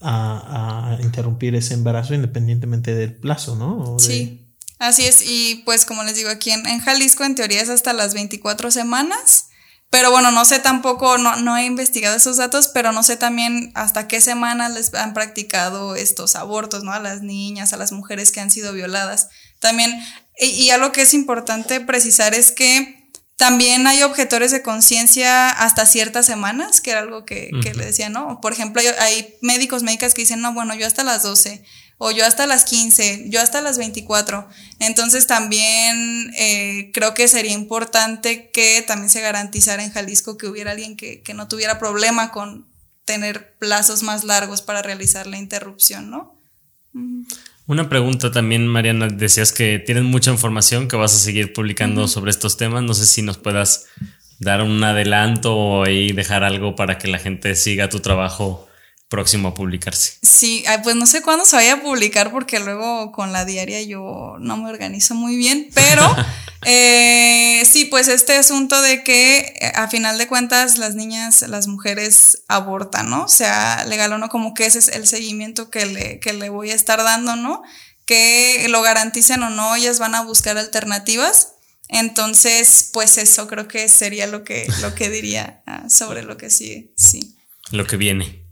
a, 0.00 0.98
interrumpir 1.02 1.54
ese 1.54 1.74
embarazo 1.74 2.14
independientemente 2.14 2.94
del 2.94 3.14
plazo, 3.14 3.56
¿no? 3.56 3.98
Sí. 3.98 4.42
Así 4.78 5.06
es, 5.06 5.22
y 5.26 5.62
pues 5.64 5.86
como 5.86 6.02
les 6.02 6.16
digo, 6.16 6.28
aquí 6.28 6.50
en, 6.50 6.66
en 6.66 6.80
Jalisco 6.80 7.24
en 7.24 7.34
teoría 7.34 7.62
es 7.62 7.70
hasta 7.70 7.94
las 7.94 8.12
24 8.12 8.70
semanas 8.70 9.45
pero 9.90 10.10
bueno, 10.10 10.32
no 10.32 10.44
sé 10.44 10.58
tampoco, 10.58 11.16
no, 11.16 11.36
no 11.36 11.56
he 11.56 11.64
investigado 11.64 12.16
esos 12.16 12.36
datos, 12.36 12.68
pero 12.68 12.92
no 12.92 13.02
sé 13.02 13.16
también 13.16 13.70
hasta 13.74 14.08
qué 14.08 14.20
semanas 14.20 14.72
les 14.72 14.92
han 14.94 15.14
practicado 15.14 15.94
estos 15.94 16.34
abortos, 16.34 16.82
¿no? 16.82 16.92
A 16.92 16.98
las 16.98 17.22
niñas, 17.22 17.72
a 17.72 17.76
las 17.76 17.92
mujeres 17.92 18.32
que 18.32 18.40
han 18.40 18.50
sido 18.50 18.72
violadas. 18.72 19.28
También, 19.60 19.92
y, 20.38 20.70
algo 20.70 20.92
que 20.92 21.02
es 21.02 21.14
importante 21.14 21.80
precisar 21.80 22.34
es 22.34 22.52
que 22.52 23.04
También 23.36 23.86
hay 23.86 24.02
objetores 24.02 24.50
de 24.50 24.62
conciencia 24.62 25.50
hasta 25.50 25.84
ciertas 25.84 26.24
semanas, 26.24 26.80
que 26.80 26.92
era 26.92 27.00
algo 27.00 27.26
que, 27.26 27.50
le 27.52 27.84
decía, 27.84 28.08
¿no? 28.08 28.40
Por 28.40 28.54
ejemplo, 28.54 28.80
hay, 28.98 29.34
médicos, 29.42 29.82
médicas 29.82 30.14
que 30.14 30.22
dicen, 30.22 30.40
no, 30.40 30.54
bueno, 30.54 30.74
yo 30.74 30.86
hasta 30.86 31.04
las 31.04 31.22
12, 31.22 31.62
o 31.98 32.10
yo 32.10 32.26
hasta 32.26 32.46
las 32.46 32.64
15, 32.64 33.26
yo 33.28 33.40
hasta 33.40 33.60
las 33.60 33.78
24. 33.78 34.48
Entonces 34.80 35.26
también 35.26 36.32
eh, 36.36 36.90
creo 36.92 37.14
que 37.14 37.28
sería 37.28 37.52
importante 37.52 38.50
que 38.50 38.84
también 38.86 39.10
se 39.10 39.20
garantizara 39.20 39.82
en 39.82 39.92
Jalisco 39.92 40.36
que 40.36 40.46
hubiera 40.46 40.72
alguien 40.72 40.96
que, 40.96 41.22
que 41.22 41.34
no 41.34 41.48
tuviera 41.48 41.78
problema 41.78 42.32
con 42.32 42.66
tener 43.04 43.56
plazos 43.58 44.02
más 44.02 44.24
largos 44.24 44.60
para 44.60 44.82
realizar 44.82 45.26
la 45.26 45.38
interrupción, 45.38 46.10
¿no? 46.10 46.34
Una 47.66 47.88
pregunta 47.88 48.30
también, 48.30 48.66
Mariana, 48.66 49.08
decías 49.08 49.52
que 49.52 49.78
tienes 49.78 50.04
mucha 50.04 50.30
información 50.30 50.88
que 50.88 50.96
vas 50.96 51.14
a 51.14 51.18
seguir 51.18 51.52
publicando 51.52 52.08
sobre 52.08 52.30
estos 52.30 52.56
temas. 52.56 52.82
No 52.82 52.94
sé 52.94 53.06
si 53.06 53.22
nos 53.22 53.38
puedas 53.38 53.86
dar 54.38 54.62
un 54.62 54.82
adelanto 54.84 55.82
ahí 55.82 56.12
dejar 56.12 56.44
algo 56.44 56.76
para 56.76 56.98
que 56.98 57.08
la 57.08 57.18
gente 57.18 57.54
siga 57.54 57.88
tu 57.88 58.00
trabajo 58.00 58.65
próximo 59.08 59.48
a 59.48 59.54
publicarse. 59.54 60.14
Sí, 60.22 60.64
pues 60.82 60.96
no 60.96 61.06
sé 61.06 61.22
cuándo 61.22 61.44
se 61.44 61.56
vaya 61.56 61.74
a 61.74 61.82
publicar 61.82 62.32
porque 62.32 62.58
luego 62.58 63.12
con 63.12 63.32
la 63.32 63.44
diaria 63.44 63.80
yo 63.82 64.36
no 64.40 64.56
me 64.56 64.68
organizo 64.68 65.14
muy 65.14 65.36
bien, 65.36 65.68
pero 65.74 66.02
eh, 66.64 67.62
sí, 67.70 67.84
pues 67.84 68.08
este 68.08 68.36
asunto 68.36 68.80
de 68.82 69.04
que 69.04 69.38
eh, 69.60 69.72
a 69.76 69.88
final 69.88 70.18
de 70.18 70.26
cuentas 70.26 70.78
las 70.78 70.96
niñas, 70.96 71.42
las 71.42 71.68
mujeres 71.68 72.42
abortan, 72.48 73.08
¿no? 73.08 73.28
Sea 73.28 73.84
legal 73.84 74.12
o 74.12 74.18
no, 74.18 74.28
como 74.28 74.54
que 74.54 74.66
ese 74.66 74.80
es 74.80 74.88
el 74.88 75.06
seguimiento 75.06 75.70
que 75.70 75.86
le, 75.86 76.18
que 76.18 76.32
le 76.32 76.48
voy 76.48 76.72
a 76.72 76.74
estar 76.74 77.02
dando, 77.02 77.36
¿no? 77.36 77.62
Que 78.06 78.66
lo 78.68 78.82
garanticen 78.82 79.42
o 79.42 79.50
no, 79.50 79.76
ellas 79.76 79.98
van 80.00 80.14
a 80.14 80.22
buscar 80.22 80.58
alternativas. 80.58 81.52
Entonces, 81.88 82.90
pues 82.92 83.16
eso 83.16 83.46
creo 83.46 83.68
que 83.68 83.88
sería 83.88 84.26
lo 84.26 84.42
que, 84.42 84.66
lo 84.80 84.96
que 84.96 85.08
diría 85.08 85.62
ah, 85.66 85.88
sobre 85.88 86.24
lo 86.24 86.36
que 86.36 86.50
sí, 86.50 86.92
sí. 86.96 87.36
Lo 87.70 87.86
que 87.86 87.96
viene 87.96 88.45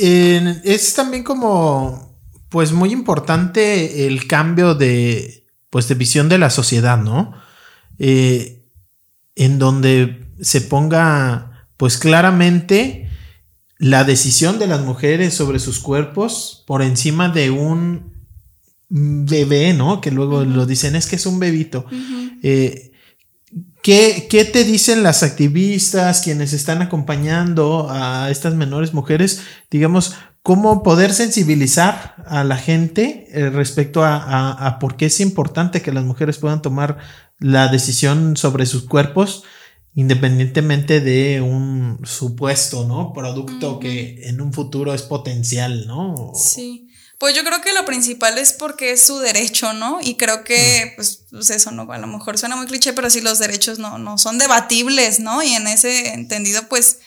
es 0.00 0.94
también 0.94 1.22
como, 1.22 2.18
pues 2.48 2.72
muy 2.72 2.92
importante 2.92 4.06
el 4.06 4.26
cambio 4.26 4.74
de, 4.74 5.46
pues 5.70 5.88
de 5.88 5.94
visión 5.94 6.28
de 6.28 6.38
la 6.38 6.50
sociedad, 6.50 6.98
¿no? 6.98 7.32
Eh, 7.98 8.64
en 9.36 9.58
donde 9.58 10.26
se 10.40 10.60
ponga, 10.60 11.66
pues 11.76 11.98
claramente 11.98 13.08
la 13.78 14.04
decisión 14.04 14.58
de 14.58 14.66
las 14.66 14.82
mujeres 14.82 15.34
sobre 15.34 15.58
sus 15.58 15.78
cuerpos 15.80 16.64
por 16.66 16.82
encima 16.82 17.28
de 17.28 17.50
un 17.50 18.12
bebé, 18.88 19.72
¿no? 19.72 20.00
Que 20.00 20.10
luego 20.10 20.44
lo 20.44 20.66
dicen, 20.66 20.96
es 20.96 21.06
que 21.06 21.16
es 21.16 21.26
un 21.26 21.38
bebito. 21.38 21.86
¿Qué, 23.82 24.50
te 24.52 24.64
dicen 24.64 25.02
las 25.02 25.22
activistas, 25.22 26.20
quienes 26.20 26.52
están 26.52 26.82
acompañando 26.82 27.88
a 27.90 28.30
estas 28.30 28.54
menores 28.54 28.92
mujeres? 28.92 29.42
Digamos, 29.70 30.14
cómo 30.42 30.82
poder 30.82 31.14
sensibilizar 31.14 32.16
a 32.26 32.44
la 32.44 32.56
gente 32.56 33.26
eh, 33.30 33.50
respecto 33.50 34.02
a, 34.04 34.78
por 34.80 34.96
qué 34.96 35.06
es 35.06 35.20
importante 35.20 35.82
que 35.82 35.92
las 35.92 36.04
mujeres 36.04 36.38
puedan 36.38 36.62
tomar 36.62 36.98
la 37.38 37.68
decisión 37.68 38.36
sobre 38.36 38.66
sus 38.66 38.84
cuerpos 38.84 39.44
independientemente 39.94 41.00
de 41.00 41.40
un 41.40 41.98
supuesto, 42.04 42.86
¿no? 42.86 43.12
Producto 43.12 43.80
que 43.80 44.28
en 44.28 44.40
un 44.40 44.52
futuro 44.52 44.94
es 44.94 45.02
potencial, 45.02 45.86
¿no? 45.88 46.30
Sí. 46.34 46.89
Pues 47.20 47.34
yo 47.34 47.44
creo 47.44 47.60
que 47.60 47.74
lo 47.74 47.84
principal 47.84 48.38
es 48.38 48.54
porque 48.54 48.92
es 48.92 49.02
su 49.02 49.18
derecho, 49.18 49.74
¿no? 49.74 49.98
Y 50.00 50.14
creo 50.14 50.42
que, 50.42 50.94
pues, 50.96 51.24
pues, 51.30 51.50
eso, 51.50 51.70
¿no? 51.70 51.82
A 51.92 51.98
lo 51.98 52.06
mejor 52.06 52.38
suena 52.38 52.56
muy 52.56 52.64
cliché, 52.64 52.94
pero 52.94 53.10
sí 53.10 53.20
los 53.20 53.38
derechos 53.38 53.78
no, 53.78 53.98
no 53.98 54.16
son 54.16 54.38
debatibles, 54.38 55.20
¿no? 55.20 55.42
Y 55.42 55.52
en 55.52 55.66
ese 55.66 56.14
entendido, 56.14 56.66
pues, 56.70 57.00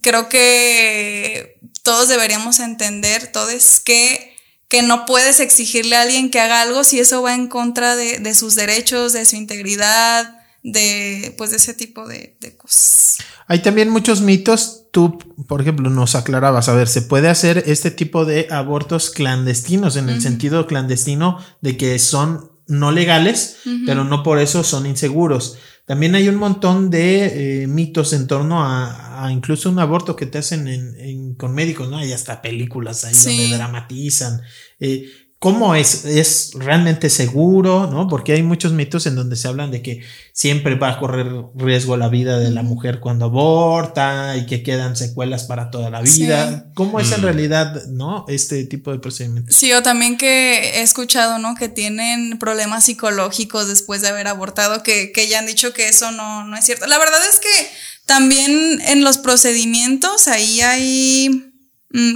creo 0.00 0.28
que 0.28 1.58
todos 1.82 2.08
deberíamos 2.08 2.60
entender, 2.60 3.32
todos, 3.32 3.80
que, 3.80 4.36
que 4.68 4.82
no 4.82 5.06
puedes 5.06 5.40
exigirle 5.40 5.96
a 5.96 6.02
alguien 6.02 6.30
que 6.30 6.38
haga 6.38 6.62
algo 6.62 6.84
si 6.84 7.00
eso 7.00 7.20
va 7.20 7.34
en 7.34 7.48
contra 7.48 7.96
de, 7.96 8.20
de 8.20 8.34
sus 8.36 8.54
derechos, 8.54 9.12
de 9.12 9.26
su 9.26 9.34
integridad, 9.34 10.36
de, 10.62 11.34
pues, 11.36 11.50
de 11.50 11.56
ese 11.56 11.74
tipo 11.74 12.06
de, 12.06 12.36
de 12.38 12.56
cosas. 12.56 13.18
Hay 13.48 13.60
también 13.60 13.90
muchos 13.90 14.20
mitos 14.20 14.81
tú, 14.92 15.18
por 15.48 15.60
ejemplo, 15.60 15.90
nos 15.90 16.14
aclarabas, 16.14 16.68
a 16.68 16.74
ver, 16.74 16.86
se 16.86 17.02
puede 17.02 17.28
hacer 17.28 17.64
este 17.66 17.90
tipo 17.90 18.24
de 18.24 18.46
abortos 18.50 19.10
clandestinos, 19.10 19.96
en 19.96 20.08
el 20.08 20.20
sentido 20.20 20.66
clandestino 20.66 21.38
de 21.60 21.76
que 21.76 21.98
son 21.98 22.52
no 22.68 22.92
legales, 22.92 23.56
pero 23.86 24.04
no 24.04 24.22
por 24.22 24.38
eso 24.38 24.62
son 24.62 24.86
inseguros. 24.86 25.58
También 25.86 26.14
hay 26.14 26.28
un 26.28 26.36
montón 26.36 26.90
de 26.90 27.62
eh, 27.62 27.66
mitos 27.66 28.12
en 28.12 28.26
torno 28.26 28.62
a, 28.64 29.28
incluso 29.32 29.68
un 29.68 29.78
aborto 29.78 30.14
que 30.14 30.26
te 30.26 30.38
hacen 30.38 30.68
en, 30.68 31.34
con 31.34 31.54
médicos, 31.54 31.90
¿no? 31.90 31.96
Hay 31.96 32.12
hasta 32.12 32.40
películas 32.40 33.04
ahí 33.04 33.14
donde 33.14 33.56
dramatizan. 33.56 34.42
Eh, 34.78 35.10
cómo 35.42 35.74
es, 35.74 36.04
es 36.04 36.52
realmente 36.54 37.10
seguro, 37.10 37.88
¿no? 37.88 38.06
Porque 38.06 38.32
hay 38.32 38.44
muchos 38.44 38.72
mitos 38.72 39.06
en 39.06 39.16
donde 39.16 39.34
se 39.34 39.48
hablan 39.48 39.72
de 39.72 39.82
que 39.82 40.00
siempre 40.32 40.76
va 40.76 40.90
a 40.90 40.98
correr 41.00 41.32
riesgo 41.56 41.96
la 41.96 42.08
vida 42.08 42.38
de 42.38 42.52
la 42.52 42.62
mujer 42.62 43.00
cuando 43.00 43.24
aborta 43.24 44.36
y 44.36 44.46
que 44.46 44.62
quedan 44.62 44.94
secuelas 44.94 45.42
para 45.42 45.72
toda 45.72 45.90
la 45.90 46.00
vida. 46.00 46.70
¿Cómo 46.74 47.00
es 47.00 47.10
en 47.10 47.22
mm. 47.22 47.24
realidad, 47.24 47.86
no? 47.88 48.24
Este 48.28 48.62
tipo 48.66 48.92
de 48.92 49.00
procedimientos. 49.00 49.56
Sí, 49.56 49.72
o 49.72 49.82
también 49.82 50.16
que 50.16 50.78
he 50.78 50.82
escuchado, 50.82 51.40
¿no? 51.40 51.56
Que 51.56 51.68
tienen 51.68 52.38
problemas 52.38 52.84
psicológicos 52.84 53.66
después 53.66 54.00
de 54.00 54.10
haber 54.10 54.28
abortado, 54.28 54.84
que, 54.84 55.10
que 55.10 55.26
ya 55.26 55.40
han 55.40 55.46
dicho 55.46 55.72
que 55.72 55.88
eso 55.88 56.12
no, 56.12 56.44
no 56.44 56.56
es 56.56 56.64
cierto. 56.64 56.86
La 56.86 56.98
verdad 56.98 57.18
es 57.28 57.40
que 57.40 57.68
también 58.06 58.80
en 58.86 59.02
los 59.02 59.18
procedimientos 59.18 60.28
ahí 60.28 60.60
hay 60.60 61.51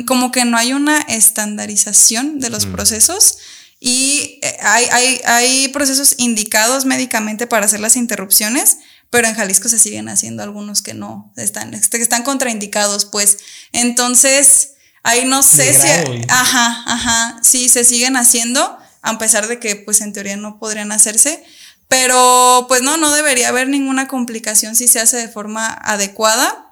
como 0.07 0.33
que 0.33 0.45
no 0.45 0.57
hay 0.57 0.73
una 0.73 0.99
estandarización 1.01 2.41
de 2.41 2.51
los 2.51 2.67
procesos 2.67 3.39
y 3.79 4.39
eh, 4.43 4.57
hay, 4.63 5.21
hay, 5.25 5.69
procesos 5.69 6.15
indicados 6.19 6.87
médicamente 6.87 7.47
para 7.47 7.67
hacer 7.67 7.81
las 7.81 7.97
interrupciones, 7.97 8.79
pero 9.11 9.29
en 9.29 9.35
Jalisco 9.35 9.69
se 9.69 9.79
siguen 9.79 10.09
haciendo 10.09 10.43
algunos 10.43 10.81
que 10.81 10.95
no 10.95 11.33
están, 11.37 11.75
este, 11.75 11.99
que 11.99 12.03
están 12.03 12.23
contraindicados, 12.23 13.05
pues. 13.05 13.39
Entonces, 13.73 14.73
ahí 15.03 15.27
no 15.27 15.43
sé 15.43 15.75
si... 15.75 15.89
Ajá, 16.29 16.83
ajá, 16.87 17.39
sí, 17.43 17.69
se 17.69 17.85
siguen 17.85 18.17
haciendo, 18.17 18.79
a 19.03 19.19
pesar 19.19 19.47
de 19.47 19.61
que 19.61 19.77
pues 19.77 20.01
en 20.01 20.13
teoría 20.13 20.37
no 20.37 20.59
podrían 20.59 20.91
hacerse. 20.91 21.45
Pero 21.89 22.65
pues 22.69 22.83
no, 22.83 22.97
no 22.97 23.13
debería 23.13 23.51
haber 23.51 23.69
ninguna 23.69 24.09
complicación 24.09 24.75
si 24.75 24.89
se 24.89 24.99
hace 24.99 25.19
de 25.19 25.29
forma 25.29 25.69
adecuada 25.69 26.66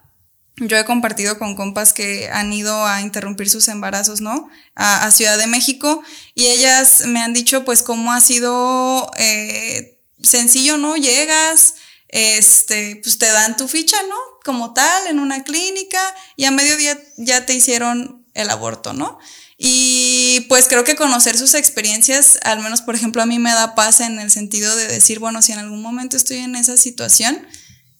yo 0.56 0.76
he 0.76 0.84
compartido 0.84 1.38
con 1.38 1.56
compas 1.56 1.92
que 1.92 2.28
han 2.30 2.52
ido 2.52 2.86
a 2.86 3.00
interrumpir 3.00 3.50
sus 3.50 3.68
embarazos, 3.68 4.20
¿no? 4.20 4.48
A, 4.76 5.10
Ciudad 5.10 5.36
de 5.38 5.46
México 5.46 6.02
y 6.34 6.46
ellas 6.46 7.04
me 7.06 7.20
han 7.20 7.32
dicho 7.32 7.64
pues 7.64 7.82
cómo 7.82 8.12
ha 8.12 8.20
sido 8.20 9.10
eh, 9.16 9.98
sencillo, 10.22 10.78
¿no? 10.78 10.96
Llegas, 10.96 11.74
este, 12.08 13.00
pues 13.02 13.18
te 13.18 13.26
dan 13.26 13.56
tu 13.56 13.66
ficha, 13.66 13.96
¿no? 14.08 14.16
Como 14.44 14.72
tal, 14.74 15.08
en 15.08 15.18
una 15.18 15.42
clínica 15.42 16.00
y 16.36 16.44
a 16.44 16.50
mediodía 16.50 16.98
ya 17.16 17.46
te 17.46 17.54
hicieron 17.54 18.24
el 18.34 18.50
aborto, 18.50 18.92
¿no? 18.92 19.18
Y 19.56 20.40
pues 20.48 20.66
creo 20.68 20.84
que 20.84 20.96
conocer 20.96 21.36
sus 21.38 21.54
experiencias, 21.54 22.38
al 22.42 22.60
menos 22.60 22.82
por 22.82 22.94
ejemplo 22.94 23.22
a 23.22 23.26
mí 23.26 23.38
me 23.38 23.52
da 23.52 23.74
paz 23.74 24.00
en 24.00 24.18
el 24.18 24.30
sentido 24.30 24.74
de 24.76 24.88
decir, 24.88 25.18
bueno, 25.18 25.42
si 25.42 25.52
en 25.52 25.58
algún 25.58 25.82
momento 25.82 26.16
estoy 26.16 26.38
en 26.38 26.56
esa 26.56 26.76
situación, 26.76 27.46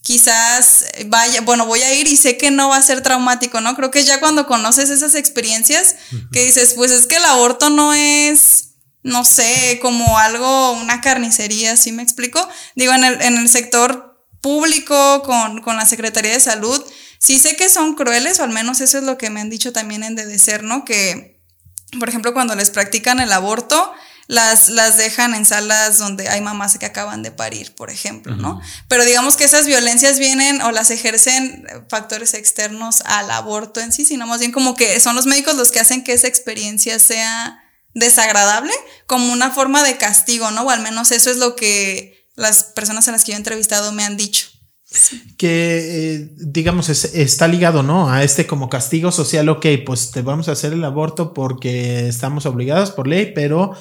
quizás 0.05 0.85
vaya, 1.07 1.41
bueno, 1.41 1.65
voy 1.65 1.81
a 1.81 1.95
ir 1.95 2.07
y 2.07 2.17
sé 2.17 2.37
que 2.37 2.51
no 2.51 2.69
va 2.69 2.77
a 2.77 2.83
ser 2.83 3.01
traumático, 3.01 3.63
¿no? 3.63 3.75
Creo 3.75 3.91
que 3.91 4.05
ya 4.05 4.21
cuando 4.21 4.47
conoces 4.47 4.91
esas 4.91 5.15
experiencias, 5.15 5.97
que 6.31 6.45
dices, 6.45 6.75
pues 6.75 6.93
es 6.93 7.07
que 7.07 7.17
el 7.17 7.25
aborto 7.25 7.71
no 7.71 7.95
es, 7.95 8.75
no 9.03 9.25
sé, 9.25 9.79
como 9.81 10.19
algo, 10.19 10.73
una 10.73 11.01
carnicería, 11.01 11.77
¿sí 11.77 11.91
me 11.91 12.03
explico? 12.03 12.47
Digo, 12.77 12.93
en 12.93 13.03
el, 13.03 13.23
en 13.23 13.39
el 13.39 13.49
sector 13.49 14.29
público, 14.43 15.23
con, 15.23 15.63
con 15.63 15.79
la 15.79 15.87
Secretaría 15.87 16.33
de 16.33 16.41
Salud, 16.41 16.85
sí 17.19 17.39
sé 17.39 17.57
que 17.57 17.71
son 17.71 17.95
crueles, 17.95 18.41
o 18.41 18.45
al 18.45 18.51
menos 18.51 18.83
eso 18.83 18.99
es 18.99 19.05
lo 19.05 19.17
que 19.17 19.31
me 19.31 19.41
han 19.41 19.49
dicho 19.49 19.73
también 19.73 20.03
en 20.05 20.17
Dedecer, 20.17 20.65
¿no? 20.65 20.85
Que, 20.85 21.41
por 21.99 22.11
ejemplo, 22.11 22.35
cuando 22.35 22.55
les 22.55 22.69
practican 22.69 23.21
el 23.21 23.33
aborto, 23.33 23.95
las, 24.27 24.69
las 24.69 24.97
dejan 24.97 25.35
en 25.35 25.45
salas 25.45 25.99
donde 25.99 26.29
hay 26.29 26.41
mamás 26.41 26.79
que 26.79 26.87
acaban 26.87 27.23
de 27.23 27.31
parir, 27.31 27.75
por 27.75 27.91
ejemplo, 27.91 28.35
¿no? 28.37 28.61
Pero 28.89 29.05
digamos 29.05 29.37
que 29.37 29.45
esas 29.45 29.67
violencias 29.67 30.19
vienen 30.19 30.63
o 30.63 30.71
las 30.71 30.91
ejercen 30.91 31.67
factores 31.89 32.33
externos 32.35 33.03
al 33.05 33.31
aborto 33.31 33.81
en 33.81 33.93
sí, 33.93 34.05
sino 34.05 34.27
más 34.27 34.41
bien 34.41 34.53
como 34.53 34.75
que 34.75 34.99
son 35.01 35.15
los 35.15 35.27
médicos 35.27 35.57
los 35.57 35.71
que 35.71 35.81
hacen 35.81 36.03
que 36.03 36.15
esa 36.15 36.27
experiencia 36.27 36.99
sea 36.99 37.63
desagradable 37.93 38.73
como 39.07 39.33
una 39.33 39.51
forma 39.51 39.83
de 39.83 39.99
castigo, 39.99 40.51
¿no? 40.51 40.63
O 40.63 40.71
al 40.71 40.83
menos 40.83 41.13
eso 41.13 41.31
es 41.31 41.37
lo 41.37 41.55
que 41.55 42.29
las 42.35 42.65
personas 42.65 43.07
a 43.09 43.13
las 43.13 43.25
que 43.25 43.33
yo 43.33 43.37
he 43.37 43.39
entrevistado 43.39 43.93
me 43.93 44.05
han 44.05 44.17
dicho. 44.17 44.49
Que, 45.37 46.15
eh, 46.15 46.31
digamos, 46.37 46.89
está 46.89 47.49
ligado, 47.49 47.83
¿no? 47.83 48.11
A 48.11 48.23
este 48.23 48.47
como 48.47 48.69
castigo 48.71 49.11
social, 49.11 49.49
ok, 49.49 49.67
pues 49.85 50.13
te 50.13 50.23
vamos 50.23 50.49
a 50.49 50.53
hacer 50.53 50.73
el 50.73 50.85
aborto 50.85 51.35
porque 51.35 52.09
estamos 52.09 52.47
obligados 52.47 52.91
por 52.93 53.09
ley, 53.09 53.33
pero 53.35 53.73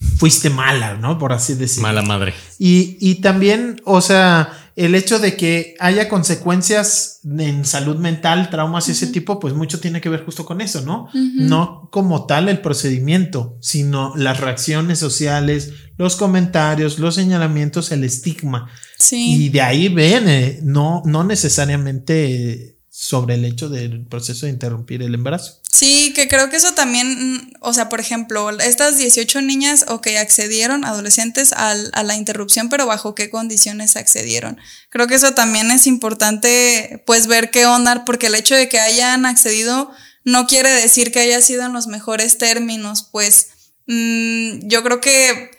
fuiste 0.00 0.50
mala, 0.50 0.94
¿no? 0.94 1.18
Por 1.18 1.32
así 1.32 1.54
decirlo. 1.54 1.88
Mala 1.88 2.02
madre. 2.02 2.34
Y, 2.58 2.96
y 3.00 3.16
también, 3.16 3.80
o 3.84 4.00
sea, 4.00 4.52
el 4.76 4.94
hecho 4.94 5.18
de 5.18 5.36
que 5.36 5.74
haya 5.78 6.08
consecuencias 6.08 7.20
en 7.24 7.64
salud 7.64 7.96
mental, 7.96 8.48
traumas 8.50 8.88
y 8.88 8.92
ese 8.92 9.08
tipo, 9.08 9.38
pues 9.38 9.52
mucho 9.52 9.78
tiene 9.78 10.00
que 10.00 10.08
ver 10.08 10.24
justo 10.24 10.46
con 10.46 10.60
eso, 10.60 10.80
¿no? 10.82 11.08
No 11.12 11.88
como 11.92 12.24
tal 12.24 12.48
el 12.48 12.60
procedimiento, 12.60 13.58
sino 13.60 14.14
las 14.16 14.40
reacciones 14.40 14.98
sociales, 14.98 15.72
los 15.98 16.16
comentarios, 16.16 16.98
los 16.98 17.16
señalamientos, 17.16 17.92
el 17.92 18.04
estigma. 18.04 18.70
Sí. 18.98 19.44
Y 19.44 19.48
de 19.50 19.60
ahí 19.60 19.88
viene, 19.88 20.60
no, 20.62 21.02
no 21.04 21.24
necesariamente 21.24 22.79
sobre 23.02 23.36
el 23.36 23.46
hecho 23.46 23.70
del 23.70 24.04
proceso 24.04 24.44
de 24.44 24.52
interrumpir 24.52 25.02
el 25.02 25.14
embarazo. 25.14 25.62
Sí, 25.72 26.12
que 26.14 26.28
creo 26.28 26.50
que 26.50 26.58
eso 26.58 26.74
también, 26.74 27.32
mm, 27.32 27.52
o 27.60 27.72
sea, 27.72 27.88
por 27.88 27.98
ejemplo, 27.98 28.50
estas 28.60 28.98
18 28.98 29.40
niñas, 29.40 29.86
o 29.88 30.02
que 30.02 30.18
accedieron, 30.18 30.84
adolescentes, 30.84 31.54
a 31.54 31.74
la 31.74 32.14
interrupción, 32.14 32.68
pero 32.68 32.84
bajo 32.84 33.14
qué 33.14 33.30
condiciones 33.30 33.96
accedieron. 33.96 34.58
Creo 34.90 35.06
que 35.06 35.14
eso 35.14 35.32
también 35.32 35.70
es 35.70 35.86
importante, 35.86 37.02
pues, 37.06 37.26
ver 37.26 37.50
qué 37.50 37.64
onda, 37.64 38.04
porque 38.04 38.26
el 38.26 38.34
hecho 38.34 38.54
de 38.54 38.68
que 38.68 38.80
hayan 38.80 39.24
accedido 39.24 39.90
no 40.24 40.46
quiere 40.46 40.68
decir 40.68 41.10
que 41.10 41.20
haya 41.20 41.40
sido 41.40 41.64
en 41.64 41.72
los 41.72 41.86
mejores 41.86 42.36
términos, 42.36 43.08
pues, 43.10 43.48
mm, 43.86 44.68
yo 44.68 44.82
creo 44.82 45.00
que 45.00 45.58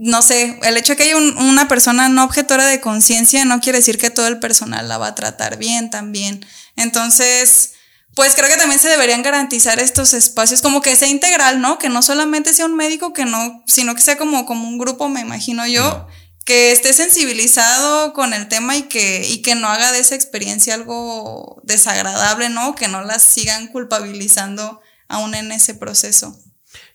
no 0.00 0.22
sé, 0.22 0.60
el 0.62 0.76
hecho 0.76 0.92
de 0.92 0.96
que 0.96 1.02
haya 1.02 1.16
una 1.16 1.66
persona 1.66 2.08
no 2.08 2.22
objetora 2.22 2.66
de 2.66 2.80
conciencia 2.80 3.44
no 3.44 3.60
quiere 3.60 3.80
decir 3.80 3.98
que 3.98 4.10
todo 4.10 4.28
el 4.28 4.38
personal 4.38 4.88
la 4.88 4.96
va 4.96 5.08
a 5.08 5.14
tratar 5.16 5.58
bien 5.58 5.90
también. 5.90 6.46
Entonces, 6.78 7.72
pues 8.14 8.34
creo 8.34 8.48
que 8.48 8.56
también 8.56 8.80
se 8.80 8.88
deberían 8.88 9.22
garantizar 9.22 9.78
estos 9.78 10.14
espacios, 10.14 10.62
como 10.62 10.80
que 10.80 10.96
sea 10.96 11.08
integral, 11.08 11.60
¿no? 11.60 11.78
Que 11.78 11.88
no 11.88 12.02
solamente 12.02 12.54
sea 12.54 12.66
un 12.66 12.74
médico, 12.74 13.12
que 13.12 13.24
no, 13.24 13.62
sino 13.66 13.94
que 13.94 14.00
sea 14.00 14.16
como, 14.16 14.46
como 14.46 14.66
un 14.66 14.78
grupo, 14.78 15.08
me 15.08 15.20
imagino 15.20 15.66
yo, 15.66 16.06
que 16.44 16.72
esté 16.72 16.92
sensibilizado 16.94 18.14
con 18.14 18.32
el 18.32 18.48
tema 18.48 18.76
y 18.76 18.84
que, 18.84 19.26
y 19.28 19.42
que 19.42 19.54
no 19.54 19.68
haga 19.68 19.92
de 19.92 20.00
esa 20.00 20.14
experiencia 20.14 20.74
algo 20.74 21.60
desagradable, 21.64 22.48
¿no? 22.48 22.74
Que 22.74 22.88
no 22.88 23.02
las 23.04 23.22
sigan 23.22 23.68
culpabilizando 23.68 24.80
aún 25.08 25.34
en 25.34 25.52
ese 25.52 25.74
proceso 25.74 26.38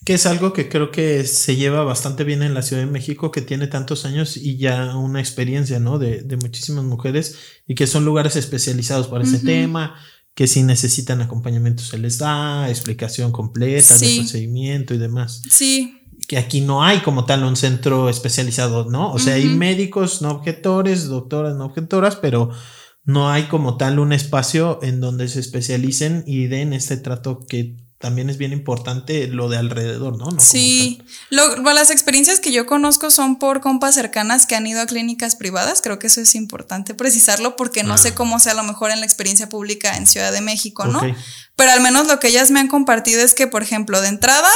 que 0.05 0.13
es 0.13 0.25
algo 0.25 0.53
que 0.53 0.69
creo 0.69 0.91
que 0.91 1.23
se 1.25 1.55
lleva 1.55 1.83
bastante 1.83 2.23
bien 2.23 2.43
en 2.43 2.53
la 2.53 2.61
Ciudad 2.61 2.83
de 2.83 2.91
México, 2.91 3.31
que 3.31 3.41
tiene 3.41 3.67
tantos 3.67 4.05
años 4.05 4.37
y 4.37 4.57
ya 4.57 4.95
una 4.97 5.19
experiencia, 5.19 5.79
¿no? 5.79 5.99
De, 5.99 6.23
de 6.23 6.37
muchísimas 6.37 6.83
mujeres 6.83 7.37
y 7.67 7.75
que 7.75 7.87
son 7.87 8.03
lugares 8.03 8.35
especializados 8.35 9.07
para 9.07 9.23
ese 9.23 9.39
tema, 9.39 9.95
que 10.35 10.47
si 10.47 10.63
necesitan 10.63 11.21
acompañamiento 11.21 11.83
se 11.83 11.97
les 11.97 12.17
da, 12.17 12.69
explicación 12.69 13.31
completa 13.31 13.97
del 13.97 14.17
procedimiento 14.17 14.93
y 14.93 14.97
demás. 14.97 15.41
Sí. 15.49 15.99
Que 16.27 16.37
aquí 16.37 16.61
no 16.61 16.83
hay 16.83 16.99
como 16.99 17.25
tal 17.25 17.43
un 17.43 17.55
centro 17.55 18.09
especializado, 18.09 18.89
¿no? 18.89 19.11
O 19.11 19.19
sea, 19.19 19.35
hay 19.35 19.45
médicos 19.45 20.21
no 20.21 20.31
objetores, 20.31 21.07
doctoras 21.07 21.55
no 21.55 21.65
objetoras, 21.65 22.15
pero 22.15 22.49
no 23.03 23.29
hay 23.29 23.43
como 23.43 23.77
tal 23.77 23.99
un 23.99 24.13
espacio 24.13 24.79
en 24.81 25.01
donde 25.01 25.27
se 25.27 25.39
especialicen 25.39 26.23
y 26.25 26.47
den 26.47 26.73
este 26.73 26.97
trato 26.97 27.45
que 27.47 27.82
también 28.03 28.29
es 28.29 28.37
bien 28.37 28.51
importante 28.51 29.27
lo 29.27 29.47
de 29.47 29.55
alrededor, 29.55 30.17
¿no? 30.17 30.37
sí, 30.37 31.01
las 31.29 31.89
experiencias 31.89 32.41
que 32.41 32.51
yo 32.51 32.65
conozco 32.65 33.09
son 33.09 33.39
por 33.39 33.61
compas 33.61 33.95
cercanas 33.95 34.45
que 34.45 34.57
han 34.57 34.67
ido 34.67 34.81
a 34.81 34.87
clínicas 34.87 35.37
privadas, 35.37 35.81
creo 35.81 35.99
que 35.99 36.07
eso 36.07 36.19
es 36.19 36.35
importante 36.35 36.95
precisarlo 36.95 37.55
porque 37.55 37.83
no 37.83 37.97
sé 37.97 38.13
cómo 38.13 38.41
sea 38.41 38.51
a 38.51 38.55
lo 38.55 38.63
mejor 38.63 38.91
en 38.91 38.99
la 38.99 39.05
experiencia 39.05 39.47
pública 39.47 39.95
en 39.95 40.05
Ciudad 40.05 40.33
de 40.33 40.41
México, 40.41 40.83
¿no? 40.85 40.99
Pero 41.55 41.71
al 41.71 41.79
menos 41.79 42.07
lo 42.07 42.19
que 42.19 42.27
ellas 42.27 42.51
me 42.51 42.59
han 42.59 42.67
compartido 42.67 43.21
es 43.21 43.33
que, 43.33 43.47
por 43.47 43.63
ejemplo, 43.63 44.01
de 44.01 44.09
entrada, 44.09 44.51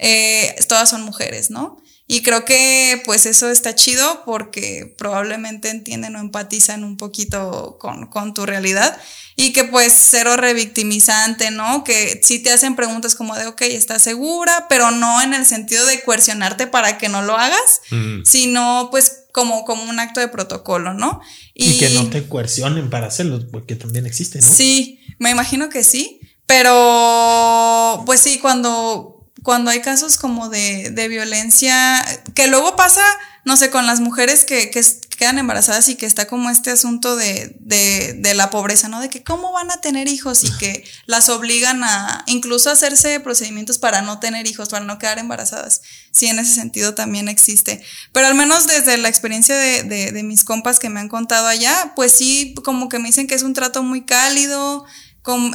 eh, 0.00 0.56
todas 0.68 0.90
son 0.90 1.02
mujeres, 1.02 1.50
¿no? 1.50 1.80
Y 2.10 2.22
creo 2.22 2.46
que 2.46 3.02
pues 3.04 3.26
eso 3.26 3.50
está 3.50 3.74
chido 3.74 4.22
porque 4.24 4.94
probablemente 4.96 5.68
entienden 5.68 6.16
o 6.16 6.20
empatizan 6.20 6.82
un 6.82 6.96
poquito 6.96 7.76
con, 7.78 8.06
con 8.06 8.32
tu 8.32 8.46
realidad 8.46 8.98
y 9.36 9.52
que 9.52 9.62
pues 9.62 9.92
cero 10.10 10.36
revictimizante, 10.36 11.52
¿no? 11.52 11.84
Que 11.84 12.18
sí 12.24 12.40
te 12.40 12.50
hacen 12.50 12.74
preguntas 12.74 13.14
como 13.14 13.36
de, 13.36 13.46
ok, 13.46 13.60
¿estás 13.60 14.02
segura? 14.02 14.66
Pero 14.68 14.90
no 14.90 15.22
en 15.22 15.32
el 15.32 15.46
sentido 15.46 15.86
de 15.86 16.02
coercionarte 16.02 16.66
para 16.66 16.98
que 16.98 17.08
no 17.08 17.22
lo 17.22 17.36
hagas, 17.36 17.82
sino 18.24 18.88
pues 18.90 19.26
como, 19.32 19.64
como 19.64 19.84
un 19.84 20.00
acto 20.00 20.18
de 20.18 20.26
protocolo, 20.26 20.94
¿no? 20.94 21.20
Y, 21.54 21.78
que 21.78 21.90
no 21.90 22.08
te 22.08 22.26
coercionen 22.26 22.90
para 22.90 23.06
hacerlo, 23.06 23.46
porque 23.52 23.76
también 23.76 24.06
existe, 24.06 24.40
¿no? 24.40 24.48
Sí, 24.48 24.98
me 25.18 25.30
imagino 25.30 25.68
que 25.68 25.84
sí, 25.84 26.20
pero 26.46 28.02
pues 28.06 28.20
sí, 28.20 28.38
cuando, 28.40 29.17
cuando 29.48 29.70
hay 29.70 29.80
casos 29.80 30.18
como 30.18 30.50
de, 30.50 30.90
de 30.90 31.08
violencia, 31.08 32.04
que 32.34 32.48
luego 32.48 32.76
pasa 32.76 33.02
no 33.48 33.56
sé, 33.56 33.70
con 33.70 33.86
las 33.86 34.00
mujeres 34.00 34.44
que, 34.44 34.68
que, 34.68 34.82
quedan 35.16 35.38
embarazadas 35.38 35.88
y 35.88 35.96
que 35.96 36.04
está 36.04 36.26
como 36.26 36.50
este 36.50 36.70
asunto 36.70 37.16
de, 37.16 37.56
de, 37.60 38.34
la 38.34 38.50
pobreza, 38.50 38.88
¿no? 38.88 39.00
De 39.00 39.08
que 39.08 39.24
cómo 39.24 39.52
van 39.52 39.70
a 39.70 39.80
tener 39.80 40.06
hijos 40.06 40.44
y 40.44 40.56
que 40.58 40.84
las 41.06 41.30
obligan 41.30 41.82
a 41.82 42.24
incluso 42.26 42.68
a 42.68 42.74
hacerse 42.74 43.18
procedimientos 43.20 43.78
para 43.78 44.02
no 44.02 44.20
tener 44.20 44.46
hijos, 44.46 44.68
para 44.68 44.84
no 44.84 44.98
quedar 44.98 45.18
embarazadas. 45.18 45.80
Sí, 46.12 46.26
en 46.26 46.38
ese 46.38 46.52
sentido 46.52 46.94
también 46.94 47.28
existe. 47.28 47.82
Pero 48.12 48.26
al 48.26 48.34
menos 48.34 48.66
desde 48.66 48.98
la 48.98 49.08
experiencia 49.08 49.56
de, 49.56 49.82
de, 49.82 50.12
de 50.12 50.22
mis 50.22 50.44
compas 50.44 50.78
que 50.78 50.90
me 50.90 51.00
han 51.00 51.08
contado 51.08 51.46
allá, 51.46 51.94
pues 51.96 52.12
sí, 52.12 52.54
como 52.62 52.90
que 52.90 52.98
me 52.98 53.08
dicen 53.08 53.26
que 53.26 53.34
es 53.34 53.42
un 53.42 53.54
trato 53.54 53.82
muy 53.82 54.04
cálido, 54.04 54.84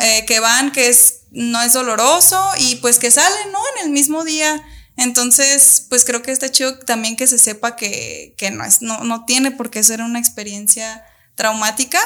eh, 0.02 0.26
que 0.26 0.40
van, 0.40 0.72
que 0.72 0.90
es, 0.90 1.22
no 1.32 1.62
es 1.62 1.74
doloroso 1.74 2.42
y 2.58 2.76
pues 2.78 3.00
que 3.00 3.12
salen, 3.12 3.52
¿no? 3.52 3.60
En 3.78 3.86
el 3.86 3.92
mismo 3.92 4.24
día 4.24 4.64
entonces, 4.96 5.86
pues 5.90 6.06
creo 6.06 6.22
que 6.22 6.32
está 6.32 6.52
chido 6.52 6.78
también 6.80 7.16
que 7.16 7.28
se 7.28 7.38
sepa 7.38 7.76
que, 7.76 8.36
que 8.38 8.52
no, 8.52 8.64
es, 8.64 8.82
no, 8.82 9.04
no 9.04 9.26
tiene 9.26 9.52
por 9.52 9.70
qué 9.70 9.84
ser 9.84 10.02
una 10.02 10.20
experiencia 10.20 11.04
traumática. 11.36 12.00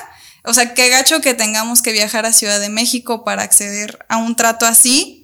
O 0.43 0.53
sea, 0.53 0.74
qué 0.74 0.89
gacho 0.89 1.20
que 1.20 1.34
tengamos 1.34 1.82
que 1.82 1.91
viajar 1.91 2.26
a 2.26 2.32
Ciudad 2.32 2.59
de 2.59 2.70
México 2.70 3.26
para 3.26 3.43
acceder 3.43 4.05
a 4.07 4.18
un 4.18 4.36
trato 4.36 4.65
así, 4.65 5.16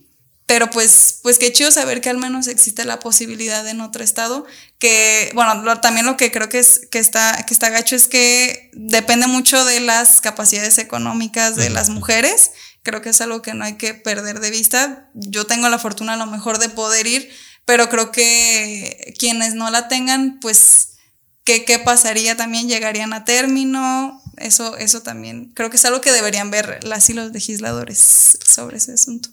pero 0.45 0.69
pues, 0.69 1.19
pues 1.23 1.39
qué 1.39 1.53
chido 1.53 1.71
saber 1.71 2.01
que 2.01 2.09
al 2.09 2.17
menos 2.17 2.47
existe 2.47 2.83
la 2.83 2.99
posibilidad 2.99 3.65
en 3.67 3.81
otro 3.81 4.03
estado. 4.03 4.45
Que, 4.77 5.31
bueno, 5.33 5.79
también 5.79 6.05
lo 6.05 6.17
que 6.17 6.31
creo 6.31 6.49
que, 6.49 6.59
es, 6.59 6.81
que, 6.91 6.99
está, 6.99 7.45
que 7.47 7.53
está 7.53 7.69
gacho 7.69 7.95
es 7.95 8.07
que 8.07 8.69
depende 8.73 9.27
mucho 9.27 9.63
de 9.63 9.79
las 9.79 10.19
capacidades 10.19 10.77
económicas 10.77 11.55
de 11.55 11.69
las 11.69 11.89
mujeres. 11.89 12.51
Creo 12.83 13.01
que 13.01 13.09
es 13.09 13.21
algo 13.21 13.41
que 13.41 13.53
no 13.53 13.63
hay 13.63 13.77
que 13.77 13.93
perder 13.93 14.41
de 14.41 14.51
vista. 14.51 15.09
Yo 15.13 15.45
tengo 15.45 15.69
la 15.69 15.79
fortuna 15.79 16.15
a 16.15 16.17
lo 16.17 16.25
mejor 16.25 16.59
de 16.59 16.67
poder 16.67 17.07
ir, 17.07 17.31
pero 17.63 17.89
creo 17.89 18.11
que 18.11 19.15
quienes 19.17 19.53
no 19.53 19.71
la 19.71 19.87
tengan, 19.87 20.39
pues, 20.41 20.89
¿qué, 21.45 21.63
qué 21.63 21.79
pasaría? 21.79 22.35
También 22.35 22.67
llegarían 22.67 23.13
a 23.13 23.23
término. 23.23 24.21
Eso, 24.35 24.75
eso 24.75 25.01
también 25.03 25.53
creo 25.53 25.69
que 25.69 25.77
es 25.77 25.85
algo 25.85 26.01
que 26.01 26.11
deberían 26.11 26.51
ver 26.51 26.83
las 26.83 27.09
y 27.09 27.13
los 27.13 27.31
legisladores 27.31 28.37
sobre 28.45 28.77
ese 28.77 28.93
asunto. 28.93 29.29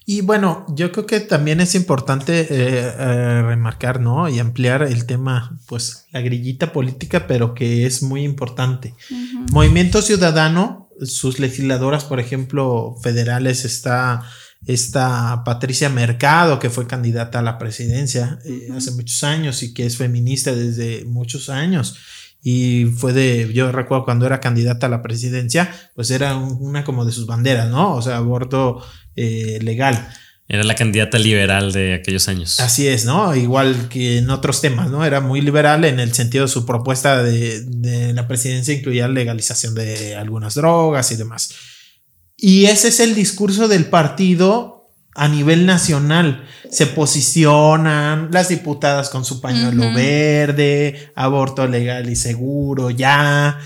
Y 0.09 0.21
bueno, 0.21 0.65
yo 0.69 0.93
creo 0.93 1.05
que 1.05 1.19
también 1.19 1.61
es 1.61 1.75
importante 1.75 2.43
eh, 2.43 2.47
eh, 2.51 3.43
remarcar, 3.43 4.01
¿no? 4.01 4.29
Y 4.29 4.39
ampliar 4.39 4.85
el 4.85 5.05
tema, 5.05 5.59
pues, 5.67 6.07
la 6.13 6.21
grillita 6.21 6.73
política, 6.73 7.27
pero 7.27 7.55
que 7.55 7.87
es 7.87 8.05
muy 8.05 8.23
importante. 8.23 8.95
Movimiento 9.51 10.01
Ciudadano, 10.01 10.89
sus 11.03 11.41
legisladoras, 11.41 12.05
por 12.05 12.21
ejemplo, 12.21 12.97
federales, 13.03 13.65
está 13.65 14.23
esta 14.65 15.43
Patricia 15.45 15.89
Mercado, 15.89 16.61
que 16.61 16.71
fue 16.71 16.87
candidata 16.87 17.41
a 17.41 17.43
la 17.43 17.59
presidencia 17.59 18.39
eh, 18.45 18.69
hace 18.77 18.93
muchos 18.93 19.23
años 19.25 19.63
y 19.63 19.75
que 19.75 19.87
es 19.87 19.97
feminista 19.97 20.55
desde 20.55 21.05
muchos 21.05 21.49
años. 21.49 21.97
Y 22.49 22.85
fue 22.85 23.13
de, 23.13 23.53
yo 23.53 23.73
recuerdo 23.73 24.05
cuando 24.05 24.25
era 24.25 24.39
candidata 24.39 24.87
a 24.87 24.89
la 24.89 25.03
presidencia, 25.03 25.69
pues 25.97 26.13
era 26.13 26.37
una 26.37 26.85
como 26.85 27.05
de 27.05 27.11
sus 27.11 27.27
banderas, 27.27 27.69
¿no? 27.71 27.97
O 27.97 28.01
sea, 28.01 28.19
aborto 28.19 28.87
eh, 29.17 29.59
legal. 29.63 30.09
Era 30.47 30.63
la 30.63 30.77
candidata 30.77 31.19
liberal 31.19 31.73
de 31.73 31.95
aquellos 31.95 32.29
años. 32.29 32.61
Así 32.61 32.87
es, 32.87 33.05
¿no? 33.05 33.35
Igual 33.35 33.89
que 33.89 34.19
en 34.19 34.31
otros 34.31 34.61
temas, 34.61 34.93
¿no? 34.93 35.05
Era 35.05 35.21
muy 35.21 35.41
liberal 35.41 35.85
en 35.85 35.99
el 35.99 36.15
sentido 36.15 36.45
de 36.45 36.53
su 36.53 36.65
propuesta 36.65 37.21
de, 37.21 37.63
de 37.63 38.13
la 38.13 38.29
presidencia 38.29 38.73
incluía 38.73 39.09
legalización 39.09 39.75
de 39.75 40.15
algunas 40.15 40.55
drogas 40.55 41.11
y 41.11 41.17
demás. 41.17 41.53
Y 42.37 42.67
ese 42.67 42.87
es 42.87 43.01
el 43.01 43.17
discurso 43.17 43.67
del 43.67 43.87
partido 43.87 44.93
a 45.17 45.27
nivel 45.27 45.67
nacional. 45.67 46.47
Se 46.71 46.87
posicionan 46.87 48.29
las 48.33 48.49
diputadas 48.49 49.09
con 49.09 49.25
su 49.25 49.41
pañuelo 49.41 49.93
verde, 49.95 51.13
aborto 51.15 51.67
legal 51.67 52.09
y 52.11 52.17
seguro, 52.17 52.91
ya. 52.91 53.59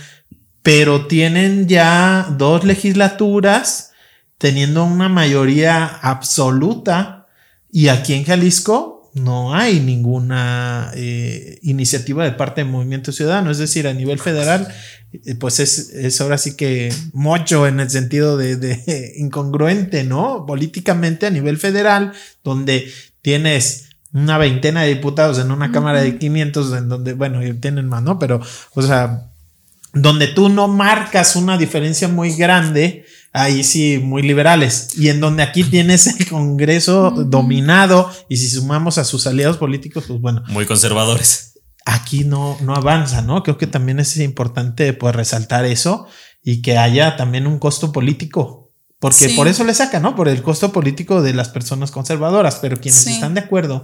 Pero 0.62 1.06
tienen 1.06 1.66
ya 1.66 2.26
dos 2.36 2.64
legislaturas 2.64 3.92
teniendo 4.38 4.84
una 4.84 5.08
mayoría 5.08 5.86
absoluta 5.86 7.26
y 7.70 7.88
aquí 7.88 8.14
en 8.14 8.24
Jalisco 8.24 8.99
no 9.14 9.54
hay 9.54 9.80
ninguna 9.80 10.92
eh, 10.94 11.58
iniciativa 11.62 12.24
de 12.24 12.32
parte 12.32 12.62
del 12.62 12.70
movimiento 12.70 13.12
ciudadano, 13.12 13.50
es 13.50 13.58
decir, 13.58 13.88
a 13.88 13.92
nivel 13.92 14.18
federal, 14.18 14.68
eh, 15.12 15.34
pues 15.34 15.58
es, 15.58 16.20
ahora 16.20 16.38
sí 16.38 16.56
que 16.56 16.92
mucho 17.12 17.66
en 17.66 17.80
el 17.80 17.90
sentido 17.90 18.36
de, 18.36 19.14
incongruente, 19.16 20.04
¿no? 20.04 20.44
Políticamente 20.46 21.26
a 21.26 21.30
nivel 21.30 21.58
federal, 21.58 22.12
donde 22.44 22.92
tienes 23.22 23.86
una 24.12 24.38
veintena 24.38 24.82
de 24.82 24.94
diputados 24.94 25.38
en 25.38 25.50
una 25.50 25.72
cámara 25.72 26.02
de 26.02 26.18
500, 26.18 26.72
en 26.74 26.88
donde, 26.88 27.12
bueno, 27.14 27.40
tienen 27.60 27.88
más, 27.88 28.02
¿no? 28.02 28.18
Pero, 28.18 28.40
o 28.74 28.82
sea, 28.82 29.30
donde 29.92 30.28
tú 30.28 30.48
no 30.48 30.68
marcas 30.68 31.36
una 31.36 31.58
diferencia 31.58 32.08
muy 32.08 32.32
grande, 32.34 33.04
ahí 33.32 33.64
sí 33.64 34.00
muy 34.02 34.22
liberales. 34.22 34.96
Y 34.96 35.08
en 35.08 35.20
donde 35.20 35.42
aquí 35.42 35.64
tienes 35.64 36.06
el 36.06 36.28
Congreso 36.28 37.10
dominado 37.10 38.10
y 38.28 38.36
si 38.36 38.48
sumamos 38.48 38.98
a 38.98 39.04
sus 39.04 39.26
aliados 39.26 39.56
políticos, 39.56 40.04
pues 40.06 40.20
bueno. 40.20 40.42
Muy 40.48 40.66
conservadores. 40.66 41.58
Aquí 41.86 42.24
no, 42.24 42.56
no 42.60 42.74
avanza, 42.74 43.22
¿no? 43.22 43.42
Creo 43.42 43.58
que 43.58 43.66
también 43.66 44.00
es 44.00 44.16
importante 44.18 44.92
pues 44.92 45.14
resaltar 45.14 45.64
eso 45.64 46.06
y 46.42 46.62
que 46.62 46.78
haya 46.78 47.16
también 47.16 47.46
un 47.46 47.58
costo 47.58 47.92
político. 47.92 48.72
Porque 48.98 49.30
por 49.30 49.48
eso 49.48 49.64
le 49.64 49.72
saca, 49.72 49.98
¿no? 49.98 50.14
Por 50.14 50.28
el 50.28 50.42
costo 50.42 50.72
político 50.72 51.22
de 51.22 51.32
las 51.32 51.48
personas 51.48 51.90
conservadoras, 51.90 52.56
pero 52.56 52.76
quienes 52.76 53.06
están 53.06 53.32
de 53.32 53.40
acuerdo, 53.40 53.82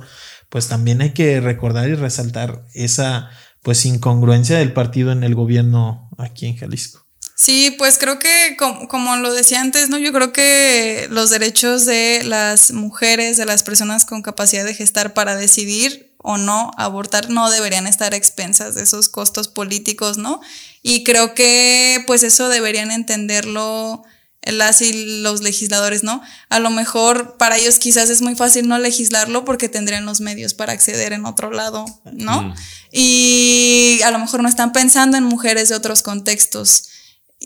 pues 0.51 0.69
también 0.69 1.01
hay 1.01 1.15
que 1.15 1.41
recordar 1.41 1.89
y 1.89 1.95
resaltar 1.95 2.67
esa 2.75 3.31
pues 3.63 3.87
incongruencia 3.87 4.59
del 4.59 4.75
partido 4.75 5.13
en 5.13 5.25
el 5.25 5.35
gobierno 5.35 6.11
aquí 6.19 6.47
en 6.47 6.57
Jalisco. 6.57 7.06
Sí, 7.39 7.71
pues 7.77 7.99
creo 7.99 8.19
que 8.19 8.57
como, 8.57 9.17
lo 9.17 9.35
decía 9.35 9.61
antes, 9.61 9.91
¿no? 9.91 9.99
Yo 9.99 10.11
creo 10.11 10.33
que 10.33 11.07
los 11.11 11.29
derechos 11.29 11.85
de 11.85 12.23
las 12.25 12.71
mujeres, 12.71 13.37
de 13.37 13.45
las 13.45 13.63
personas 13.63 14.07
con 14.07 14.23
capacidad 14.23 14.65
de 14.65 14.73
gestar 14.73 15.13
para 15.13 15.37
decidir 15.37 16.15
o 16.17 16.39
no 16.39 16.71
abortar 16.79 17.29
no 17.29 17.51
deberían 17.51 17.87
estar 17.87 18.15
expensas 18.15 18.75
de 18.75 18.85
esos 18.85 19.11
costos 19.11 19.49
políticos, 19.49 20.17
¿no? 20.17 20.41
Y 20.83 21.05
creo 21.05 21.35
que 21.35 22.03
pues 22.07 22.23
eso 22.23 22.49
deberían 22.49 22.91
entenderlo 22.91 24.03
las 24.41 24.81
y 24.81 25.21
los 25.21 25.43
legisladores, 25.43 26.05
¿no? 26.05 26.23
A 26.49 26.59
lo 26.59 26.71
mejor 26.71 27.37
para 27.37 27.59
ellos 27.59 27.79
quizás 27.79 28.09
es 28.09 28.23
muy 28.23 28.35
fácil 28.35 28.67
no 28.67 28.79
legislarlo 28.79 29.45
porque 29.45 29.69
tendrían 29.69 30.07
los 30.07 30.23
medios 30.23 30.55
para 30.55 30.73
acceder 30.73 31.13
en 31.13 31.27
otro 31.27 31.51
lado, 31.51 31.85
¿no? 32.15 32.45
Mm. 32.45 32.55
Y 32.93 34.01
a 34.07 34.11
lo 34.11 34.19
mejor 34.19 34.43
no 34.43 34.49
están 34.49 34.73
pensando 34.73 35.19
en 35.19 35.25
mujeres 35.25 35.69
de 35.69 35.75
otros 35.75 36.01
contextos 36.01 36.89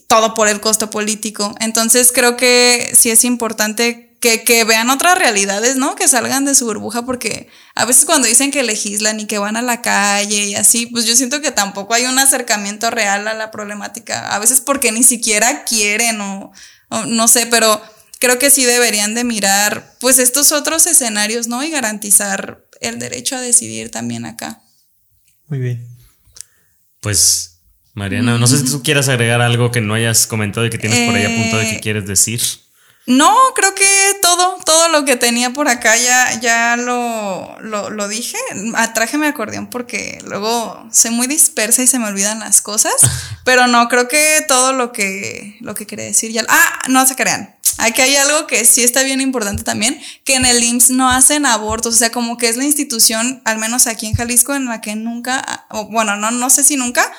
todo 0.07 0.34
por 0.34 0.49
el 0.49 0.61
costo 0.61 0.91
político. 0.91 1.55
Entonces 1.61 2.12
creo 2.12 2.36
que 2.36 2.93
sí 2.95 3.11
es 3.11 3.24
importante 3.24 4.16
que, 4.20 4.45
que, 4.45 4.64
vean 4.64 4.91
otras 4.91 5.18
realidades, 5.18 5.76
¿no? 5.76 5.95
Que 5.95 6.07
salgan 6.07 6.45
de 6.45 6.55
su 6.55 6.66
burbuja, 6.66 7.07
porque 7.07 7.49
a 7.74 7.86
veces 7.86 8.05
cuando 8.05 8.28
dicen 8.28 8.51
que 8.51 8.62
legislan 8.62 9.18
y 9.18 9.26
que 9.26 9.38
van 9.38 9.57
a 9.57 9.62
la 9.62 9.80
calle 9.80 10.47
y 10.47 10.55
así, 10.55 10.86
pues 10.86 11.07
yo 11.07 11.16
siento 11.16 11.41
que 11.41 11.51
tampoco 11.51 11.95
hay 11.95 12.05
un 12.05 12.18
acercamiento 12.18 12.91
real 12.91 13.26
a 13.28 13.34
la 13.34 13.51
problemática. 13.51 14.34
A 14.34 14.38
veces 14.38 14.61
porque 14.61 14.93
ni 14.93 15.03
siquiera 15.03 15.64
quieren 15.64 16.20
o, 16.20 16.53
o 16.91 17.07
no 17.07 17.28
sé, 17.28 17.47
pero 17.47 17.80
creo 18.18 18.38
que 18.38 18.51
sí 18.51 18.64
deberían 18.64 19.14
de 19.14 19.24
mirar 19.24 19.97
pues 20.01 20.18
estos 20.18 20.53
otros 20.53 20.86
escenarios, 20.86 21.49
¿no? 21.49 21.64
Y 21.64 21.70
garantizar 21.70 22.62
el 22.80 22.99
derecho 22.99 23.36
a 23.36 23.41
decidir 23.41 23.91
también 23.91 24.26
acá. 24.26 24.62
Muy 25.49 25.59
bien. 25.59 25.88
Pues 27.01 27.60
Mariana, 27.95 28.38
no 28.38 28.47
sé 28.47 28.59
si 28.59 28.64
tú 28.64 28.82
quieras 28.82 29.09
agregar 29.09 29.41
algo 29.41 29.70
que 29.70 29.80
no 29.80 29.95
hayas 29.95 30.26
comentado 30.26 30.64
y 30.66 30.70
que 30.70 30.78
tienes 30.78 31.07
por 31.07 31.16
ahí 31.16 31.24
a 31.24 31.36
punto 31.36 31.57
de 31.57 31.64
que 31.64 31.76
eh, 31.76 31.80
quieres 31.80 32.07
decir. 32.07 32.41
No, 33.07 33.34
creo 33.57 33.74
que 33.74 33.86
todo, 34.22 34.59
todo 34.64 34.88
lo 34.91 35.05
que 35.05 35.16
tenía 35.16 35.51
por 35.51 35.68
acá 35.68 35.97
ya, 35.97 36.38
ya 36.41 36.76
lo, 36.76 37.59
lo, 37.61 38.09
dije. 38.09 38.36
Atraje 38.76 39.18
mi 39.18 39.26
acordeón 39.26 39.68
porque 39.68 40.18
luego 40.26 40.86
soy 40.93 41.11
muy 41.11 41.26
dispersa 41.26 41.82
y 41.82 41.88
se 41.88 41.99
me 41.99 42.07
olvidan 42.07 42.38
las 42.38 42.62
cosas. 42.62 42.95
pero 43.45 43.66
no, 43.66 43.88
creo 43.88 44.07
que 44.07 44.45
todo 44.47 44.72
lo 44.72 44.93
que, 44.93 45.57
lo 45.61 45.74
que 45.74 45.86
quería 45.86 46.05
decir 46.05 46.30
ya. 46.30 46.45
Ah, 46.49 46.82
no 46.88 47.05
se 47.07 47.16
crean. 47.16 47.57
Aquí 47.78 48.03
hay 48.03 48.14
algo 48.16 48.47
que 48.47 48.64
sí 48.64 48.84
está 48.84 49.03
bien 49.03 49.20
importante 49.20 49.62
también, 49.62 49.99
que 50.24 50.34
en 50.34 50.45
el 50.45 50.62
IMSS 50.62 50.91
no 50.91 51.11
hacen 51.11 51.47
abortos, 51.47 51.95
o 51.95 51.99
sea, 51.99 52.12
como 52.12 52.36
que 52.36 52.49
es 52.49 52.57
la 52.57 52.64
institución, 52.64 53.41
al 53.47 53.59
menos 53.59 53.86
aquí 53.86 54.07
en 54.07 54.14
Jalisco, 54.14 54.55
en 54.55 54.66
la 54.66 54.82
que 54.82 54.97
nunca, 54.97 55.66
bueno, 55.88 56.16
no, 56.16 56.30
no 56.30 56.51
sé 56.51 56.62
si 56.62 56.76
nunca, 56.76 57.11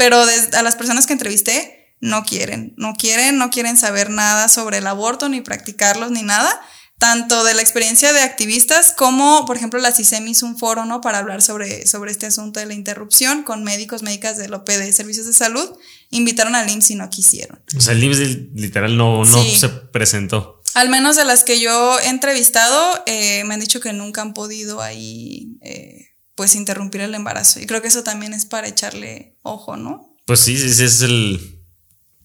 pero 0.00 0.16
a 0.16 0.62
las 0.62 0.76
personas 0.76 1.06
que 1.06 1.12
entrevisté 1.12 1.94
no 2.00 2.24
quieren, 2.24 2.72
no 2.78 2.94
quieren, 2.94 3.36
no 3.36 3.50
quieren 3.50 3.76
saber 3.76 4.08
nada 4.08 4.48
sobre 4.48 4.78
el 4.78 4.86
aborto, 4.86 5.28
ni 5.28 5.42
practicarlos, 5.42 6.10
ni 6.10 6.22
nada. 6.22 6.58
Tanto 6.96 7.44
de 7.44 7.52
la 7.52 7.60
experiencia 7.60 8.14
de 8.14 8.22
activistas 8.22 8.94
como, 8.96 9.44
por 9.44 9.58
ejemplo, 9.58 9.78
la 9.78 9.92
CISEM 9.92 10.26
hizo 10.28 10.46
un 10.46 10.58
foro, 10.58 10.86
¿no? 10.86 11.02
Para 11.02 11.18
hablar 11.18 11.42
sobre, 11.42 11.86
sobre 11.86 12.12
este 12.12 12.24
asunto 12.24 12.60
de 12.60 12.64
la 12.64 12.72
interrupción 12.72 13.42
con 13.42 13.62
médicos, 13.62 14.02
médicas 14.02 14.38
del 14.38 14.54
OPD, 14.54 14.90
Servicios 14.90 15.26
de 15.26 15.34
Salud. 15.34 15.68
Invitaron 16.08 16.54
al 16.54 16.70
IMSS 16.70 16.92
y 16.92 16.94
no 16.94 17.10
quisieron. 17.10 17.62
O 17.76 17.80
sea, 17.82 17.92
el 17.92 18.02
IMSS 18.02 18.54
literal 18.54 18.96
no, 18.96 19.26
no 19.26 19.44
se 19.44 19.68
presentó. 19.68 20.62
Al 20.72 20.88
menos 20.88 21.16
de 21.16 21.26
las 21.26 21.44
que 21.44 21.60
yo 21.60 21.98
he 21.98 22.08
entrevistado, 22.08 23.02
eh, 23.04 23.44
me 23.44 23.52
han 23.52 23.60
dicho 23.60 23.80
que 23.80 23.92
nunca 23.92 24.22
han 24.22 24.32
podido 24.32 24.80
ahí 24.80 25.58
eh, 25.60 26.09
pues 26.40 26.54
interrumpir 26.54 27.02
el 27.02 27.14
embarazo. 27.14 27.60
Y 27.60 27.66
creo 27.66 27.82
que 27.82 27.88
eso 27.88 28.02
también 28.02 28.32
es 28.32 28.46
para 28.46 28.66
echarle 28.66 29.36
ojo, 29.42 29.76
¿no? 29.76 30.16
Pues 30.24 30.40
sí, 30.40 30.54
ese 30.54 30.86
es 30.86 31.02
el, 31.02 31.60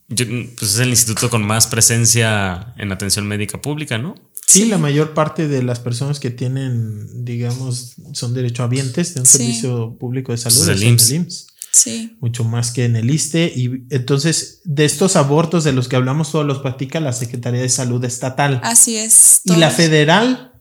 pues 0.07 0.71
es 0.71 0.79
el 0.79 0.87
instituto 0.87 1.29
con 1.29 1.45
más 1.45 1.67
presencia 1.67 2.73
en 2.77 2.93
atención 2.93 3.27
médica 3.27 3.61
pública, 3.61 3.97
¿no? 3.97 4.15
Sí, 4.47 4.67
la 4.67 4.77
mayor 4.77 5.13
parte 5.13 5.49
de 5.49 5.63
las 5.63 5.81
personas 5.81 6.21
que 6.21 6.29
tienen, 6.29 7.25
digamos, 7.25 7.95
son 8.13 8.33
derechohabientes 8.33 9.15
de 9.15 9.19
un 9.19 9.25
servicio 9.25 9.97
público 9.99 10.31
de 10.31 10.37
salud. 10.37 10.63
Pues 10.65 10.69
el 10.69 10.83
IMSS. 10.83 11.47
Sí. 11.73 12.15
Mucho 12.21 12.45
más 12.45 12.71
que 12.71 12.85
en 12.85 12.95
el 12.95 13.09
ISTE. 13.09 13.51
Y 13.53 13.85
entonces, 13.89 14.61
de 14.63 14.85
estos 14.85 15.17
abortos 15.17 15.65
de 15.65 15.73
los 15.73 15.89
que 15.89 15.97
hablamos, 15.97 16.31
todos 16.31 16.45
los 16.45 16.59
practica 16.59 17.01
la 17.01 17.11
Secretaría 17.11 17.59
de 17.59 17.67
Salud 17.67 18.01
Estatal. 18.05 18.61
Así 18.63 18.95
es. 18.95 19.41
¿Y 19.43 19.57
la 19.57 19.71
federal? 19.71 20.53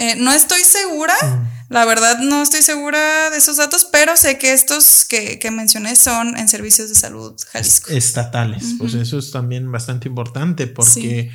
Eh, 0.00 0.16
no 0.16 0.32
estoy 0.32 0.60
segura. 0.60 1.14
Mm. 1.22 1.72
La 1.72 1.84
verdad 1.84 2.18
no 2.18 2.42
estoy 2.42 2.62
segura 2.62 3.30
de 3.30 3.36
esos 3.36 3.58
datos, 3.58 3.86
pero 3.92 4.16
sé 4.16 4.38
que 4.38 4.52
estos 4.52 5.04
que, 5.04 5.38
mencioné 5.52 5.94
son 5.94 6.36
en 6.36 6.48
servicios 6.48 6.88
de 6.88 6.96
salud 6.96 7.38
Jalisco. 7.52 7.92
Estatales, 7.92 8.74
pues 8.76 8.94
eso 8.94 9.18
es 9.18 9.30
también 9.30 9.70
bastante 9.70 10.08
importante 10.08 10.66
porque 10.66 11.30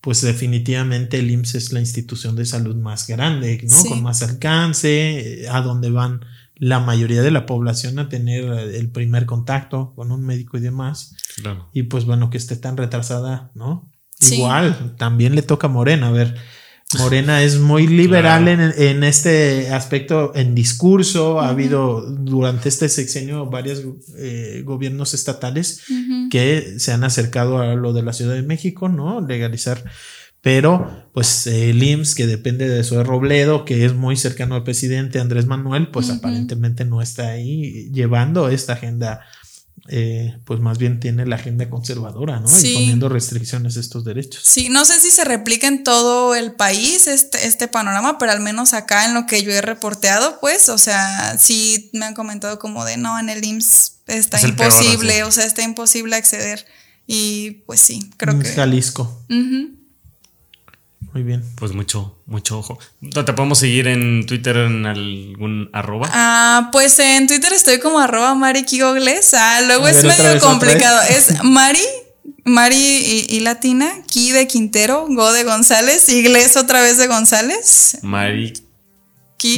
pues 0.00 0.22
definitivamente 0.22 1.20
el 1.20 1.30
IMSS 1.30 1.54
es 1.54 1.72
la 1.72 1.78
institución 1.78 2.34
de 2.34 2.46
salud 2.46 2.74
más 2.74 3.06
grande, 3.06 3.60
¿no? 3.68 3.84
Con 3.84 4.02
más 4.02 4.22
alcance, 4.22 5.46
a 5.48 5.60
donde 5.60 5.90
van 5.90 6.24
la 6.56 6.80
mayoría 6.80 7.22
de 7.22 7.30
la 7.30 7.46
población 7.46 8.00
a 8.00 8.08
tener 8.08 8.44
el 8.44 8.90
primer 8.90 9.24
contacto 9.24 9.92
con 9.94 10.10
un 10.10 10.24
médico 10.24 10.56
y 10.56 10.60
demás. 10.60 11.14
Y 11.72 11.84
pues 11.84 12.06
bueno, 12.06 12.28
que 12.28 12.38
esté 12.38 12.56
tan 12.56 12.76
retrasada, 12.76 13.52
¿no? 13.54 13.88
Igual, 14.20 14.96
también 14.98 15.36
le 15.36 15.42
toca 15.42 15.68
a 15.68 15.70
Morena, 15.70 16.08
a 16.08 16.10
ver 16.10 16.34
Morena 16.98 17.42
es 17.42 17.58
muy 17.58 17.86
liberal 17.86 18.48
en, 18.48 19.04
este 19.04 19.70
aspecto, 19.70 20.32
en 20.34 20.54
discurso. 20.56 21.40
Ha 21.40 21.50
habido 21.50 22.02
durante 22.02 22.68
este 22.68 22.88
sexenio 22.88 23.46
varios 23.46 23.82
eh, 24.16 24.62
gobiernos 24.64 25.14
estatales 25.14 25.82
que 26.30 26.74
se 26.78 26.92
han 26.92 27.04
acercado 27.04 27.58
a 27.58 27.74
lo 27.74 27.92
de 27.92 28.02
la 28.02 28.12
Ciudad 28.12 28.34
de 28.34 28.42
México, 28.42 28.88
¿no? 28.88 29.20
Legalizar. 29.20 29.84
Pero 30.42 31.08
pues 31.12 31.46
el 31.46 31.82
IMSS, 31.82 32.14
que 32.14 32.26
depende 32.26 32.68
de 32.68 32.82
su 32.82 33.02
Robledo, 33.04 33.64
que 33.64 33.84
es 33.84 33.94
muy 33.94 34.16
cercano 34.16 34.54
al 34.54 34.64
presidente 34.64 35.20
Andrés 35.20 35.46
Manuel, 35.46 35.88
pues 35.88 36.10
aparentemente 36.10 36.84
no 36.84 37.02
está 37.02 37.28
ahí 37.28 37.90
llevando 37.92 38.48
esta 38.48 38.72
agenda 38.72 39.20
eh, 39.88 40.36
pues 40.44 40.60
más 40.60 40.78
bien 40.78 41.00
tiene 41.00 41.26
la 41.26 41.36
agenda 41.36 41.68
conservadora, 41.70 42.40
¿no? 42.40 42.48
Y 42.48 42.74
poniendo 42.74 43.08
restricciones 43.08 43.76
a 43.76 43.80
estos 43.80 44.04
derechos. 44.04 44.42
Sí, 44.44 44.68
no 44.68 44.84
sé 44.84 45.00
si 45.00 45.10
se 45.10 45.24
replica 45.24 45.66
en 45.66 45.84
todo 45.84 46.34
el 46.34 46.52
país 46.52 47.06
este, 47.06 47.46
este 47.46 47.68
panorama, 47.68 48.18
pero 48.18 48.32
al 48.32 48.40
menos 48.40 48.74
acá 48.74 49.06
en 49.06 49.14
lo 49.14 49.26
que 49.26 49.42
yo 49.42 49.52
he 49.52 49.62
reporteado, 49.62 50.38
pues, 50.40 50.68
o 50.68 50.78
sea, 50.78 51.36
sí 51.38 51.90
me 51.92 52.06
han 52.06 52.14
comentado 52.14 52.58
como 52.58 52.84
de, 52.84 52.96
no, 52.96 53.18
en 53.18 53.30
el 53.30 53.44
IMSS 53.44 54.00
está 54.06 54.40
imposible, 54.46 55.24
o 55.24 55.30
sea, 55.30 55.46
está 55.46 55.62
imposible 55.62 56.16
acceder. 56.16 56.66
Y 57.06 57.62
pues 57.66 57.80
sí, 57.80 58.10
creo 58.16 58.38
que... 58.38 58.48
Jalisco. 58.48 59.24
Muy 61.12 61.22
bien. 61.22 61.44
Pues 61.56 61.72
mucho, 61.72 62.16
mucho 62.26 62.58
ojo. 62.58 62.78
¿Te 63.12 63.32
podemos 63.32 63.58
seguir 63.58 63.88
en 63.88 64.26
Twitter 64.26 64.56
en 64.56 64.86
algún 64.86 65.68
arroba? 65.72 66.08
Ah, 66.12 66.68
pues 66.72 66.98
en 66.98 67.26
Twitter 67.26 67.52
estoy 67.52 67.80
como 67.80 67.98
arroba 67.98 68.34
Mari 68.34 68.64
Ah, 69.34 69.60
luego 69.66 69.88
es 69.88 70.04
medio 70.04 70.40
complicado. 70.40 71.00
Es 71.08 71.42
Mari, 71.42 71.82
Mari 72.44 73.26
y, 73.28 73.40
latina, 73.40 73.90
Ki 74.06 74.30
de 74.30 74.46
Quintero, 74.46 75.06
Go 75.08 75.32
de 75.32 75.44
González, 75.44 76.08
Igles 76.08 76.56
otra 76.56 76.80
vez 76.80 76.96
de 76.96 77.08
González. 77.08 77.98
Mari 78.02 78.52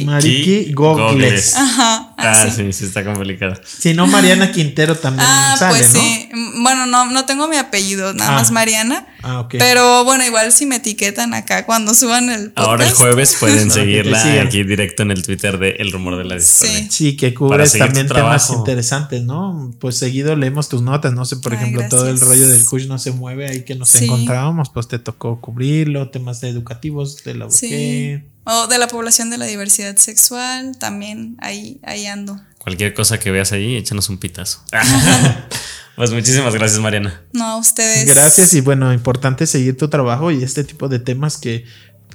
Mariki 0.05 0.71
Gogles. 0.73 1.55
Ajá. 1.55 2.13
Ah, 2.17 2.49
sí, 2.49 2.71
sí, 2.71 2.85
está 2.85 3.03
complicado. 3.03 3.59
Si 3.65 3.93
no, 3.93 4.07
Mariana 4.07 4.51
Quintero 4.51 4.95
también 4.95 5.27
ah, 5.29 5.55
sale, 5.57 5.77
pues 5.77 5.87
sí. 5.87 6.29
Bueno, 6.61 6.85
no, 6.85 7.05
no 7.09 7.25
tengo 7.25 7.47
mi 7.47 7.57
apellido, 7.57 8.13
nada 8.13 8.31
más 8.31 8.49
ah. 8.49 8.53
Mariana. 8.53 9.07
Ah, 9.21 9.41
ok. 9.41 9.55
Pero 9.59 10.03
bueno, 10.05 10.25
igual 10.25 10.51
si 10.51 10.65
me 10.65 10.77
etiquetan 10.77 11.33
acá 11.33 11.65
cuando 11.65 11.93
suban 11.93 12.29
el 12.29 12.51
podcast. 12.51 12.67
Ahora 12.67 12.87
el 12.87 12.93
jueves 12.93 13.35
pueden 13.39 13.71
seguirla 13.71 14.41
aquí 14.41 14.63
directo 14.63 15.03
en 15.03 15.11
el 15.11 15.23
Twitter 15.23 15.57
de 15.57 15.71
El 15.71 15.91
Rumor 15.91 16.17
de 16.17 16.25
la 16.25 16.35
Discordia. 16.35 16.77
Sí, 16.79 16.87
sí 16.89 17.17
que 17.17 17.33
cubres 17.33 17.73
también 17.73 18.07
temas 18.07 18.49
interesantes, 18.49 19.23
¿no? 19.23 19.73
Pues 19.79 19.97
seguido 19.97 20.35
leemos 20.35 20.69
tus 20.69 20.81
notas, 20.81 21.13
no 21.13 21.25
sé, 21.25 21.37
por 21.37 21.53
ejemplo, 21.53 21.83
todo 21.89 22.07
el 22.07 22.19
rollo 22.19 22.47
del 22.47 22.63
Kush 22.65 22.87
no 22.87 22.97
se 22.97 23.11
mueve 23.11 23.47
ahí 23.47 23.63
que 23.63 23.75
nos 23.75 23.93
encontrábamos, 23.95 24.69
pues 24.69 24.87
te 24.87 24.99
tocó 24.99 25.41
cubrirlo, 25.41 26.09
temas 26.09 26.41
educativos 26.43 27.23
de 27.23 27.35
la 27.35 27.49
Sí. 27.49 28.23
O 28.45 28.67
de 28.67 28.77
la 28.77 28.87
población 28.87 29.29
de 29.29 29.37
la 29.37 29.45
diversidad 29.45 29.95
sexual, 29.97 30.77
también 30.77 31.37
ahí, 31.39 31.79
ahí 31.83 32.05
ando. 32.05 32.39
Cualquier 32.57 32.93
cosa 32.93 33.19
que 33.19 33.31
veas 33.31 33.51
ahí, 33.51 33.75
échanos 33.75 34.09
un 34.09 34.17
pitazo. 34.17 34.63
pues 35.95 36.11
muchísimas 36.11 36.53
gracias, 36.53 36.79
Mariana. 36.79 37.21
No, 37.33 37.45
a 37.45 37.57
ustedes. 37.57 38.05
Gracias 38.05 38.53
y 38.53 38.61
bueno, 38.61 38.93
importante 38.93 39.47
seguir 39.47 39.77
tu 39.77 39.89
trabajo 39.89 40.31
y 40.31 40.43
este 40.43 40.63
tipo 40.63 40.89
de 40.89 40.99
temas 40.99 41.37
que 41.37 41.65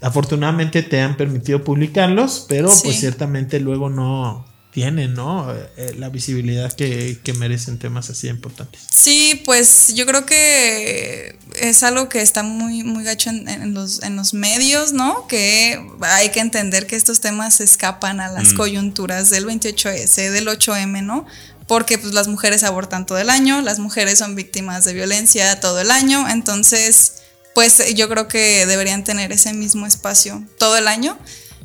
afortunadamente 0.00 0.82
te 0.82 1.00
han 1.00 1.16
permitido 1.16 1.64
publicarlos, 1.64 2.46
pero 2.48 2.68
pues 2.68 3.00
ciertamente 3.00 3.60
luego 3.60 3.90
no, 3.90 4.46
tienen, 4.70 5.14
¿no? 5.14 5.52
Eh, 5.76 5.94
la 5.96 6.08
visibilidad 6.08 6.72
que, 6.72 7.18
merecen 7.36 7.78
temas 7.78 8.10
así 8.10 8.28
importantes. 8.28 8.82
Sí, 8.90 9.40
pues 9.44 9.94
yo 9.94 10.06
creo 10.06 10.26
que 10.26 11.38
es 11.60 11.82
algo 11.82 12.08
que 12.08 12.20
está 12.20 12.42
muy, 12.42 12.84
muy 12.84 13.04
gacho 13.04 13.30
en, 13.30 13.74
los, 13.74 14.02
en 14.02 14.16
los 14.16 14.34
medios, 14.34 14.92
¿no? 14.92 15.26
Que 15.26 15.80
hay 16.02 16.30
que 16.30 16.40
entender 16.40 16.86
que 16.86 16.96
estos 16.96 17.20
temas 17.20 17.60
escapan 17.60 18.20
a 18.20 18.30
las 18.30 18.52
mm. 18.52 18.56
coyunturas 18.56 19.30
del 19.30 19.46
28S, 19.46 20.30
del 20.30 20.48
8M, 20.48 21.02
¿no? 21.02 21.26
Porque 21.66 21.98
pues 21.98 22.14
las 22.14 22.28
mujeres 22.28 22.62
abortan 22.64 23.06
todo 23.06 23.18
el 23.18 23.30
año, 23.30 23.60
las 23.62 23.78
mujeres 23.78 24.18
son 24.18 24.34
víctimas 24.34 24.84
de 24.84 24.94
violencia 24.94 25.60
todo 25.60 25.80
el 25.80 25.90
año, 25.90 26.28
entonces 26.28 27.14
pues 27.54 27.94
yo 27.94 28.08
creo 28.08 28.28
que 28.28 28.66
deberían 28.66 29.04
tener 29.04 29.32
ese 29.32 29.52
mismo 29.52 29.86
espacio 29.86 30.42
todo 30.58 30.76
el 30.76 30.88
año 30.88 31.18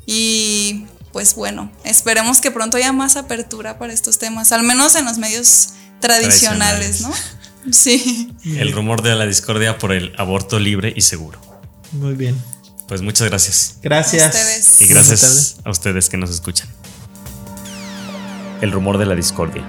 y 0.05 0.85
pues 1.13 1.35
bueno, 1.35 1.71
esperemos 1.85 2.41
que 2.41 2.51
pronto 2.51 2.75
haya 2.75 2.91
más 2.91 3.15
apertura 3.15 3.77
para 3.77 3.93
estos 3.93 4.17
temas, 4.17 4.51
al 4.51 4.63
menos 4.63 4.95
en 4.95 5.05
los 5.05 5.19
medios 5.19 5.69
tradicionales, 6.01 7.01
¿no? 7.01 7.13
Sí. 7.71 8.35
El 8.43 8.73
rumor 8.73 9.03
de 9.03 9.15
la 9.15 9.25
discordia 9.25 9.77
por 9.77 9.93
el 9.93 10.13
aborto 10.17 10.59
libre 10.59 10.91
y 10.93 11.01
seguro. 11.01 11.39
Muy 11.93 12.13
bien. 12.13 12.35
Pues 12.89 13.01
muchas 13.01 13.29
gracias. 13.29 13.77
Gracias. 13.81 14.81
Y 14.81 14.87
gracias 14.87 15.57
a 15.63 15.69
ustedes 15.69 16.09
que 16.09 16.17
nos 16.17 16.29
escuchan. 16.29 16.67
El 18.59 18.71
rumor 18.71 18.97
de 18.97 19.05
la 19.05 19.15
discordia, 19.15 19.63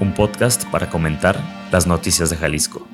un 0.00 0.14
podcast 0.14 0.64
para 0.66 0.90
comentar 0.90 1.68
las 1.72 1.86
noticias 1.86 2.30
de 2.30 2.36
Jalisco. 2.36 2.86